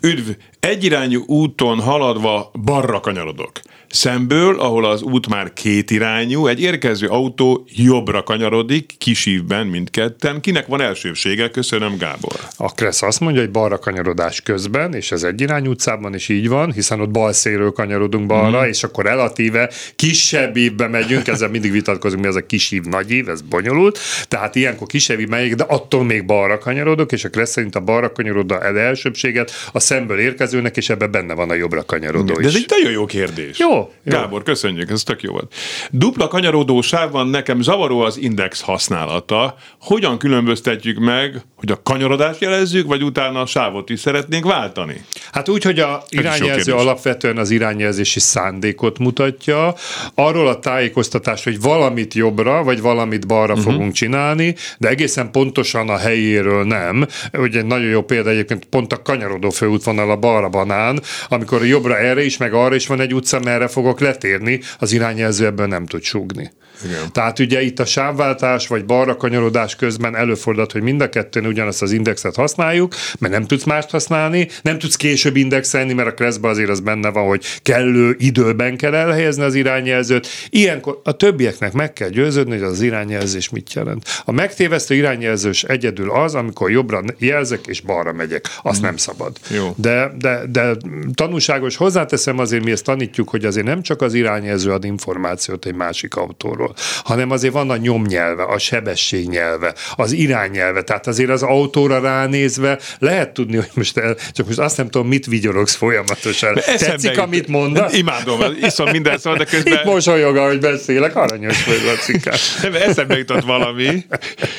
Üdv! 0.00 0.30
Egyirányú 0.60 1.24
úton 1.26 1.80
haladva 1.80 2.50
balra 2.64 3.00
kanyarodok. 3.00 3.60
Szemből, 3.88 4.60
ahol 4.60 4.84
az 4.84 5.02
út 5.02 5.28
már 5.28 5.52
kétirányú, 5.52 6.46
egy 6.46 6.60
érkező 6.60 7.06
autó 7.06 7.66
jobbra 7.74 8.22
kanyarodik, 8.22 8.94
kisívben 8.98 9.66
mindketten. 9.66 10.40
Kinek 10.40 10.66
van 10.66 10.80
elsőbsége? 10.80 11.50
Köszönöm, 11.50 11.96
Gábor. 11.96 12.40
A 12.56 12.74
Kressz 12.74 13.02
azt 13.02 13.20
mondja, 13.20 13.40
hogy 13.40 13.50
balra 13.50 13.78
kanyarodás 13.78 14.40
közben, 14.40 14.94
és 14.94 15.12
ez 15.12 15.22
egy 15.22 15.40
irány 15.40 15.66
utcában 15.66 16.14
is 16.14 16.28
így 16.28 16.48
van, 16.48 16.72
hiszen 16.72 17.00
ott 17.00 17.10
bal 17.10 17.32
szélről 17.32 17.72
kanyarodunk 17.72 18.26
balra, 18.26 18.60
mm. 18.60 18.68
és 18.68 18.82
akkor 18.82 19.04
relatíve 19.04 19.70
kisebb 19.96 20.56
ívbe 20.56 20.88
megyünk, 20.88 21.28
ezzel 21.28 21.48
mindig 21.48 21.70
vitatkozunk, 21.70 22.22
mi 22.22 22.28
ez 22.28 22.34
a 22.34 22.46
kis 22.46 22.70
ív, 22.70 22.82
nagy 22.82 23.10
ív, 23.10 23.28
ez 23.28 23.40
bonyolult, 23.40 23.98
tehát 24.28 24.54
ilyenkor 24.54 24.86
kisebb 24.86 25.20
ív 25.20 25.28
megyek, 25.28 25.54
de 25.54 25.64
attól 25.64 26.04
még 26.04 26.24
balra 26.24 26.58
kanyarodok, 26.58 27.12
és 27.12 27.24
a 27.24 27.28
Kressz 27.28 27.50
szerint 27.50 27.74
a 27.74 27.80
balra 27.80 28.12
kanyarodó 28.12 28.54
el 28.54 28.72
elsőbséget 28.96 29.52
a 29.72 29.80
szemből 29.80 30.18
érkezőnek, 30.18 30.76
és 30.76 30.88
ebben 30.88 31.10
benne 31.10 31.34
van 31.34 31.50
a 31.50 31.54
jobbra 31.54 31.84
kanyarodó 31.84 32.34
De 32.34 32.40
is. 32.40 32.46
ez 32.46 32.54
egy 32.54 32.66
nagyon 32.68 32.92
jó 32.92 33.06
kérdés. 33.06 33.58
Jó, 33.58 33.70
jó. 33.70 33.88
Gábor, 34.04 34.42
köszönjük, 34.42 34.90
ez 34.90 35.02
tök 35.02 35.22
jó 35.22 35.32
volt. 35.32 35.54
Dupla 35.90 36.28
kanyarodó 36.28 36.80
sávban 36.80 37.28
nekem 37.28 37.62
zavaró 37.62 38.00
az 38.00 38.16
index 38.16 38.60
használata. 38.60 39.56
Hogyan 39.80 40.18
különböztetjük 40.18 40.98
meg, 40.98 41.40
hogy 41.56 41.70
a 41.70 41.82
kanyarodást 41.82 42.40
jelezzük, 42.40 42.86
vagy 42.86 43.02
utána 43.02 43.40
a 43.40 43.46
sávot 43.46 43.90
is 43.90 44.00
szeretnénk 44.00 44.44
váltani? 44.44 45.04
Hát 45.32 45.48
úgy, 45.48 45.62
hogy 45.62 45.78
a 45.78 46.02
irányjelző 46.08 46.72
alapvetően 46.72 47.38
az 47.38 47.50
irányjelzési 47.50 48.20
szándékot 48.20 48.98
mutatja, 48.98 49.74
arról 50.14 50.48
a 50.48 50.58
tájékoztatás, 50.58 51.44
hogy 51.44 51.60
valamit 51.60 52.14
jobbra, 52.14 52.62
vagy 52.62 52.80
valamit 52.80 53.26
balra 53.26 53.52
uh-huh. 53.52 53.72
fogunk 53.72 53.92
csinálni, 53.92 54.54
de 54.78 54.88
egészen 54.88 55.30
pontosan 55.30 55.88
a 55.88 55.96
helyéről 55.96 56.64
nem. 56.64 57.06
Ugye 57.32 57.58
egy 57.58 57.66
nagyon 57.66 57.88
jó 57.88 58.02
példa 58.02 58.30
egyébként 58.30 58.64
pont 58.64 58.85
a 58.92 59.02
kanyarodó 59.02 59.50
főútvonal 59.50 60.10
a 60.10 60.16
balra 60.16 60.48
banán, 60.48 61.02
amikor 61.28 61.66
jobbra 61.66 61.98
erre 61.98 62.24
is, 62.24 62.36
meg 62.36 62.52
arra 62.52 62.74
is 62.74 62.86
van 62.86 63.00
egy 63.00 63.14
utca, 63.14 63.40
merre 63.40 63.68
fogok 63.68 64.00
letérni, 64.00 64.60
az 64.78 64.92
irányjelző 64.92 65.46
ebből 65.46 65.66
nem 65.66 65.86
tud 65.86 66.02
súgni. 66.02 66.50
Igen. 66.84 67.12
Tehát 67.12 67.38
ugye 67.38 67.62
itt 67.62 67.78
a 67.80 67.84
sávváltás 67.84 68.66
vagy 68.66 68.84
balra 68.84 69.16
kanyarodás 69.16 69.76
közben 69.76 70.16
előfordulhat, 70.16 70.72
hogy 70.72 70.82
mind 70.82 71.00
a 71.00 71.08
kettőn 71.08 71.46
ugyanazt 71.46 71.82
az 71.82 71.92
indexet 71.92 72.34
használjuk, 72.34 72.94
mert 73.18 73.32
nem 73.32 73.46
tudsz 73.46 73.64
mást 73.64 73.90
használni, 73.90 74.48
nem 74.62 74.78
tudsz 74.78 74.96
később 74.96 75.36
indexelni, 75.36 75.92
mert 75.92 76.08
a 76.08 76.14
kreszben 76.14 76.50
azért 76.50 76.70
az 76.70 76.80
benne 76.80 77.10
van, 77.10 77.26
hogy 77.26 77.44
kellő 77.62 78.16
időben 78.18 78.76
kell 78.76 78.94
elhelyezni 78.94 79.42
az 79.42 79.54
irányjelzőt. 79.54 80.28
Ilyenkor 80.50 81.00
a 81.04 81.12
többieknek 81.12 81.72
meg 81.72 81.92
kell 81.92 82.08
győződni, 82.08 82.52
hogy 82.52 82.62
az 82.62 82.80
irányjelzés 82.80 83.48
mit 83.48 83.72
jelent. 83.72 84.04
A 84.24 84.32
megtévesztő 84.32 84.94
irányjelzős 84.94 85.64
egyedül 85.64 86.10
az, 86.10 86.34
amikor 86.34 86.70
jobbra 86.70 87.02
jelzek 87.18 87.66
és 87.66 87.80
balra 87.80 88.12
megyek. 88.12 88.48
Azt 88.62 88.82
nem 88.82 88.96
szabad. 88.96 89.36
Jó. 89.50 89.74
De, 89.76 90.12
de, 90.18 90.42
de 90.50 90.76
tanúságos, 91.14 91.76
hozzáteszem 91.76 92.38
azért, 92.38 92.64
mi 92.64 92.70
ezt 92.70 92.84
tanítjuk, 92.84 93.28
hogy 93.28 93.44
azért 93.44 93.66
nem 93.66 93.82
csak 93.82 94.02
az 94.02 94.14
irányjelző 94.14 94.72
ad 94.72 94.84
információt 94.84 95.66
egy 95.66 95.74
másik 95.74 96.16
autóról, 96.16 96.65
hanem 97.04 97.30
azért 97.30 97.52
van 97.52 97.70
a 97.70 97.76
nyomnyelve, 97.76 98.42
a 98.42 98.58
sebesség 98.58 99.28
nyelve, 99.28 99.74
az 99.96 100.12
iránynyelve, 100.12 100.82
tehát 100.82 101.06
azért 101.06 101.30
az 101.30 101.42
autóra 101.42 102.00
ránézve 102.00 102.78
lehet 102.98 103.32
tudni, 103.32 103.56
hogy 103.56 103.70
most 103.74 103.96
el, 103.98 104.16
csak 104.32 104.46
most 104.46 104.58
azt 104.58 104.76
nem 104.76 104.88
tudom, 104.90 105.08
mit 105.08 105.26
vigyorogsz 105.26 105.74
folyamatosan. 105.74 106.58
Eszembe 106.58 106.78
Tetszik, 106.86 107.10
jut- 107.10 107.18
amit 107.18 107.48
mondasz? 107.48 107.92
Imádom, 107.94 108.40
iszom 108.60 108.90
minden 108.90 109.18
szó, 109.18 109.34
de 109.34 109.42
Itt 109.42 109.48
közben 109.48 109.80
mosolyog, 109.84 110.36
ahogy 110.36 110.58
beszélek, 110.58 111.16
aranyos 111.16 111.64
vagy, 111.64 111.82
Lacikám. 111.84 112.34
nem, 112.62 112.74
eszembe 112.74 113.18
jutott 113.18 113.44
valami, 113.44 114.04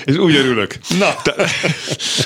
és 0.05 0.15
úgy 0.15 0.35
örülök. 0.35 0.75
Na. 0.99 1.15
Te, 1.23 1.33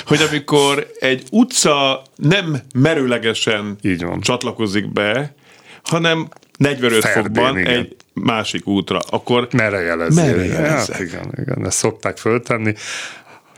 hogy 0.06 0.22
amikor 0.28 0.86
egy 1.00 1.22
utca 1.30 2.02
nem 2.16 2.60
merőlegesen 2.74 3.76
Így 3.82 4.02
van. 4.04 4.20
csatlakozik 4.20 4.92
be, 4.92 5.34
hanem 5.82 6.28
45 6.58 7.00
Ferdén, 7.00 7.22
fokban 7.22 7.58
igen. 7.58 7.72
egy 7.72 7.96
másik 8.12 8.66
útra, 8.66 8.98
akkor 8.98 9.48
Merre 9.52 9.80
jelezzél? 9.80 10.24
Merre 10.24 10.44
jelezzek? 10.44 10.96
Hát 10.96 11.04
igen, 11.04 11.34
igen, 11.40 11.66
ezt 11.66 11.76
szokták 11.78 12.18
föltenni. 12.18 12.74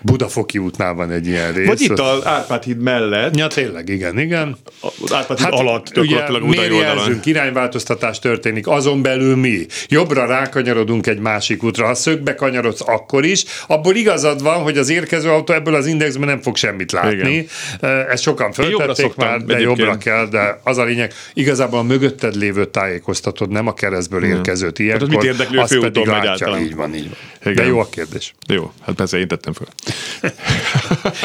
Budafoki 0.05 0.59
útnál 0.59 0.95
van 0.95 1.11
egy 1.11 1.27
ilyen 1.27 1.53
rész. 1.53 1.67
vagy 1.67 1.81
itt 1.81 1.99
az 1.99 2.27
Árpád 2.27 2.63
híd 2.63 2.79
mellett, 2.79 3.37
Ja, 3.37 3.47
tényleg, 3.47 3.89
igen, 3.89 4.19
igen. 4.19 4.57
az 4.81 5.13
Árpád 5.13 5.39
híd 5.39 5.47
alatt, 5.51 5.97
ugye 5.97 6.07
gyakorlatilag 6.07 6.43
a 6.43 6.47
budai 6.47 6.71
oldalon. 6.71 7.21
irányváltoztatás 7.25 8.19
történik, 8.19 8.67
azon 8.69 9.03
belül 9.03 9.37
mi? 9.37 9.67
Jobbra 9.89 10.27
rákanyarodunk 10.27 11.07
egy 11.07 11.19
másik 11.19 11.63
útra, 11.63 11.87
ha 11.87 11.95
szögbe 11.95 12.35
kanyarodsz, 12.35 12.81
akkor 12.87 13.25
is. 13.25 13.45
Abból 13.67 13.95
igazad 13.95 14.43
van, 14.43 14.63
hogy 14.63 14.79
az 14.79 14.89
érkező 14.89 15.29
autó 15.29 15.53
ebből 15.53 15.75
az 15.75 15.87
indexben 15.87 16.29
nem 16.29 16.41
fog 16.41 16.57
semmit 16.57 16.93
látni. 16.93 17.33
Igen. 17.81 18.07
Ezt 18.11 18.23
sokan 18.23 18.53
föltették 18.53 19.15
már, 19.15 19.43
de 19.43 19.55
egyébként. 19.55 19.79
jobbra 19.79 19.99
kell, 19.99 20.27
de 20.27 20.61
az 20.63 20.79
a 20.79 20.85
lényeg, 20.85 21.13
igazából 21.35 21.79
a 21.79 21.83
mögötted 21.83 22.35
lévő 22.35 22.65
tájékoztatod, 22.65 23.51
nem 23.51 23.67
a 23.67 23.75
keresztből 23.75 24.25
érkezőt 24.25 24.79
ilyenkor. 24.79 25.09
mit 25.09 25.23
érdekli, 25.23 25.47
hogy 25.55 25.59
azt 25.59 25.73
főúton 25.73 25.93
pedig 25.93 26.07
megy 26.09 26.15
látja. 26.17 26.31
általán. 26.31 26.61
Így 26.61 26.75
van, 26.75 26.95
így 26.95 27.09
van. 27.09 27.17
Igen. 27.53 27.55
De 27.55 27.65
jó 27.65 27.79
a 27.79 27.89
kérdés. 27.91 28.35
Jó, 28.49 28.73
hát 28.87 28.95
persze 28.95 29.19
én 29.19 29.29
tettem 29.29 29.53
föl. 29.53 29.67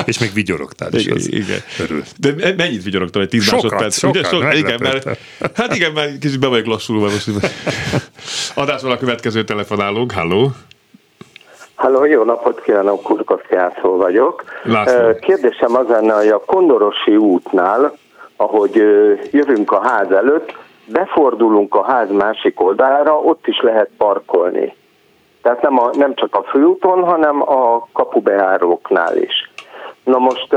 És 0.06 0.20
még 0.20 0.34
vigyorogtál 0.34 0.94
is. 0.94 1.02
Igen, 1.06 1.16
az 1.16 1.32
igen. 1.32 1.60
Örül. 1.80 2.04
De 2.18 2.34
me- 2.38 2.58
mennyit 2.58 2.84
vigyorogtál, 2.84 3.22
egy 3.22 3.30
10 3.30 3.44
Sokat, 3.44 3.64
másodperc? 3.64 3.98
sokat, 3.98 4.26
So- 4.26 4.54
igen, 4.54 4.80
mert, 4.82 5.20
hát 5.56 5.76
igen, 5.76 5.92
mert 5.92 6.18
kicsit 6.20 6.40
be 6.40 6.48
vagyok 6.48 6.66
lassulva 6.66 7.06
most. 7.06 7.30
Adásról 8.56 8.92
a 8.92 8.98
következő 8.98 9.44
telefonálunk, 9.44 10.12
halló. 10.12 10.52
Halló, 11.76 12.06
jó 12.06 12.24
napot 12.24 12.62
kívánok, 12.62 13.02
Kurkosz 13.04 13.50
Jászó 13.50 13.98
vagyok. 13.98 14.44
László. 14.64 15.16
Kérdésem 15.20 15.76
az 15.76 15.88
lenne, 15.88 16.14
hogy 16.14 16.28
a 16.28 16.40
Kondorosi 16.46 17.16
útnál, 17.16 17.98
ahogy 18.36 18.76
jövünk 19.32 19.72
a 19.72 19.82
ház 19.82 20.12
előtt, 20.12 20.56
befordulunk 20.86 21.76
a 21.76 21.84
ház 21.84 22.12
másik 22.12 22.62
oldalára, 22.62 23.14
ott 23.16 23.48
is 23.48 23.60
lehet 23.62 23.90
parkolni. 23.98 24.74
Tehát 25.42 25.62
nem, 25.62 25.80
a, 25.80 25.90
nem 25.94 26.16
csak 26.16 26.36
a 26.36 26.44
főúton, 26.44 27.04
hanem 27.04 27.42
a 27.42 27.88
kapubejáróknál 27.94 29.18
is. 29.18 29.52
Na 30.04 30.18
most 30.18 30.56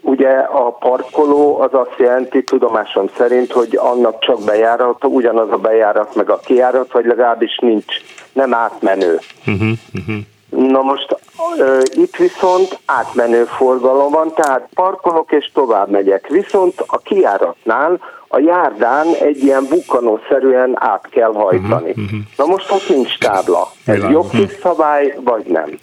ugye 0.00 0.30
a 0.38 0.70
parkoló 0.70 1.60
az 1.60 1.74
azt 1.74 1.94
jelenti 1.98 2.42
tudomásom 2.42 3.06
szerint, 3.16 3.52
hogy 3.52 3.76
annak 3.76 4.20
csak 4.20 4.44
bejárata, 4.44 5.06
ugyanaz 5.06 5.50
a 5.50 5.56
bejárat 5.56 6.14
meg 6.14 6.30
a 6.30 6.38
kijárat, 6.38 6.92
vagy 6.92 7.04
legalábbis 7.04 7.58
nincs, 7.58 7.96
nem 8.32 8.54
átmenő. 8.54 9.18
Uh-huh, 9.46 9.70
uh-huh. 9.94 10.16
Na 10.50 10.82
most 10.82 11.16
uh, 11.58 11.82
itt 11.92 12.16
viszont 12.16 12.78
átmenő 12.84 13.44
forgalom 13.44 14.12
van, 14.12 14.34
tehát 14.34 14.68
parkolok 14.74 15.32
és 15.32 15.50
tovább 15.54 15.90
megyek. 15.90 16.28
Viszont 16.28 16.84
a 16.86 16.98
kiáratnál 16.98 18.00
a 18.28 18.38
járdán 18.38 19.06
egy 19.20 19.42
ilyen 19.44 19.66
bukkanószerűen 19.68 20.72
át 20.74 21.08
kell 21.10 21.32
hajtani. 21.32 21.90
Uh-huh. 21.90 22.20
Na 22.36 22.46
most 22.46 22.70
ott 22.70 22.88
nincs 22.88 23.18
tábla. 23.18 23.68
Ez 23.84 24.02
jogszabály, 24.10 25.18
vagy 25.24 25.44
nem? 25.46 25.78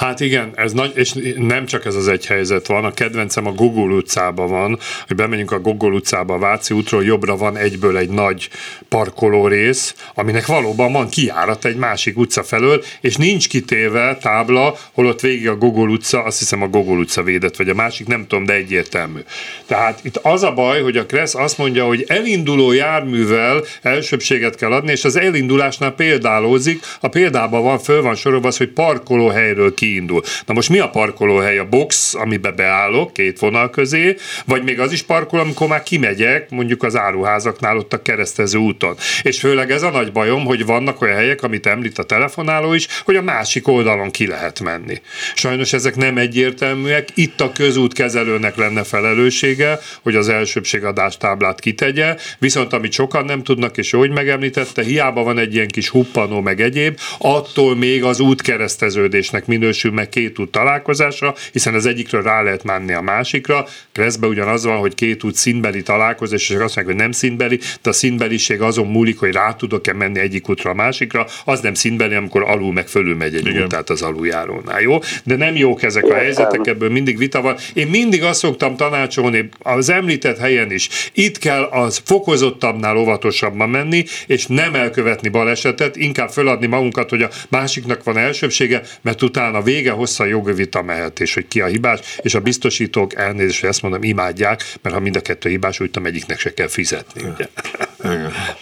Hát 0.00 0.20
igen, 0.20 0.50
ez 0.54 0.72
nagy, 0.72 0.92
és 0.94 1.14
nem 1.36 1.66
csak 1.66 1.84
ez 1.84 1.94
az 1.94 2.08
egy 2.08 2.26
helyzet 2.26 2.66
van, 2.66 2.84
a 2.84 2.90
kedvencem 2.90 3.46
a 3.46 3.52
Gogol 3.52 3.92
utcában 3.92 4.48
van, 4.48 4.78
hogy 5.06 5.16
bemegyünk 5.16 5.52
a 5.52 5.60
Gogol 5.60 5.92
utcába, 5.92 6.34
a 6.34 6.38
Váci 6.38 6.74
útról 6.74 7.04
jobbra 7.04 7.36
van 7.36 7.56
egyből 7.56 7.96
egy 7.96 8.10
nagy 8.10 8.48
parkoló 8.88 9.46
rész, 9.46 9.94
aminek 10.14 10.46
valóban 10.46 10.92
van 10.92 11.08
kiárat 11.08 11.64
egy 11.64 11.76
másik 11.76 12.18
utca 12.18 12.42
felől, 12.42 12.84
és 13.00 13.16
nincs 13.16 13.48
kitéve 13.48 14.18
tábla, 14.20 14.76
holott 14.92 15.20
végig 15.20 15.48
a 15.48 15.56
Gogol 15.56 15.90
utca, 15.90 16.22
azt 16.22 16.38
hiszem 16.38 16.62
a 16.62 16.68
Gogol 16.68 16.98
utca 16.98 17.22
védett, 17.22 17.56
vagy 17.56 17.68
a 17.68 17.74
másik, 17.74 18.06
nem 18.06 18.26
tudom, 18.26 18.44
de 18.44 18.52
egyértelmű. 18.52 19.20
Tehát 19.66 20.00
itt 20.02 20.16
az 20.16 20.42
a 20.42 20.52
baj, 20.52 20.82
hogy 20.82 20.96
a 20.96 21.06
Kressz 21.06 21.34
azt 21.34 21.58
mondja, 21.58 21.84
hogy 21.84 22.04
elinduló 22.06 22.72
járművel 22.72 23.64
elsőbséget 23.82 24.56
kell 24.56 24.72
adni, 24.72 24.90
és 24.90 25.04
az 25.04 25.16
elindulásnál 25.16 25.92
példálózik, 25.92 26.82
a 27.00 27.08
példában 27.08 27.62
van, 27.62 27.78
föl 27.78 28.02
van 28.02 28.14
sorolva 28.14 28.48
az, 28.48 28.56
hogy 28.56 28.68
parkolóhelyről 28.68 29.74
ki 29.74 29.88
kiindul. 29.90 30.22
Na 30.46 30.54
most 30.54 30.68
mi 30.68 30.78
a 30.78 30.88
parkolóhely? 30.88 31.58
A 31.58 31.68
box, 31.68 32.14
amiben 32.14 32.56
beállok 32.56 33.12
két 33.12 33.38
vonal 33.38 33.70
közé, 33.70 34.16
vagy 34.46 34.62
még 34.62 34.80
az 34.80 34.92
is 34.92 35.02
parkoló, 35.02 35.42
amikor 35.42 35.68
már 35.68 35.82
kimegyek, 35.82 36.50
mondjuk 36.50 36.82
az 36.82 36.96
áruházaknál 36.96 37.76
ott 37.76 37.92
a 37.92 38.02
keresztező 38.02 38.58
úton. 38.58 38.96
És 39.22 39.38
főleg 39.40 39.70
ez 39.70 39.82
a 39.82 39.90
nagy 39.90 40.12
bajom, 40.12 40.44
hogy 40.44 40.64
vannak 40.64 41.00
olyan 41.02 41.16
helyek, 41.16 41.42
amit 41.42 41.66
említ 41.66 41.98
a 41.98 42.02
telefonáló 42.02 42.72
is, 42.74 42.86
hogy 43.04 43.16
a 43.16 43.22
másik 43.22 43.68
oldalon 43.68 44.10
ki 44.10 44.26
lehet 44.26 44.60
menni. 44.60 45.00
Sajnos 45.34 45.72
ezek 45.72 45.96
nem 45.96 46.18
egyértelműek. 46.18 47.08
Itt 47.14 47.40
a 47.40 47.52
közút 47.52 47.92
kezelőnek 47.92 48.56
lenne 48.56 48.84
felelőssége, 48.84 49.78
hogy 50.02 50.14
az 50.14 50.28
elsőbségadás 50.28 51.16
táblát 51.16 51.60
kitegye, 51.60 52.16
viszont 52.38 52.72
amit 52.72 52.92
sokan 52.92 53.24
nem 53.24 53.42
tudnak, 53.42 53.76
és 53.76 53.90
hogy 53.90 54.10
megemlítette, 54.10 54.82
hiába 54.82 55.22
van 55.22 55.38
egy 55.38 55.54
ilyen 55.54 55.68
kis 55.68 55.88
huppanó 55.88 56.40
meg 56.40 56.60
egyéb, 56.60 56.98
attól 57.18 57.76
még 57.76 58.04
az 58.04 58.20
útkereszteződésnek 58.20 59.46
minősül 59.46 59.69
minősül 59.70 59.92
meg 59.92 60.08
két 60.08 60.38
út 60.38 60.50
találkozásra, 60.50 61.34
hiszen 61.52 61.74
az 61.74 61.86
egyikről 61.86 62.22
rá 62.22 62.42
lehet 62.42 62.64
menni 62.64 62.92
a 62.92 63.00
másikra. 63.00 63.66
Kreszbe 63.92 64.26
ugyanaz 64.26 64.64
van, 64.64 64.78
hogy 64.78 64.94
két 64.94 65.24
út 65.24 65.34
színbeli 65.34 65.82
találkozás, 65.82 66.48
és 66.48 66.48
azt 66.48 66.60
mondják, 66.60 66.86
hogy 66.86 66.94
nem 66.94 67.12
színbeli, 67.12 67.58
de 67.82 67.90
a 67.90 67.92
színbeliség 67.92 68.60
azon 68.60 68.86
múlik, 68.86 69.18
hogy 69.18 69.32
rá 69.32 69.52
tudok-e 69.52 69.92
menni 69.92 70.18
egyik 70.18 70.48
útra 70.48 70.70
a 70.70 70.74
másikra, 70.74 71.26
az 71.44 71.60
nem 71.60 71.74
színbeli, 71.74 72.14
amikor 72.14 72.42
alul 72.42 72.72
meg 72.72 72.88
fölül 72.88 73.16
megy 73.16 73.34
egy 73.34 73.46
Igen. 73.46 73.62
út, 73.62 73.68
tehát 73.68 73.90
az 73.90 74.02
aluljárónál, 74.02 74.80
jó? 74.80 74.98
De 75.24 75.36
nem 75.36 75.56
jók 75.56 75.82
ezek 75.82 76.04
a 76.04 76.14
helyzetek, 76.14 76.66
ebből 76.66 76.90
mindig 76.90 77.18
vita 77.18 77.40
van. 77.40 77.56
Én 77.74 77.86
mindig 77.86 78.22
azt 78.22 78.38
szoktam 78.38 78.76
tanácsolni, 78.76 79.48
az 79.58 79.88
említett 79.88 80.38
helyen 80.38 80.72
is, 80.72 80.88
itt 81.12 81.38
kell 81.38 81.62
az 81.62 82.02
fokozottabbnál 82.04 82.96
óvatosabban 82.96 83.70
menni, 83.70 84.04
és 84.26 84.46
nem 84.46 84.74
elkövetni 84.74 85.28
balesetet, 85.28 85.96
inkább 85.96 86.30
föladni 86.30 86.66
magunkat, 86.66 87.10
hogy 87.10 87.22
a 87.22 87.30
másiknak 87.48 88.04
van 88.04 88.16
elsőbsége, 88.16 88.82
mert 89.00 89.22
utána 89.22 89.59
vége 89.62 89.90
hossza 89.90 90.24
jogi 90.24 90.52
vita 90.52 90.82
mehet, 90.82 91.20
és 91.20 91.34
hogy 91.34 91.48
ki 91.48 91.60
a 91.60 91.66
hibás, 91.66 92.00
és 92.22 92.34
a 92.34 92.40
biztosítók 92.40 93.14
elnézést, 93.14 93.60
hogy 93.60 93.68
ezt 93.68 93.82
mondom, 93.82 94.02
imádják, 94.02 94.64
mert 94.82 94.94
ha 94.94 95.00
mind 95.00 95.16
a 95.16 95.20
kettő 95.20 95.48
hibás, 95.48 95.80
úgy 95.80 95.90
tudom, 95.90 96.08
egyiknek 96.08 96.38
se 96.38 96.54
kell 96.54 96.68
fizetni. 96.68 97.22
Ugye? 97.22 97.46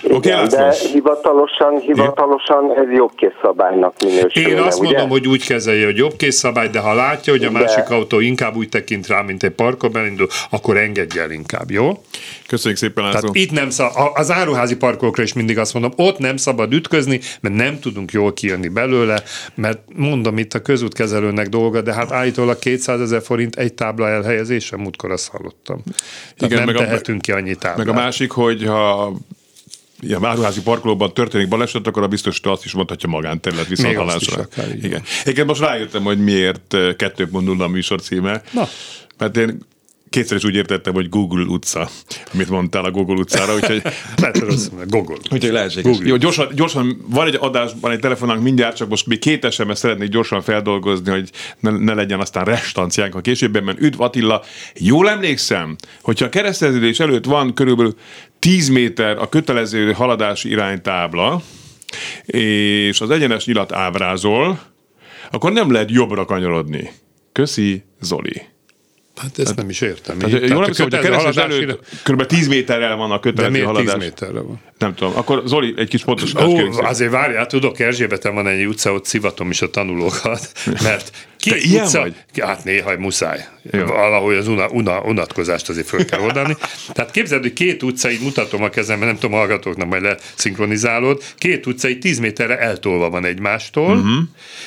Okay, 0.03 0.17
Igen, 0.17 0.49
de 0.49 0.75
hivatalosan, 0.93 1.81
hivatalosan 1.81 2.73
ez 2.77 2.91
jogkészszabálynak 2.97 3.95
minősül. 4.05 4.47
Én 4.47 4.59
azt 4.59 4.81
ugye? 4.81 4.91
mondom, 4.91 5.09
hogy 5.09 5.29
úgy 5.29 5.47
kezelje, 5.47 5.85
hogy 5.85 5.97
jogkészszabály, 5.97 6.69
de 6.69 6.79
ha 6.79 6.95
látja, 6.95 7.33
hogy 7.33 7.45
a 7.45 7.51
de... 7.51 7.59
másik 7.59 7.91
autó 7.91 8.21
inkább 8.21 8.57
úgy 8.57 8.69
tekint 8.69 9.07
rá, 9.07 9.23
mint 9.23 9.43
egy 9.43 9.51
parkolban 9.51 10.07
indul, 10.07 10.27
akkor 10.51 10.77
engedje 10.77 11.23
el 11.23 11.31
inkább, 11.31 11.71
jó? 11.71 12.03
Köszönjük 12.47 12.79
szépen, 12.79 13.05
László. 13.05 13.21
Tehát 13.21 13.37
itt 13.37 13.51
nem 13.51 13.71
szab, 13.71 13.91
az 14.15 14.31
áruházi 14.31 14.77
parkolókra 14.77 15.23
is 15.23 15.33
mindig 15.33 15.59
azt 15.59 15.75
mondom, 15.75 15.93
ott 15.97 16.19
nem 16.19 16.37
szabad 16.37 16.73
ütközni, 16.73 17.21
mert 17.41 17.55
nem 17.55 17.79
tudunk 17.81 18.13
jól 18.13 18.33
kijönni 18.33 18.69
belőle, 18.69 19.23
mert 19.55 19.79
mondom, 19.97 20.39
itt 20.39 20.55
a 20.55 20.63
közútkezelőnek 20.95 21.49
dolga, 21.49 21.81
de 21.81 21.95
hát 21.95 22.13
állítólag 22.13 22.59
200 22.59 23.01
ezer 23.01 23.23
forint 23.23 23.57
egy 23.57 23.75
tábla 23.75 24.09
elhelyezése, 24.09 24.77
múltkor 24.77 25.11
azt 25.11 25.29
hallottam. 25.29 25.83
Tehát 25.85 26.53
Igen, 26.53 26.65
nem 26.65 26.75
meg 26.75 26.85
tehetünk 26.85 27.19
a, 27.19 27.21
ki 27.21 27.33
annyi 27.33 27.55
táblát. 27.55 27.77
Meg 27.77 27.89
a 27.89 27.93
másik, 27.93 28.31
hogy 28.31 28.65
ha 28.65 29.13
ja, 30.01 30.19
áruházi 30.23 30.63
parkolóban 30.63 31.15
történik 31.15 31.49
baleset, 31.49 31.87
akkor 31.87 32.03
a 32.03 32.09
biztos 32.09 32.41
azt 32.43 32.65
is 32.65 32.73
mondhatja 32.73 33.09
magánterület 33.09 33.67
visszahalásra. 33.67 34.47
Igen. 34.83 35.03
Igen, 35.25 35.47
most 35.47 35.61
rájöttem, 35.61 36.03
hogy 36.03 36.19
miért 36.19 36.75
2.0 36.75 37.61
a 37.61 37.69
műsor 37.69 38.01
címe. 38.01 38.43
Na. 38.53 38.69
Mert 39.19 39.37
én 39.37 39.59
kétszer 40.11 40.37
is 40.37 40.45
úgy 40.45 40.55
értettem, 40.55 40.93
hogy 40.93 41.09
Google 41.09 41.45
utca, 41.45 41.89
amit 42.35 42.49
mondtál 42.49 42.85
a 42.85 42.91
Google 42.91 43.15
utcára, 43.15 43.55
úgyhogy... 43.55 43.83
Lehet 44.17 44.39
rossz, 44.49 44.69
Google. 44.87 45.17
Úgyhogy 45.31 45.53
lehetséges. 45.53 45.93
Google. 45.93 46.09
Jó, 46.09 46.17
gyorsan, 46.17 46.49
gyorsan, 46.55 47.05
van 47.09 47.27
egy 47.27 47.37
adásban, 47.41 47.91
egy 47.91 47.99
telefonánk 47.99 48.43
mindjárt, 48.43 48.77
csak 48.77 48.89
most 48.89 49.07
még 49.07 49.19
két 49.19 49.53
SMS 49.53 49.79
szeretnék 49.79 50.09
gyorsan 50.09 50.43
feldolgozni, 50.43 51.11
hogy 51.11 51.31
ne, 51.61 51.71
ne 51.71 51.95
legyen 51.95 52.21
aztán 52.21 52.45
restanciánk 52.45 53.15
a 53.15 53.21
későbben. 53.21 53.77
Üdv 53.79 54.01
Attila, 54.01 54.43
jól 54.75 55.11
emlékszem, 55.11 55.77
hogyha 56.03 56.25
a 56.27 56.29
kereszteződés 56.29 57.01
előtt 57.01 57.25
van 57.25 57.55
körülbelül 57.55 57.95
10 58.39 58.69
méter 58.69 59.19
a 59.19 59.29
kötelező 59.29 59.93
haladási 59.93 60.49
iránytábla, 60.49 61.43
és 62.27 63.01
az 63.01 63.11
egyenes 63.11 63.45
nyilat 63.45 63.73
ábrázol, 63.73 64.61
akkor 65.31 65.53
nem 65.53 65.73
lehet 65.73 65.91
jobbra 65.91 66.25
kanyarodni. 66.25 66.91
Köszi, 67.33 67.85
Zoli. 68.01 68.43
Hát 69.19 69.39
ezt 69.39 69.47
hát, 69.47 69.57
nem 69.57 69.69
is 69.69 69.81
értem. 69.81 70.19
Tehát, 70.19 70.33
jól 70.33 70.51
emlékszem, 70.51 70.89
hogy 70.91 70.99
a 70.99 71.01
keresés 71.01 71.37
előtt 71.37 71.81
kb. 72.05 72.27
10 72.27 72.49
méterrel 72.49 72.97
van 72.97 73.11
a 73.11 73.21
kötelező 73.21 73.53
De 73.53 73.59
miért 73.59 73.67
haladás. 73.67 73.95
10 73.95 74.03
méterre 74.03 74.41
van? 74.41 74.61
Nem 74.79 74.95
tudom. 74.95 75.17
Akkor 75.17 75.43
Zoli, 75.47 75.75
egy 75.77 75.89
kis 75.89 76.05
pontos 76.05 76.35
Ó, 76.35 76.57
azért 76.73 77.11
várjál, 77.11 77.47
tudok, 77.47 77.79
Erzsébeten 77.79 78.35
van 78.35 78.47
egy 78.47 78.67
utca, 78.67 78.93
ott 78.93 79.05
szivatom 79.05 79.51
is 79.51 79.63
a 79.63 79.71
tanulókat, 79.71 80.53
mert 80.83 81.28
ki 81.39 81.51
Te 81.51 81.57
ilyen 81.57 81.85
utca, 81.85 82.01
vagy? 82.01 82.15
Hát 82.41 82.65
néha 82.65 82.99
muszáj. 82.99 83.47
Jó. 83.71 83.85
Valahogy 83.85 84.37
az 84.37 84.49
una, 84.49 84.69
una, 84.69 85.01
unatkozást 85.01 85.69
azért 85.69 85.87
föl 85.87 86.05
kell 86.05 86.21
oldani. 86.21 86.57
Tehát 86.93 87.11
képzeld, 87.11 87.43
hogy 87.43 87.53
két 87.53 87.83
utca, 87.83 88.11
így 88.11 88.21
mutatom 88.21 88.63
a 88.63 88.69
kezemben, 88.69 89.07
nem 89.09 89.19
tudom, 89.19 89.37
hallgatóknak 89.37 89.89
majd 89.89 90.03
leszinkronizálod, 90.03 91.23
két 91.37 91.67
utca 91.67 91.89
így 91.89 91.99
10 91.99 92.19
méterre 92.19 92.59
eltolva 92.59 93.11
van 93.11 93.25
egymástól, 93.25 93.97
uh-huh. 93.97 94.19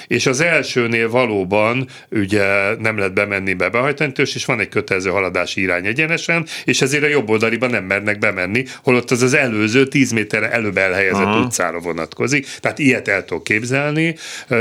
és 0.07 0.25
az 0.25 0.41
elsőnél 0.41 1.09
valóban 1.09 1.87
ugye 2.09 2.75
nem 2.79 2.97
lehet 2.97 3.13
bemenni 3.13 3.53
be 3.53 3.69
behajtani, 3.69 4.11
és 4.15 4.45
van 4.45 4.59
egy 4.59 4.69
kötelező 4.69 5.09
haladási 5.09 5.61
irány 5.61 5.85
egyenesen, 5.85 6.45
és 6.63 6.81
ezért 6.81 7.03
a 7.03 7.07
jobb 7.07 7.29
oldaliban 7.29 7.69
nem 7.69 7.83
mernek 7.83 8.19
bemenni, 8.19 8.65
holott 8.83 9.11
az 9.11 9.21
az 9.21 9.33
előző 9.33 9.87
10 9.87 10.11
méterre 10.11 10.51
előbb 10.51 10.77
elhelyezett 10.77 11.25
uh-huh. 11.25 11.45
utcára 11.45 11.79
vonatkozik. 11.79 12.47
Tehát 12.59 12.79
ilyet 12.79 13.07
el 13.07 13.25
tudok 13.25 13.43
képzelni. 13.43 14.15
Uh, 14.49 14.59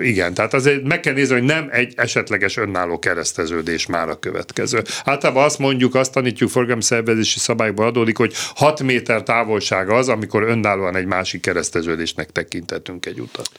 igen, 0.00 0.34
tehát 0.34 0.54
azért 0.54 0.82
meg 0.82 1.00
kell 1.00 1.14
nézni, 1.14 1.34
hogy 1.36 1.46
nem 1.46 1.68
egy 1.70 1.92
esetleges 1.96 2.56
önálló 2.56 2.98
kereszteződés 2.98 3.86
már 3.86 4.08
a 4.08 4.18
következő. 4.18 4.82
Általában 5.04 5.44
azt 5.44 5.58
mondjuk, 5.58 5.94
azt 5.94 6.12
tanítjuk 6.12 6.50
forgalomszervezési 6.50 7.38
szabályból 7.38 7.86
adódik, 7.86 8.16
hogy 8.16 8.32
6 8.54 8.82
méter 8.82 9.22
távolság 9.22 9.90
az, 9.90 10.08
amikor 10.08 10.42
önállóan 10.42 10.96
egy 10.96 11.06
másik 11.06 11.40
kereszteződésnek 11.40 12.32
tekintetünk 12.32 13.06
egy 13.06 13.20
utat. 13.20 13.50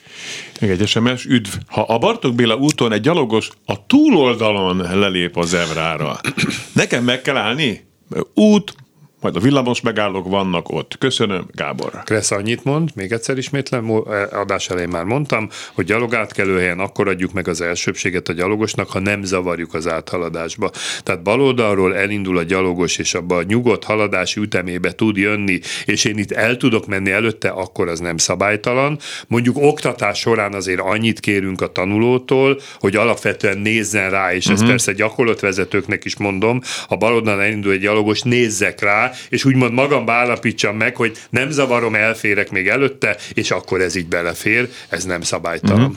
Egy 0.60 0.88
SMS, 0.88 1.26
üdv! 1.26 1.50
Ha 1.68 1.82
a 1.82 1.98
Bartók 1.98 2.36
Béla 2.36 2.56
úton 2.56 2.92
egy 2.92 3.02
gyalogos 3.02 3.50
a 3.66 3.86
túloldalon 3.86 4.78
lelép 4.78 5.38
a 5.38 5.44
zebrára, 5.44 6.20
nekem 6.74 7.04
meg 7.04 7.22
kell 7.22 7.38
állni? 7.38 7.86
Út, 8.34 8.76
majd 9.22 9.36
a 9.36 9.40
villamos 9.40 9.82
megállók 9.82 10.28
vannak 10.28 10.70
ott. 10.70 10.98
Köszönöm, 10.98 11.46
Gábor. 11.52 11.92
Kressz 12.04 12.32
annyit 12.32 12.64
mond, 12.64 12.90
még 12.96 13.12
egyszer 13.12 13.38
ismétlem, 13.38 13.90
e, 13.90 14.40
adás 14.40 14.70
elején 14.70 14.90
már 14.90 15.04
mondtam, 15.04 15.50
hogy 15.74 15.86
gyalogátkelőhelyen 15.86 16.80
akkor 16.80 17.08
adjuk 17.08 17.34
meg 17.34 17.48
az 17.48 17.62
elsőbséget 17.62 18.28
a 18.28 18.34
gyalogosnak, 18.34 18.90
ha 18.90 19.00
nem 19.00 19.24
zavarjuk 19.24 19.74
az 19.74 19.88
áthaladásba. 19.88 20.72
Tehát 21.04 21.24
baloldalról 21.24 21.96
elindul 21.96 22.38
a 22.38 22.44
gyalogos, 22.44 22.98
és 22.98 23.14
abba 23.14 23.36
a 23.36 23.44
nyugodt 23.44 23.84
haladási 23.84 24.40
ütemébe 24.40 24.92
tud 24.92 25.18
jönni, 25.18 25.60
és 25.86 26.06
én 26.06 26.18
itt 26.18 26.32
el 26.32 26.58
tudok 26.58 26.86
menni 26.86 27.12
előtte, 27.12 27.50
akkor 27.50 27.88
az 27.88 28.00
nem 28.00 28.18
szabálytalan. 28.18 29.00
Mondjuk 29.28 29.58
oktatás 29.60 30.20
során 30.20 30.54
azért 30.54 30.80
annyit 30.80 31.20
kérünk 31.20 31.62
a 31.62 31.72
tanulótól, 31.72 32.60
hogy 32.80 32.96
alapvetően 32.96 33.58
nézzen 33.58 34.10
rá, 34.10 34.34
és 34.34 34.38
uh-huh. 34.38 34.54
ezt 34.54 34.62
mhm. 34.62 34.70
persze 34.70 34.92
gyakorlatvezetőknek 34.92 36.06
is 36.06 36.18
mondom, 36.18 36.62
ha 36.88 36.96
baloldalon 36.96 37.42
elindul 37.42 37.72
egy 37.72 37.80
gyalogos, 37.80 38.22
nézzek 38.22 38.82
rá, 38.82 39.07
rá, 39.08 39.14
és 39.30 39.46
úgymond 39.46 39.74
magamba 39.74 40.12
állapítsam 40.14 40.76
meg, 40.76 40.96
hogy 40.96 41.18
nem 41.30 41.50
zavarom, 41.50 41.96
elférek 41.96 42.52
még 42.52 42.68
előtte, 42.68 43.16
és 43.34 43.52
akkor 43.52 43.82
ez 43.82 43.96
így 43.96 44.08
belefér, 44.08 44.68
ez 44.90 45.04
nem 45.04 45.22
szabálytalan. 45.22 45.82
Uh-huh. 45.82 45.96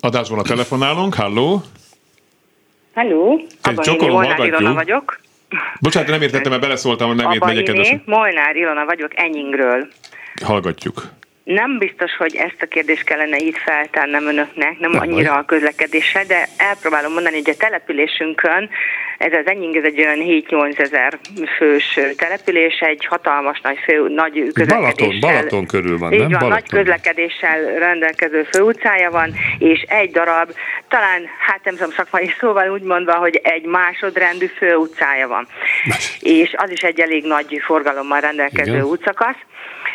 Adásban 0.00 0.38
a 0.38 0.42
telefonálunk, 0.42 1.14
halló? 1.14 1.62
Halló, 2.94 3.40
Abba 3.62 4.06
Molnár 4.06 4.46
Ilona 4.46 4.74
vagyok. 4.74 5.20
Bocsánat, 5.80 6.08
nem 6.08 6.22
értettem, 6.22 6.50
mert 6.50 6.62
beleszóltam 6.62 7.10
a 7.10 7.14
nevét, 7.14 7.44
megyek 7.44 7.64
kedves. 7.64 7.94
Molnár 8.04 8.56
Ilona 8.56 8.84
vagyok, 8.84 9.10
Enyingről. 9.14 9.88
Hallgatjuk. 10.44 11.02
Nem 11.44 11.78
biztos, 11.78 12.16
hogy 12.16 12.36
ezt 12.36 12.62
a 12.62 12.66
kérdést 12.66 13.04
kellene 13.04 13.36
itt 13.36 13.56
feltennem 13.56 14.26
önöknek, 14.26 14.78
nem, 14.78 14.90
nem 14.90 15.00
annyira 15.00 15.30
vagy. 15.30 15.40
a 15.40 15.44
közlekedéssel, 15.44 16.24
de 16.24 16.48
elpróbálom 16.56 17.12
mondani, 17.12 17.36
hogy 17.36 17.50
a 17.50 17.56
településünkön 17.56 18.70
ez 19.22 19.32
az 19.32 19.46
Enying, 19.46 19.76
ez 19.76 19.84
egy 19.84 19.98
olyan 19.98 20.18
7-8 20.18 20.78
ezer 20.78 21.18
fős 21.56 21.98
település, 22.16 22.78
egy 22.78 23.04
hatalmas 23.04 23.60
nagy, 23.60 23.78
fő, 23.78 24.08
nagy 24.08 24.52
közlekedéssel. 24.52 25.20
Balaton, 25.20 25.20
Balaton 25.20 25.66
körül 25.66 25.98
van, 25.98 26.12
így 26.12 26.18
nem? 26.18 26.28
Van, 26.30 26.38
Balaton. 26.38 26.60
nagy 26.60 26.68
közlekedéssel 26.68 27.78
rendelkező 27.78 28.42
főutcája 28.42 29.10
van, 29.10 29.34
és 29.58 29.80
egy 29.88 30.10
darab, 30.10 30.50
talán, 30.88 31.22
hát 31.46 31.64
nem 31.64 31.74
tudom 31.74 31.92
szakmai 31.92 32.34
szóval 32.40 32.70
úgy 32.70 32.82
mondva, 32.82 33.14
hogy 33.14 33.40
egy 33.42 33.64
másodrendű 33.64 34.46
főutcája 34.46 35.28
van. 35.28 35.46
és 36.20 36.54
az 36.56 36.70
is 36.70 36.80
egy 36.80 37.00
elég 37.00 37.24
nagy 37.24 37.60
forgalommal 37.64 38.20
rendelkező 38.20 38.72
Igen. 38.72 38.84
útszakasz. 38.84 39.38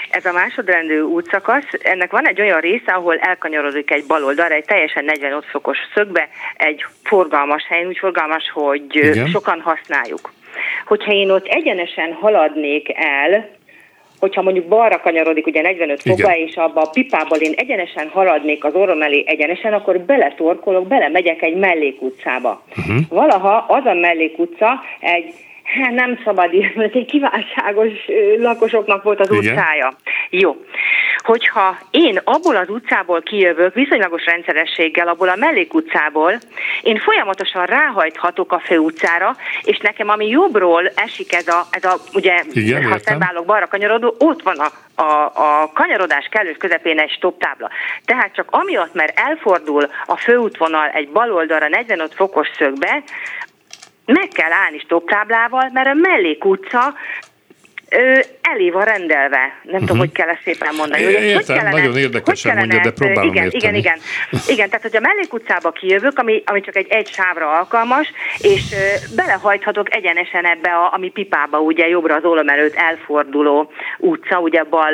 Ez 0.09 0.25
a 0.25 0.31
másodrendű 0.31 0.99
útszakasz, 0.99 1.67
ennek 1.83 2.11
van 2.11 2.27
egy 2.27 2.41
olyan 2.41 2.59
része, 2.59 2.91
ahol 2.91 3.17
elkanyarodik 3.17 3.91
egy 3.91 4.05
baloldalra, 4.07 4.53
egy 4.53 4.65
teljesen 4.65 5.05
45 5.05 5.45
fokos 5.45 5.77
szögbe, 5.93 6.29
egy 6.57 6.85
forgalmas 7.03 7.65
helyen, 7.67 7.87
úgy 7.87 7.97
forgalmas, 7.97 8.51
hogy 8.53 8.95
Igen. 8.95 9.27
sokan 9.27 9.61
használjuk. 9.61 10.33
Hogyha 10.85 11.11
én 11.11 11.31
ott 11.31 11.45
egyenesen 11.45 12.13
haladnék 12.13 12.91
el, 12.95 13.55
hogyha 14.19 14.41
mondjuk 14.41 14.65
balra 14.65 14.99
kanyarodik 14.99 15.47
ugye 15.47 15.61
45 15.61 16.01
fokba, 16.01 16.35
és 16.35 16.55
abba 16.55 16.81
a 16.81 16.89
pipából 16.89 17.37
én 17.37 17.53
egyenesen 17.55 18.07
haladnék 18.07 18.63
az 18.63 18.73
orrom 18.73 19.01
elé 19.01 19.23
egyenesen, 19.27 19.73
akkor 19.73 19.99
beletorkolok, 19.99 20.87
belemegyek 20.87 21.41
egy 21.41 21.55
mellékutcába. 21.55 22.63
Uh-huh. 22.77 22.97
Valaha 23.09 23.65
az 23.67 23.85
a 23.85 23.93
mellékutca 23.93 24.83
egy 24.99 25.33
Hát 25.67 25.91
nem 25.91 26.19
szabad 26.23 26.53
írni, 26.53 26.83
ez 26.83 26.91
egy 26.93 27.05
kiváltságos 27.05 27.91
lakosoknak 28.37 29.03
volt 29.03 29.19
az 29.19 29.31
Igen. 29.31 29.53
utcája. 29.53 29.93
Jó. 30.29 30.55
Hogyha 31.17 31.77
én 31.91 32.19
abból 32.23 32.55
az 32.55 32.69
utcából 32.69 33.21
kijövök 33.21 33.73
viszonylagos 33.73 34.25
rendszerességgel, 34.25 35.07
abból 35.07 35.29
a 35.29 35.35
mellékutcából, 35.35 36.33
én 36.81 36.97
folyamatosan 36.97 37.65
ráhajthatok 37.65 38.51
a 38.51 38.59
főutcára, 38.59 39.35
és 39.63 39.77
nekem 39.77 40.09
ami 40.09 40.27
jobbról 40.27 40.91
esik 40.95 41.33
ez 41.33 41.47
a, 41.47 41.65
ez 41.69 41.83
a 41.83 41.97
ugye, 42.13 42.43
Igen, 42.51 42.83
ha 42.83 42.99
szedválok 42.99 43.45
balra 43.45 43.67
kanyarodó, 43.67 44.15
ott 44.19 44.41
van 44.41 44.57
a, 44.57 45.01
a, 45.01 45.31
a 45.33 45.71
kanyarodás 45.73 46.27
kellős 46.31 46.57
közepén 46.57 46.99
egy 46.99 47.11
stop 47.11 47.39
tábla. 47.39 47.69
Tehát 48.05 48.33
csak 48.35 48.47
amiatt, 48.51 48.93
mert 48.93 49.19
elfordul 49.19 49.87
a 50.05 50.17
főútvonal 50.17 50.89
egy 50.89 51.09
baloldalra 51.09 51.67
45 51.67 52.13
fokos 52.13 52.47
szögbe, 52.57 53.03
meg 54.13 54.27
kell 54.27 54.51
állni 54.51 54.79
stopptáblával, 54.79 55.69
mert 55.73 55.87
a 55.87 55.93
mellékutca 55.93 56.93
ö, 57.89 58.19
elé 58.41 58.69
van 58.69 58.85
rendelve. 58.85 59.37
Nem 59.37 59.63
uh-huh. 59.63 59.79
tudom, 59.79 59.97
mhm. 59.97 59.97
hogy 59.97 60.11
kell 60.11 60.27
ezt 60.27 60.41
szépen 60.43 60.75
mondani. 60.77 61.03
Hogy, 61.03 61.13
Értem, 61.13 61.35
hogy 61.35 61.45
kellene, 61.45 61.69
nagyon 61.69 61.97
érdekesen 61.97 62.57
hogy 62.57 62.59
mondja, 62.59 62.79
de 62.79 62.91
próbálom 62.91 63.31
igen, 63.31 63.43
érteni. 63.43 63.63
Igen, 63.63 63.75
igen. 63.75 63.97
Igen, 64.47 64.67
tehát 64.69 64.81
hogy 64.81 64.95
a 64.95 64.99
mellékutcába 64.99 65.71
kijövök, 65.71 66.19
ami, 66.19 66.43
ami 66.45 66.61
csak 66.61 66.75
egy 66.75 66.87
egy 66.89 67.07
sávra 67.07 67.51
alkalmas, 67.51 68.11
és 68.37 68.63
ö, 68.71 69.15
belehajthatok 69.15 69.95
egyenesen 69.95 70.45
ebbe, 70.45 70.69
a, 70.69 70.93
ami 70.93 71.09
pipába, 71.09 71.59
ugye 71.59 71.87
jobbra 71.87 72.15
az 72.15 72.25
ólom 72.25 72.49
előtt 72.49 72.75
elforduló 72.75 73.71
utca, 73.97 74.39
ugye 74.39 74.63
bal, 74.63 74.93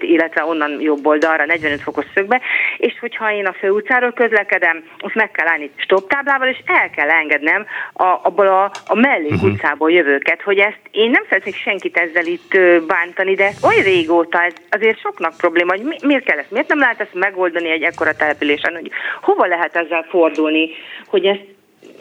illetve 0.00 0.44
onnan 0.44 0.80
jobb 0.80 1.06
oldalra, 1.06 1.44
45 1.44 1.80
fokos 1.80 2.04
szögbe, 2.14 2.40
és 2.76 2.98
hogyha 3.00 3.32
én 3.32 3.46
a 3.46 3.52
főutcáról 3.52 4.12
közlekedem, 4.12 4.84
azt 4.98 5.14
meg 5.14 5.30
kell 5.30 5.46
állni 5.46 5.70
stopptáblával, 5.76 6.48
és 6.48 6.58
el 6.66 6.90
kell 6.90 7.10
engednem 7.10 7.66
a, 7.92 8.04
abból 8.04 8.46
a, 8.46 8.70
a 8.86 8.94
mellékutcából 8.94 9.90
uh-huh. 9.90 10.06
jövőket, 10.06 10.42
hogy 10.42 10.58
ezt 10.58 10.80
én 10.90 11.10
nem 11.10 11.22
szeretnék 11.28 11.56
senkit 11.56 11.96
ezzel 11.96 12.21
itt 12.26 12.58
bántani, 12.86 13.34
de 13.34 13.50
oly 13.62 13.82
régóta 13.82 14.42
ez 14.42 14.52
azért 14.70 15.00
soknak 15.00 15.36
probléma, 15.36 15.72
hogy 15.72 15.82
mi, 15.82 15.96
miért 16.02 16.24
kell 16.24 16.38
ezt, 16.38 16.50
miért 16.50 16.68
nem 16.68 16.78
lehet 16.78 17.00
ezt 17.00 17.14
megoldani 17.14 17.70
egy 17.70 17.82
ekkora 17.82 18.12
településen, 18.12 18.74
hogy 18.74 18.90
hova 19.20 19.46
lehet 19.46 19.76
ezzel 19.76 20.06
fordulni, 20.08 20.70
hogy 21.06 21.24
ezt 21.24 21.44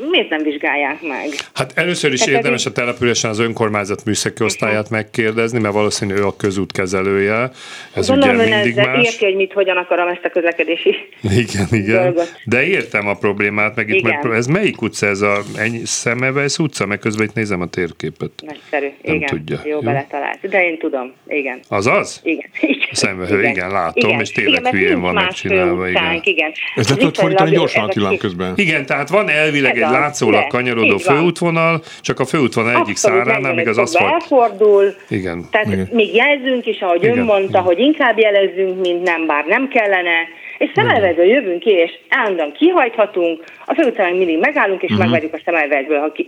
miért 0.10 0.30
nem 0.30 0.44
vizsgálják 0.44 1.02
meg? 1.02 1.28
Hát 1.54 1.72
először 1.76 2.14
is 2.14 2.20
Tehát 2.20 2.36
érdemes 2.36 2.66
a 2.66 2.72
településen 2.72 3.30
az 3.30 3.40
önkormányzat 3.40 4.06
műszaki 4.06 4.44
osztályát 4.44 4.90
megkérdezni, 4.90 5.60
mert 5.60 5.74
valószínű 5.74 6.14
ő 6.14 6.26
a 6.26 6.36
közútkezelője. 6.36 7.50
Ez 7.94 8.08
Gondolom, 8.08 8.36
ugye 8.36 8.56
mindig 8.56 8.76
más. 8.76 9.06
érti, 9.06 9.26
hogy 9.26 9.36
mit, 9.36 9.54
hogyan 9.54 9.78
akarom 9.78 10.08
ezt 10.08 10.26
a 10.26 10.30
közlekedési 10.30 10.96
Igen, 11.22 11.68
igen. 11.82 12.04
Dolgot. 12.04 12.42
De 12.46 12.66
értem 12.66 13.08
a 13.08 13.14
problémát, 13.14 13.76
meg 13.76 13.90
itt 13.90 14.04
meg, 14.04 14.26
ez 14.34 14.48
melyik 14.48 14.82
utca 14.82 15.08
ez 15.08 15.22
a 15.22 15.42
ennyi, 15.56 15.82
Szemevesz 15.84 16.60
utca? 16.60 16.86
Meg 16.86 17.00
közben 17.00 17.26
itt 17.26 17.34
nézem 17.34 17.62
a 17.62 17.66
térképet. 17.66 18.32
Nagyszerű, 18.46 18.88
nem 19.02 19.16
igen. 19.16 19.30
Tudja. 19.30 19.60
Jó, 19.64 19.72
jó, 19.72 19.80
beletalált. 19.80 20.50
De 20.50 20.66
én 20.66 20.78
tudom, 20.78 21.14
igen. 21.28 21.60
Az 21.68 21.88
az? 21.88 22.22
Igen. 22.24 22.50
Szemvehő, 22.92 23.40
igen. 23.40 23.52
igen, 23.52 23.72
látom, 23.72 24.10
igen. 24.10 24.22
és 24.22 24.32
tényleg 24.32 24.60
igen, 24.60 24.72
hülyén 24.72 25.02
van 25.02 25.14
megcsinálva. 25.14 25.90
Igen. 25.90 26.22
igen. 26.24 26.52
Ez 26.76 26.90
le 26.90 26.96
tudod 26.96 27.16
fordítani 27.16 27.52
gyorsan, 27.52 27.84
Attilám, 27.84 28.18
közben. 28.18 28.54
Igen, 28.56 28.86
tehát 28.86 29.10
van 29.10 29.30
elvileg 29.30 29.78
egy 29.78 29.91
látszólag 29.92 30.48
kanyarodó 30.48 30.98
főútvonal, 30.98 31.82
csak 32.02 32.20
a 32.20 32.26
főútvonal 32.26 32.82
egyik 32.82 32.96
száránál, 32.96 33.54
még 33.54 33.68
az 33.68 33.78
aszfalt... 33.78 34.14
elfordul, 34.14 34.94
Igen. 35.10 35.46
tehát 35.52 35.68
Igen. 35.68 35.90
még 35.92 36.16
jelzünk 36.16 36.66
is, 36.66 36.80
ahogy 36.80 37.04
Igen. 37.04 37.18
ön 37.18 37.24
mondta, 37.24 37.50
Igen. 37.50 37.62
hogy 37.62 37.80
inkább 37.80 38.20
jelezzünk, 38.20 38.80
mint 38.80 39.04
nem, 39.04 39.26
bár 39.26 39.46
nem 39.46 39.68
kellene, 39.68 40.28
és 40.58 40.72
szemelvező 40.76 41.26
jövünk 41.26 41.60
ki, 41.60 41.70
és 41.70 41.92
állandóan 42.10 42.52
kihajthatunk, 42.52 43.44
a 43.66 43.74
főutcán 43.74 44.14
mindig 44.14 44.40
megállunk, 44.40 44.82
és 44.82 44.90
uh-huh. 44.90 45.06
megvárjuk 45.06 45.34
a 45.34 45.42
szemelvezből, 45.46 46.00
ha 46.00 46.12
ki 46.12 46.26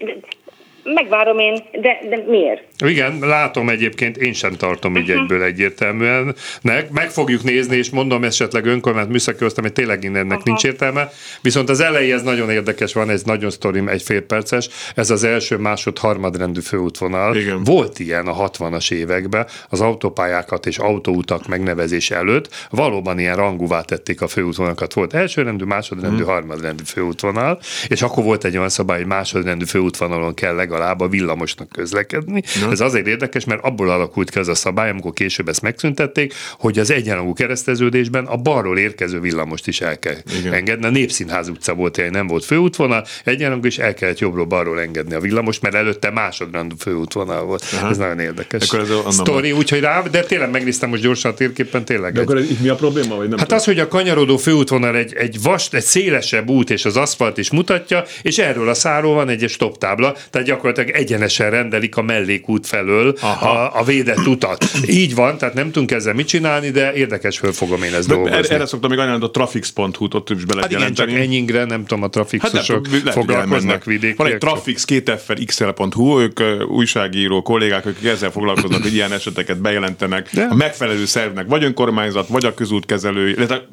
megvárom 0.84 1.40
én, 1.40 1.64
de, 1.72 2.00
de 2.10 2.24
miért? 2.28 2.64
Igen, 2.86 3.20
látom 3.20 3.70
egyébként, 3.70 4.18
én 4.18 4.34
sem 4.34 4.54
tartom 4.54 4.96
így 4.96 5.10
uh-huh. 5.10 5.22
egyből 5.22 5.44
egyértelműen. 5.44 6.36
Meg, 6.62 6.88
meg 6.92 7.10
fogjuk 7.10 7.44
nézni, 7.44 7.76
és 7.76 7.90
mondom 7.90 8.24
esetleg 8.24 8.66
önkormányzat 8.66 9.12
műszaki 9.12 9.46
osztály, 9.46 9.64
hogy 9.64 9.74
tényleg 9.74 10.06
ennek 10.06 10.26
uh-huh. 10.26 10.44
nincs 10.44 10.64
értelme. 10.64 11.10
Viszont 11.42 11.70
az 11.70 11.80
elejé 11.80 12.12
ez 12.12 12.22
nagyon 12.22 12.50
érdekes, 12.50 12.94
van 12.94 13.10
egy 13.10 13.22
nagyon 13.26 13.50
sztorim, 13.50 13.88
egy 13.88 14.02
fél 14.02 14.22
perces, 14.22 14.70
ez 14.96 15.10
az 15.10 15.24
első, 15.24 15.58
másod, 15.58 15.98
harmadrendű 15.98 16.60
főútvonal. 16.60 17.36
Igen. 17.36 17.64
Volt 17.64 18.00
ilyen 18.00 18.28
a 18.28 18.50
60-as 18.50 18.92
években, 18.92 19.48
az 19.70 19.82
autópályákat 19.82 20.66
és 20.66 20.78
autóutak 20.78 21.48
megnevezése 21.48 22.16
előtt, 22.16 22.68
valóban 22.70 23.20
ilyen 23.20 23.36
rangúvá 23.36 23.82
tették 23.82 24.22
a 24.22 24.28
főútvonalakat. 24.28 24.94
Volt 24.94 25.14
elsőrendű, 25.14 25.64
másodrendű, 25.64 26.22
uh-huh. 26.22 26.32
harmadrendű 26.32 26.84
főútvonal, 26.86 27.60
és 27.88 28.02
akkor 28.02 28.24
volt 28.24 28.44
egy 28.44 28.58
olyan 28.58 28.70
szabály, 28.70 28.98
hogy 28.98 29.08
másodrendű 29.08 29.66
főútvonalon 29.66 30.34
kell 30.34 30.56
legalább 30.74 31.00
a 31.00 31.08
villamosnak 31.08 31.70
közlekedni. 31.70 32.44
Na. 32.62 32.72
Ez 32.72 32.80
azért 32.80 33.08
érdekes, 33.08 33.46
mert 33.46 33.64
abból 33.64 33.90
alakult 33.90 34.30
ki 34.30 34.40
ez 34.40 34.48
a 34.48 34.56
szabály, 34.56 34.90
amikor 34.90 35.14
később 35.14 35.48
ezt 35.48 35.62
megszüntették, 35.62 36.34
hogy 36.58 36.80
az 36.80 36.92
egyenlagú 36.92 37.34
kereszteződésben 37.34 38.26
a 38.26 38.38
balról 38.38 38.78
érkező 38.78 39.20
villamost 39.20 39.68
is 39.68 39.82
el 39.82 40.00
kell 40.00 40.16
Igen. 40.40 40.54
engedni. 40.54 40.86
A 40.86 40.90
Népszínház 40.90 41.50
utca 41.50 41.74
volt, 41.74 41.98
ilyen 41.98 42.12
nem 42.12 42.28
volt 42.28 42.46
főútvonal, 42.46 43.06
egyenlagú 43.24 43.66
is 43.66 43.78
el 43.78 43.94
kellett 43.94 44.20
jobbról 44.20 44.46
balról 44.46 44.82
engedni 44.82 45.14
a 45.14 45.20
villamost, 45.20 45.62
mert 45.62 45.76
előtte 45.76 46.10
másodrandú 46.10 46.76
főútvonal 46.76 47.44
volt. 47.44 47.64
Aha. 47.74 47.90
Ez 47.90 47.98
nagyon 47.98 48.20
érdekes. 48.20 48.70
Akkor 48.70 48.80
ez 49.08 49.14
Story, 49.14 49.52
úgyhogy 49.52 49.80
rá, 49.80 50.02
de 50.02 50.24
tényleg 50.24 50.52
megnéztem 50.52 50.90
most 50.90 51.02
gyorsan 51.02 51.32
a 51.32 51.34
térképen, 51.34 51.86
tényleg. 51.86 52.14
De 52.14 52.20
egy... 52.20 52.26
akkor 52.26 52.40
itt 52.40 52.62
mi 52.62 52.68
a 52.68 52.76
probléma? 52.76 53.16
Vagy 53.16 53.28
nem 53.28 53.38
hát 53.38 53.48
tudom. 53.48 53.58
az, 53.58 53.66
hogy 53.66 53.80
a 53.80 53.88
kanyarodó 53.88 54.38
főútvonal 54.38 54.96
egy, 54.96 55.14
egy 55.14 55.42
vast, 55.42 55.74
egy 55.74 55.84
szélesebb 55.84 56.50
út, 56.50 56.70
és 56.70 56.86
az 56.86 56.98
aszfalt 56.98 57.38
is 57.38 57.52
mutatja, 57.52 58.04
és 58.22 58.38
erről 58.38 58.70
a 58.70 58.74
száról 58.74 59.14
van 59.14 59.30
egy 59.30 59.50
stop 59.50 59.78
tábla, 59.78 60.16
tehát 60.30 60.48
gyakorlatilag 60.64 61.02
egyenesen 61.02 61.50
rendelik 61.50 61.98
a 61.98 62.02
mellékút 62.02 62.68
felől 62.68 63.10
a, 63.22 63.80
a 63.80 63.84
védett 63.86 64.28
utat. 64.28 64.66
Így 64.88 65.16
van, 65.16 65.38
tehát 65.38 65.54
nem 65.54 65.72
tudunk 65.72 65.92
ezzel 65.92 66.14
mit 66.14 66.28
csinálni, 66.28 66.70
de 66.70 66.94
érdekes 66.94 67.38
föl 67.38 67.52
fogom 67.52 67.84
én 67.84 67.94
ezt 67.94 68.08
dolgozni. 68.08 68.54
Erre 68.54 68.66
szoktam 68.66 68.90
még 68.90 69.00
ajánlani 69.00 69.24
a 69.24 69.30
trafix.hu-t, 69.30 70.14
ott 70.14 70.30
is 70.30 70.46
be 70.46 70.54
lehet 70.56 70.72
hát 70.72 70.82
igen, 70.82 70.94
csak 70.94 71.12
ennyingre, 71.12 71.66
nem 71.66 71.86
tudom, 71.86 72.04
a 72.04 72.10
trafixosok 72.10 72.88
hát 72.88 73.14
foglalkoznak 73.14 73.84
vidék. 73.84 74.18
Van 74.18 74.28
egy 74.28 74.38
trafix 74.38 74.86
2 74.86 75.20
xl.hu, 75.46 76.20
ők 76.20 76.40
újságíró 76.70 77.42
kollégák, 77.42 77.86
akik 77.86 78.08
ezzel 78.08 78.32
foglalkoznak, 78.32 78.82
hogy 78.82 78.94
ilyen 78.94 79.12
eseteket 79.12 79.62
bejelentenek 79.62 80.30
de? 80.34 80.48
a 80.50 80.56
megfelelő 80.56 81.06
szervnek, 81.06 81.48
vagy 81.48 81.64
önkormányzat, 81.64 82.28
vagy 82.28 82.46
a 82.46 82.54
közútkezelő, 82.54 83.30
illetve 83.30 83.68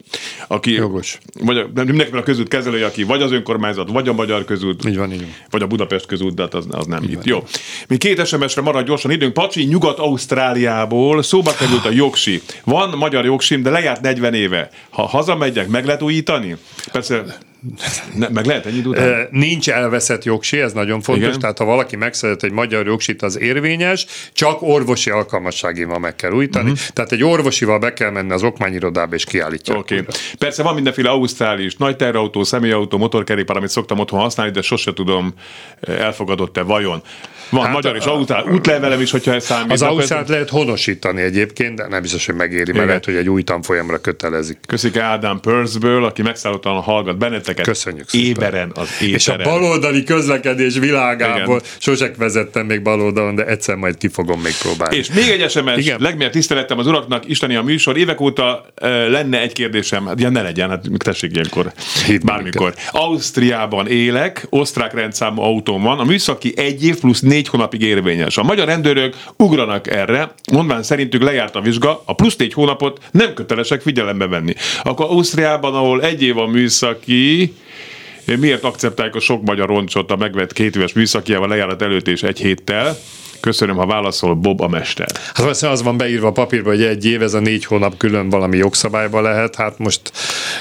aki, 0.49 0.72
Jogos. 0.72 1.18
vagy 1.41 1.57
a, 1.57 1.70
nem 1.74 1.86
mindenkivel 1.86 2.20
a 2.20 2.24
közútkezelője, 2.24 2.86
aki 2.86 3.03
vagy 3.03 3.22
az 3.22 3.32
önkormányzat, 3.32 3.91
vagy 3.91 4.09
a 4.09 4.12
magyar 4.12 4.45
közút, 4.45 4.84
így 4.84 4.97
van, 4.97 5.12
így 5.12 5.20
van. 5.20 5.34
vagy 5.51 5.62
a 5.62 5.66
Budapest 5.66 6.07
közút, 6.07 6.34
de 6.34 6.43
hát 6.43 6.55
az, 6.55 6.66
az 6.81 6.87
nem 6.87 7.03
itt. 7.03 7.24
Jó. 7.24 7.45
Mi 7.89 7.97
két 7.97 8.26
SMS-re 8.26 8.62
marad 8.62 8.87
gyorsan 8.87 9.11
időnk. 9.11 9.33
Pacsi, 9.33 9.62
Nyugat-Ausztráliából 9.62 11.22
szóba 11.22 11.53
került 11.53 11.85
a 11.85 11.91
jogsi. 11.91 12.43
Van 12.64 12.97
magyar 12.97 13.24
jogsim, 13.24 13.62
de 13.62 13.70
lejárt 13.70 14.01
40 14.01 14.35
éve. 14.35 14.70
Ha 14.91 15.07
hazamegyek, 15.07 15.68
meg 15.68 15.85
lehet 15.85 16.03
újítani? 16.03 16.57
Persze 16.93 17.24
Ne, 18.15 18.29
meg 18.29 18.45
lehet 18.45 18.67
ennyi 18.67 18.83
után? 18.85 19.29
Nincs 19.31 19.71
elveszett 19.71 20.25
jogsi, 20.25 20.61
ez 20.61 20.73
nagyon 20.73 21.01
fontos, 21.01 21.27
Igen. 21.27 21.39
tehát 21.39 21.59
ha 21.59 21.65
valaki 21.65 21.97
megszedett 21.97 22.43
egy 22.43 22.53
magyar 22.53 22.87
jogsit, 22.87 23.23
az 23.23 23.39
érvényes, 23.39 24.07
csak 24.33 24.63
orvosi 24.63 25.11
alkalmasságival 25.11 25.99
meg 25.99 26.17
kell 26.17 26.33
újítani, 26.33 26.71
uh-huh. 26.71 26.87
tehát 26.93 27.13
egy 27.13 27.25
orvosival 27.25 27.79
be 27.79 27.93
kell 27.93 28.11
menni 28.11 28.33
az 28.33 28.43
okmányirodába 28.43 29.15
és 29.15 29.25
kiállítja. 29.25 29.77
Oké. 29.77 29.99
Okay. 29.99 30.15
Persze 30.39 30.63
van 30.63 30.75
mindenféle 30.75 31.09
ausztrális, 31.09 31.77
nagy 31.77 31.97
terrautó, 31.97 32.45
személyautó, 32.45 32.99
motorkerékpár, 32.99 33.57
amit 33.57 33.71
szoktam 33.71 33.99
otthon 33.99 34.21
használni, 34.21 34.53
de 34.53 34.63
sose 34.63 34.93
tudom, 34.93 35.35
elfogadott-e 35.81 36.63
vajon. 36.63 37.03
Van 37.51 37.65
hát 37.65 37.73
magyar 37.73 37.97
és 37.97 38.05
ausztrál 38.05 38.45
útlevelem 38.45 39.01
is, 39.01 39.11
hogyha 39.11 39.33
ez 39.35 39.45
számít. 39.45 39.73
Az 39.73 39.83
ausztrált 39.83 40.29
lehet 40.29 40.49
honosítani 40.49 41.23
egyébként, 41.23 41.75
de 41.75 41.87
nem 41.89 42.03
biztos, 42.03 42.27
hogy 42.27 42.35
megéri, 42.35 42.73
mert 42.73 42.87
lehet, 42.87 43.05
hogy 43.05 43.15
egy 43.15 43.29
új 43.29 43.43
tanfolyamra 43.43 43.99
kötelezik. 43.99 44.59
Köszönjük 44.67 45.03
Ádám 45.03 45.41
Perthből, 45.41 46.05
aki 46.05 46.23
megszállottan 46.23 46.81
hallgat 46.81 47.19
benneteket. 47.19 47.65
Köszönjük 47.65 48.09
szépen. 48.09 48.29
Éberen 48.29 48.73
az 48.75 48.89
éteren. 49.01 49.15
És 49.15 49.29
a 49.29 49.37
baloldali 49.37 50.05
közlekedés 50.05 50.79
világából 50.79 51.57
Igen. 51.57 51.69
sosem 51.79 52.13
vezettem 52.19 52.67
még 52.67 52.83
baloldalon, 52.83 53.35
de 53.35 53.47
egyszer 53.47 53.75
majd 53.77 53.97
ki 53.97 54.09
fogom 54.09 54.41
még 54.41 54.55
próbálni. 54.59 54.97
És 54.97 55.13
még 55.13 55.29
egy 55.29 55.51
SMS, 55.51 55.77
Igen. 55.77 56.01
legmélyebb 56.01 56.33
tiszteletem 56.33 56.79
az 56.79 56.87
uraknak, 56.87 57.29
Isteni 57.29 57.57
a 57.57 57.63
műsor. 57.63 57.97
Évek 57.97 58.21
óta 58.21 58.65
uh, 58.83 58.89
lenne 59.09 59.41
egy 59.41 59.53
kérdésem, 59.53 60.07
hát 60.07 60.21
ja 60.21 60.29
ne 60.29 60.43
legyen, 60.43 60.69
hát 60.69 60.85
tessék 60.97 61.33
ilyenkor, 61.33 61.73
Hidd 62.07 62.25
bármikor. 62.25 62.73
Minket. 62.75 62.89
Ausztriában 62.91 63.89
élek, 63.89 64.47
osztrák 64.51 64.95
rendszámú 64.95 65.43
autóm 65.43 65.83
van, 65.83 65.99
a 65.99 66.05
műszaki 66.05 66.53
egy 66.57 66.85
év 66.85 66.99
plusz 66.99 67.21
négy 67.21 67.39
hónapig 67.49 67.82
érvényes. 67.82 68.36
A 68.36 68.43
magyar 68.43 68.66
rendőrök 68.66 69.16
ugranak 69.36 69.91
erre, 69.91 70.34
mondván 70.53 70.82
szerintük 70.82 71.22
lejárt 71.22 71.57
a 71.57 71.61
vizsga, 71.61 72.03
a 72.05 72.14
plusz 72.14 72.36
négy 72.36 72.53
hónapot 72.53 73.01
nem 73.11 73.34
kötelesek 73.34 73.80
figyelembe 73.80 74.26
venni. 74.26 74.55
Akkor 74.82 75.07
Ausztriában, 75.07 75.74
ahol 75.74 76.03
egy 76.03 76.22
év 76.22 76.38
a 76.38 76.47
műszaki, 76.47 77.55
miért 78.38 78.64
akceptálják 78.64 79.14
a 79.14 79.20
sok 79.20 79.43
magyar 79.43 79.68
roncsot 79.68 80.11
a 80.11 80.16
megvett 80.16 80.53
két 80.53 80.76
éves 80.76 80.93
műszakiával 80.93 81.49
lejárat 81.49 81.82
előtt 81.82 82.09
és 82.09 82.22
egy 82.22 82.38
héttel? 82.38 82.97
Köszönöm, 83.41 83.76
ha 83.76 83.86
válaszol 83.86 84.34
Bob 84.34 84.61
a 84.61 84.68
mester. 84.68 85.09
Hát 85.34 85.47
azt 85.47 85.64
az 85.64 85.82
van 85.82 85.97
beírva 85.97 86.28
a 86.28 86.32
papírba, 86.32 86.68
hogy 86.68 86.82
egy 86.82 87.07
év, 87.07 87.22
ez 87.22 87.34
a 87.34 87.41
négy 87.41 87.64
hónap 87.64 87.97
külön 87.97 88.28
valami 88.28 88.57
jogszabályba 88.57 89.20
lehet. 89.20 89.55
Hát 89.55 89.78
most 89.78 90.01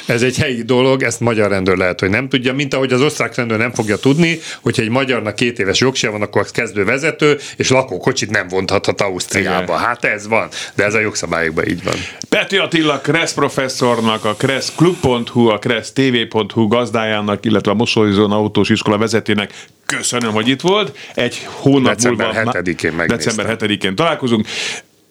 ez 0.05 0.21
egy 0.21 0.38
helyi 0.38 0.63
dolog, 0.63 1.03
ezt 1.03 1.19
magyar 1.19 1.49
rendőr 1.49 1.77
lehet, 1.77 1.99
hogy 1.99 2.09
nem 2.09 2.30
tudja, 2.30 2.53
mint 2.53 2.73
ahogy 2.73 2.93
az 2.93 3.01
osztrák 3.01 3.36
rendőr 3.36 3.57
nem 3.57 3.73
fogja 3.73 3.97
tudni, 3.97 4.39
hogyha 4.61 4.82
egy 4.82 4.89
magyarnak 4.89 5.36
két 5.36 5.59
éves 5.59 5.80
jogsia 5.80 6.11
van, 6.11 6.21
akkor 6.21 6.45
kezdő 6.51 6.84
vezető, 6.86 7.38
és 7.55 7.69
lakókocsit 7.69 8.30
nem 8.30 8.47
vonhathat 8.47 9.01
Ausztriába. 9.01 9.63
Igen. 9.63 9.77
Hát 9.77 10.03
ez 10.03 10.27
van, 10.27 10.47
de 10.75 10.84
ez 10.84 10.93
a 10.93 10.99
jogszabályokban 10.99 11.67
így 11.67 11.84
van. 11.84 11.95
Peti 12.30 12.57
Attila 12.57 12.99
Kressz 12.99 13.34
professzornak, 13.34 14.25
a 14.25 14.34
kresszklub.hu, 14.34 15.47
a 15.47 15.57
kressztv.hu 15.57 16.67
gazdájának, 16.67 17.45
illetve 17.45 17.71
a 17.71 17.73
Mosolyzón 17.73 18.32
autós 18.32 18.69
iskola 18.69 18.97
vezetének 18.97 19.53
köszönöm, 19.98 20.32
hogy 20.32 20.48
itt 20.48 20.62
volt. 20.62 20.98
Egy 21.14 21.48
hónap 21.50 21.96
December 21.96 22.34
múlva... 22.34 22.52
7-én 22.52 23.08
December 23.08 23.58
7-én 23.60 23.96
találkozunk 23.96 24.48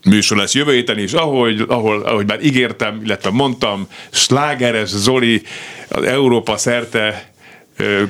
műsor 0.05 0.37
lesz 0.37 0.55
jövő 0.55 0.73
héten 0.73 0.99
is, 0.99 1.13
ahogy, 1.13 1.65
ahol, 1.69 2.03
ahogy 2.03 2.27
már 2.27 2.45
ígértem, 2.45 3.01
illetve 3.05 3.31
mondtam, 3.31 3.87
Slágeres 4.11 4.89
Zoli 4.89 5.43
az 5.89 6.03
Európa 6.03 6.57
szerte 6.57 7.33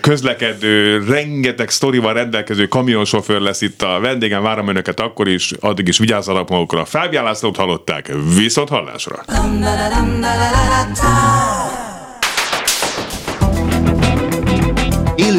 közlekedő, 0.00 1.04
rengeteg 1.08 1.70
sztorival 1.70 2.12
rendelkező 2.12 2.66
kamionsofőr 2.66 3.40
lesz 3.40 3.60
itt 3.60 3.82
a 3.82 3.98
vendégem, 4.00 4.42
várom 4.42 4.68
önöket 4.68 5.00
akkor 5.00 5.28
is, 5.28 5.52
addig 5.60 5.88
is 5.88 5.98
vigyázzanak 5.98 6.48
magukra. 6.48 6.84
Fábián 6.84 7.24
Lászlót 7.24 7.56
hallották, 7.56 8.12
viszont 8.36 8.68
hallásra! 8.68 9.22